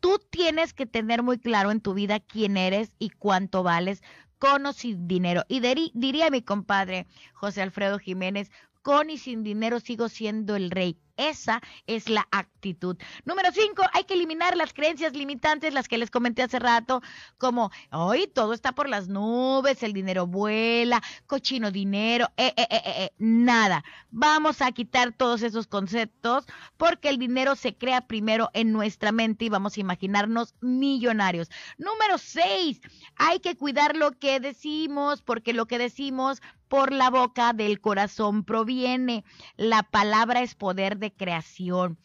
Tú 0.00 0.18
tienes 0.30 0.74
que 0.74 0.86
tener 0.86 1.22
muy 1.22 1.38
claro 1.38 1.70
en 1.70 1.80
tu 1.80 1.94
vida 1.94 2.20
quién 2.20 2.56
eres 2.56 2.92
y 2.98 3.10
cuánto 3.10 3.62
vales 3.62 4.02
con 4.38 4.66
o 4.66 4.72
sin 4.72 5.08
dinero. 5.08 5.44
Y 5.48 5.60
diría 5.94 6.30
mi 6.30 6.42
compadre 6.42 7.06
José 7.32 7.62
Alfredo 7.62 7.98
Jiménez, 7.98 8.50
con 8.82 9.08
y 9.08 9.16
sin 9.16 9.42
dinero 9.42 9.80
sigo 9.80 10.10
siendo 10.10 10.56
el 10.56 10.70
rey. 10.70 10.98
Esa 11.16 11.60
es 11.86 12.08
la 12.08 12.26
actitud. 12.30 12.96
Número 13.24 13.50
cinco, 13.52 13.82
hay 13.92 14.04
que 14.04 14.14
eliminar 14.14 14.56
las 14.56 14.72
creencias 14.72 15.14
limitantes, 15.14 15.72
las 15.74 15.88
que 15.88 15.98
les 15.98 16.10
comenté 16.10 16.42
hace 16.42 16.58
rato, 16.58 17.02
como, 17.38 17.70
hoy 17.90 18.26
todo 18.26 18.52
está 18.52 18.72
por 18.72 18.88
las 18.88 19.08
nubes, 19.08 19.82
el 19.82 19.92
dinero 19.92 20.26
vuela, 20.26 21.02
cochino 21.26 21.70
dinero, 21.70 22.28
eh, 22.36 22.52
eh, 22.56 22.66
eh, 22.70 22.82
eh, 22.84 23.10
nada. 23.18 23.84
Vamos 24.10 24.60
a 24.60 24.72
quitar 24.72 25.12
todos 25.12 25.42
esos 25.42 25.66
conceptos 25.66 26.46
porque 26.76 27.08
el 27.08 27.18
dinero 27.18 27.54
se 27.56 27.76
crea 27.76 28.06
primero 28.06 28.50
en 28.52 28.72
nuestra 28.72 29.12
mente 29.12 29.44
y 29.44 29.48
vamos 29.48 29.76
a 29.76 29.80
imaginarnos 29.80 30.54
millonarios. 30.60 31.50
Número 31.78 32.18
seis, 32.18 32.80
hay 33.16 33.40
que 33.40 33.56
cuidar 33.56 33.96
lo 33.96 34.18
que 34.18 34.40
decimos 34.40 35.22
porque 35.22 35.52
lo 35.52 35.66
que 35.66 35.78
decimos 35.78 36.42
por 36.68 36.92
la 36.92 37.10
boca 37.10 37.52
del 37.52 37.80
corazón 37.80 38.42
proviene. 38.44 39.24
La 39.56 39.82
palabra 39.84 40.42
es 40.42 40.54
poder 40.54 40.98
de 40.98 41.03
creación. 41.12 41.98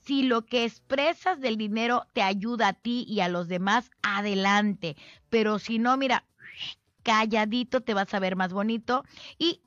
Si 0.00 0.22
lo 0.22 0.46
que 0.46 0.64
expresas 0.64 1.40
del 1.40 1.56
dinero 1.56 2.06
te 2.12 2.22
ayuda 2.22 2.68
a 2.68 2.72
ti 2.72 3.04
y 3.08 3.20
a 3.20 3.28
los 3.28 3.48
demás, 3.48 3.90
adelante. 4.02 4.96
Pero 5.28 5.58
si 5.58 5.78
no, 5.78 5.96
mira, 5.96 6.24
calladito 7.02 7.82
te 7.82 7.94
vas 7.94 8.12
a 8.14 8.18
ver 8.18 8.36
más 8.36 8.52
bonito. 8.52 9.04
Y 9.38 9.60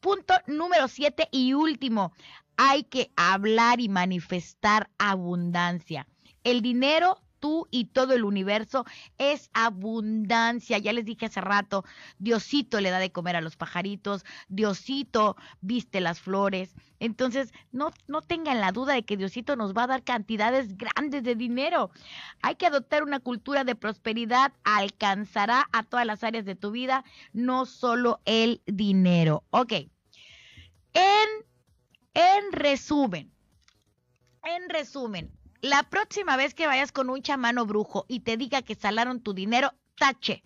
punto 0.00 0.34
número 0.46 0.88
siete 0.88 1.28
y 1.32 1.54
último, 1.54 2.12
hay 2.56 2.84
que 2.84 3.10
hablar 3.16 3.80
y 3.80 3.88
manifestar 3.88 4.90
abundancia. 4.98 6.06
El 6.44 6.60
dinero 6.60 7.23
tú 7.44 7.68
y 7.70 7.84
todo 7.84 8.14
el 8.14 8.24
universo 8.24 8.86
es 9.18 9.50
abundancia. 9.52 10.78
Ya 10.78 10.94
les 10.94 11.04
dije 11.04 11.26
hace 11.26 11.42
rato, 11.42 11.84
Diosito 12.18 12.80
le 12.80 12.88
da 12.88 12.98
de 12.98 13.12
comer 13.12 13.36
a 13.36 13.42
los 13.42 13.54
pajaritos, 13.54 14.24
Diosito 14.48 15.36
viste 15.60 16.00
las 16.00 16.20
flores. 16.20 16.74
Entonces, 17.00 17.52
no, 17.70 17.90
no 18.06 18.22
tengan 18.22 18.62
la 18.62 18.72
duda 18.72 18.94
de 18.94 19.02
que 19.02 19.18
Diosito 19.18 19.56
nos 19.56 19.74
va 19.74 19.82
a 19.82 19.88
dar 19.88 20.04
cantidades 20.04 20.78
grandes 20.78 21.22
de 21.22 21.34
dinero. 21.34 21.90
Hay 22.40 22.54
que 22.54 22.64
adoptar 22.64 23.02
una 23.02 23.20
cultura 23.20 23.62
de 23.62 23.74
prosperidad, 23.74 24.54
alcanzará 24.64 25.68
a 25.70 25.82
todas 25.82 26.06
las 26.06 26.24
áreas 26.24 26.46
de 26.46 26.56
tu 26.56 26.70
vida, 26.70 27.04
no 27.34 27.66
solo 27.66 28.22
el 28.24 28.62
dinero. 28.64 29.44
Ok. 29.50 29.72
En, 30.94 31.28
en 32.14 32.52
resumen, 32.52 33.30
en 34.44 34.70
resumen, 34.70 35.30
la 35.64 35.82
próxima 35.82 36.36
vez 36.36 36.52
que 36.52 36.66
vayas 36.66 36.92
con 36.92 37.08
un 37.08 37.22
chamano 37.22 37.64
brujo 37.64 38.04
y 38.06 38.20
te 38.20 38.36
diga 38.36 38.60
que 38.60 38.74
salaron 38.74 39.22
tu 39.22 39.32
dinero, 39.32 39.72
tache. 39.96 40.42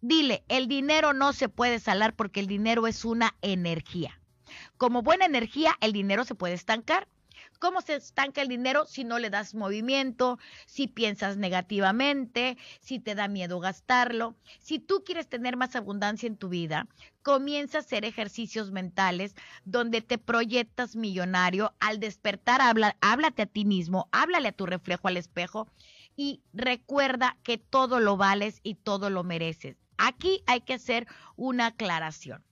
Dile, 0.00 0.42
el 0.48 0.68
dinero 0.68 1.12
no 1.12 1.34
se 1.34 1.50
puede 1.50 1.78
salar 1.78 2.16
porque 2.16 2.40
el 2.40 2.46
dinero 2.46 2.86
es 2.86 3.04
una 3.04 3.36
energía. 3.42 4.18
Como 4.78 5.02
buena 5.02 5.26
energía, 5.26 5.76
el 5.82 5.92
dinero 5.92 6.24
se 6.24 6.34
puede 6.34 6.54
estancar. 6.54 7.08
¿Cómo 7.64 7.80
se 7.80 7.94
estanca 7.94 8.42
el 8.42 8.48
dinero 8.48 8.84
si 8.84 9.04
no 9.04 9.18
le 9.18 9.30
das 9.30 9.54
movimiento, 9.54 10.38
si 10.66 10.86
piensas 10.86 11.38
negativamente, 11.38 12.58
si 12.82 12.98
te 12.98 13.14
da 13.14 13.26
miedo 13.26 13.58
gastarlo? 13.58 14.36
Si 14.60 14.78
tú 14.78 15.02
quieres 15.02 15.30
tener 15.30 15.56
más 15.56 15.74
abundancia 15.74 16.26
en 16.26 16.36
tu 16.36 16.50
vida, 16.50 16.86
comienza 17.22 17.78
a 17.78 17.80
hacer 17.80 18.04
ejercicios 18.04 18.70
mentales 18.70 19.34
donde 19.64 20.02
te 20.02 20.18
proyectas 20.18 20.94
millonario. 20.94 21.72
Al 21.80 22.00
despertar, 22.00 22.60
habla, 22.60 22.98
háblate 23.00 23.40
a 23.40 23.46
ti 23.46 23.64
mismo, 23.64 24.10
háblale 24.12 24.48
a 24.48 24.52
tu 24.52 24.66
reflejo 24.66 25.08
al 25.08 25.16
espejo 25.16 25.66
y 26.16 26.42
recuerda 26.52 27.38
que 27.42 27.56
todo 27.56 27.98
lo 27.98 28.18
vales 28.18 28.60
y 28.62 28.74
todo 28.74 29.08
lo 29.08 29.24
mereces. 29.24 29.78
Aquí 29.96 30.42
hay 30.46 30.60
que 30.60 30.74
hacer 30.74 31.06
una 31.36 31.68
aclaración 31.68 32.44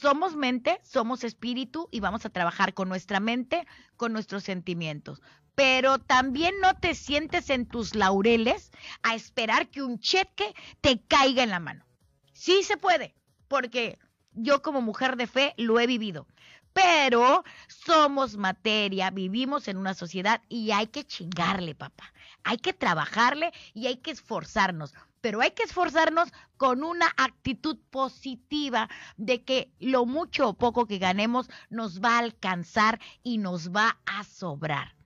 somos 0.00 0.34
mente, 0.36 0.80
somos 0.82 1.24
espíritu 1.24 1.88
y 1.90 2.00
vamos 2.00 2.24
a 2.24 2.30
trabajar 2.30 2.74
con 2.74 2.88
nuestra 2.88 3.20
mente, 3.20 3.66
con 3.96 4.12
nuestros 4.12 4.44
sentimientos. 4.44 5.20
Pero 5.54 5.98
también 5.98 6.54
no 6.62 6.74
te 6.76 6.94
sientes 6.94 7.50
en 7.50 7.66
tus 7.66 7.94
laureles 7.94 8.70
a 9.02 9.14
esperar 9.14 9.68
que 9.68 9.82
un 9.82 9.98
cheque 9.98 10.54
te 10.80 11.00
caiga 11.02 11.42
en 11.42 11.50
la 11.50 11.60
mano. 11.60 11.84
Sí 12.32 12.62
se 12.62 12.76
puede, 12.78 13.14
porque 13.48 13.98
yo 14.32 14.62
como 14.62 14.80
mujer 14.80 15.16
de 15.16 15.26
fe 15.26 15.54
lo 15.58 15.78
he 15.80 15.86
vivido. 15.86 16.26
pero 16.72 17.44
somos 17.68 18.36
materia, 18.36 19.10
vivimos 19.10 19.68
en 19.68 19.76
una 19.76 19.94
sociedad 19.94 20.40
y 20.48 20.70
hay 20.70 20.86
que 20.86 21.04
chingarle, 21.04 21.74
papá. 21.74 22.12
Hay 22.44 22.58
que 22.58 22.72
trabajarle 22.72 23.52
y 23.74 23.86
hay 23.88 23.96
que 23.98 24.12
esforzarnos 24.12 24.94
pero 25.20 25.40
hay 25.40 25.52
que 25.52 25.62
esforzarnos 25.62 26.32
con 26.56 26.84
una 26.84 27.06
actitud 27.16 27.78
positiva 27.90 28.88
de 29.16 29.42
que 29.44 29.72
lo 29.78 30.06
mucho 30.06 30.48
o 30.48 30.54
poco 30.54 30.86
que 30.86 30.98
ganemos 30.98 31.48
nos 31.68 32.00
va 32.00 32.16
a 32.16 32.20
alcanzar 32.20 33.00
y 33.22 33.38
nos 33.38 33.70
va 33.70 33.98
a 34.06 34.24
sobrar. 34.24 34.99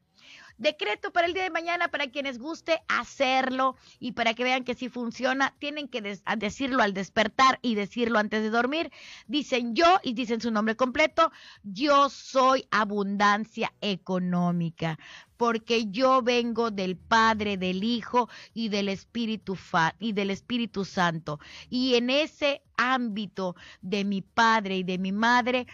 Decreto 0.56 1.12
para 1.12 1.26
el 1.26 1.34
día 1.34 1.42
de 1.42 1.50
mañana 1.50 1.88
para 1.88 2.06
quienes 2.08 2.38
guste 2.38 2.82
hacerlo 2.88 3.76
y 3.98 4.12
para 4.12 4.34
que 4.34 4.44
vean 4.44 4.64
que 4.64 4.74
si 4.74 4.88
funciona, 4.88 5.54
tienen 5.58 5.88
que 5.88 6.20
decirlo 6.36 6.82
al 6.82 6.94
despertar 6.94 7.58
y 7.60 7.74
decirlo 7.74 8.18
antes 8.18 8.42
de 8.42 8.50
dormir. 8.50 8.92
Dicen 9.26 9.74
yo 9.74 9.98
y 10.02 10.14
dicen 10.14 10.40
su 10.40 10.50
nombre 10.50 10.76
completo, 10.76 11.32
yo 11.64 12.08
soy 12.08 12.66
abundancia 12.70 13.72
económica 13.80 14.98
porque 15.36 15.86
yo 15.90 16.22
vengo 16.22 16.70
del 16.70 16.96
Padre, 16.96 17.56
del 17.56 17.82
Hijo 17.82 18.28
y 18.52 18.68
del 18.68 18.88
Espíritu 18.88 19.58
y 19.98 20.12
del 20.12 20.30
Espíritu 20.30 20.84
Santo. 20.84 21.40
Y 21.68 21.96
en 21.96 22.10
ese 22.10 22.62
ámbito 22.76 23.56
de 23.82 24.04
mi 24.04 24.22
Padre 24.22 24.78
y 24.78 24.82
de 24.84 24.98
mi 24.98 25.12
Madre 25.12 25.66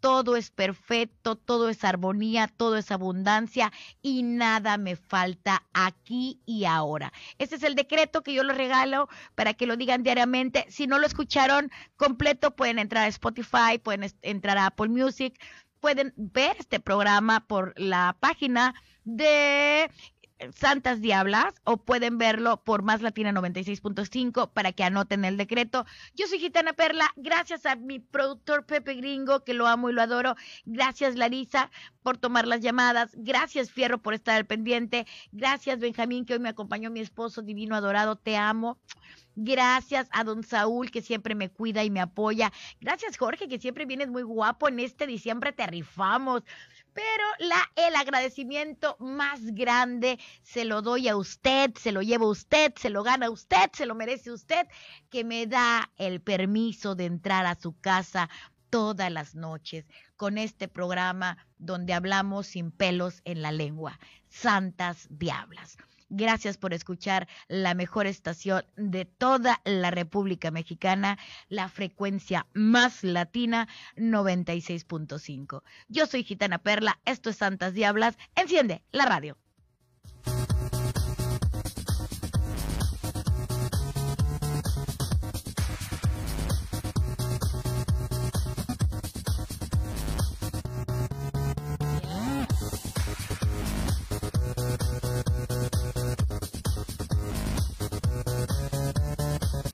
todo 0.00 0.36
es 0.36 0.50
perfecto, 0.50 1.36
todo 1.36 1.68
es 1.68 1.84
armonía, 1.84 2.48
todo 2.48 2.76
es 2.76 2.90
abundancia 2.90 3.72
y 4.02 4.22
nada 4.22 4.78
me 4.78 4.96
falta 4.96 5.66
aquí 5.72 6.40
y 6.46 6.64
ahora. 6.64 7.12
Este 7.38 7.56
es 7.56 7.62
el 7.62 7.74
decreto 7.74 8.22
que 8.22 8.34
yo 8.34 8.42
les 8.44 8.56
regalo 8.56 9.08
para 9.34 9.54
que 9.54 9.66
lo 9.66 9.76
digan 9.76 10.02
diariamente. 10.02 10.66
Si 10.68 10.86
no 10.86 10.98
lo 10.98 11.06
escucharon 11.06 11.70
completo, 11.96 12.54
pueden 12.54 12.78
entrar 12.78 13.04
a 13.04 13.08
Spotify, 13.08 13.78
pueden 13.82 14.10
entrar 14.22 14.58
a 14.58 14.66
Apple 14.66 14.88
Music, 14.88 15.38
pueden 15.80 16.12
ver 16.16 16.56
este 16.58 16.80
programa 16.80 17.46
por 17.46 17.74
la 17.78 18.16
página 18.20 18.74
de 19.04 19.90
Santas 20.54 21.00
Diablas 21.00 21.54
o 21.64 21.78
pueden 21.78 22.18
verlo 22.18 22.62
por 22.62 22.82
Más 22.82 23.02
Latina 23.02 23.32
96.5 23.32 24.52
para 24.52 24.72
que 24.72 24.84
anoten 24.84 25.24
el 25.24 25.36
decreto. 25.36 25.84
Yo 26.14 26.26
soy 26.26 26.38
Gitana 26.38 26.72
Perla, 26.72 27.12
gracias 27.16 27.66
a 27.66 27.76
mi 27.76 27.98
productor 27.98 28.64
Pepe 28.64 28.94
Gringo, 28.94 29.44
que 29.44 29.54
lo 29.54 29.66
amo 29.66 29.90
y 29.90 29.92
lo 29.92 30.02
adoro. 30.02 30.36
Gracias 30.64 31.16
Larisa 31.16 31.70
por 32.02 32.18
tomar 32.18 32.46
las 32.46 32.60
llamadas. 32.60 33.10
Gracias 33.14 33.70
Fierro 33.70 33.98
por 33.98 34.14
estar 34.14 34.36
al 34.36 34.46
pendiente. 34.46 35.06
Gracias 35.32 35.80
Benjamín, 35.80 36.24
que 36.24 36.34
hoy 36.34 36.40
me 36.40 36.48
acompañó 36.48 36.90
mi 36.90 37.00
esposo 37.00 37.42
divino 37.42 37.74
adorado. 37.74 38.16
Te 38.16 38.36
amo. 38.36 38.78
Gracias 39.40 40.08
a 40.10 40.24
don 40.24 40.42
Saúl, 40.42 40.90
que 40.90 41.00
siempre 41.00 41.36
me 41.36 41.48
cuida 41.48 41.84
y 41.84 41.90
me 41.90 42.00
apoya. 42.00 42.52
Gracias, 42.80 43.16
Jorge, 43.16 43.46
que 43.46 43.60
siempre 43.60 43.86
vienes 43.86 44.08
muy 44.08 44.24
guapo. 44.24 44.68
En 44.68 44.80
este 44.80 45.06
diciembre 45.06 45.52
te 45.52 45.64
rifamos. 45.64 46.42
Pero 46.98 47.52
el 47.76 47.94
agradecimiento 47.94 48.96
más 48.98 49.40
grande 49.54 50.18
se 50.42 50.64
lo 50.64 50.82
doy 50.82 51.06
a 51.06 51.16
usted, 51.16 51.72
se 51.76 51.92
lo 51.92 52.02
lleva 52.02 52.26
usted, 52.26 52.74
se 52.74 52.90
lo 52.90 53.04
gana 53.04 53.30
usted, 53.30 53.70
se 53.72 53.86
lo 53.86 53.94
merece 53.94 54.32
usted, 54.32 54.66
que 55.08 55.22
me 55.22 55.46
da 55.46 55.92
el 55.96 56.20
permiso 56.20 56.96
de 56.96 57.04
entrar 57.04 57.46
a 57.46 57.54
su 57.54 57.78
casa 57.78 58.28
todas 58.68 59.12
las 59.12 59.36
noches 59.36 59.86
con 60.16 60.38
este 60.38 60.66
programa 60.66 61.46
donde 61.58 61.94
hablamos 61.94 62.48
sin 62.48 62.72
pelos 62.72 63.22
en 63.24 63.42
la 63.42 63.52
lengua. 63.52 64.00
Santas 64.28 65.06
Diablas. 65.08 65.76
Gracias 66.10 66.56
por 66.56 66.72
escuchar 66.72 67.28
la 67.48 67.74
mejor 67.74 68.06
estación 68.06 68.64
de 68.76 69.04
toda 69.04 69.60
la 69.64 69.90
República 69.90 70.50
Mexicana, 70.50 71.18
la 71.48 71.68
frecuencia 71.68 72.46
más 72.54 73.04
latina 73.04 73.68
96.5. 73.96 75.62
Yo 75.88 76.06
soy 76.06 76.24
Gitana 76.24 76.58
Perla, 76.58 76.98
esto 77.04 77.30
es 77.30 77.36
Santas 77.36 77.74
Diablas. 77.74 78.16
Enciende 78.34 78.82
la 78.90 79.04
radio. 79.06 79.36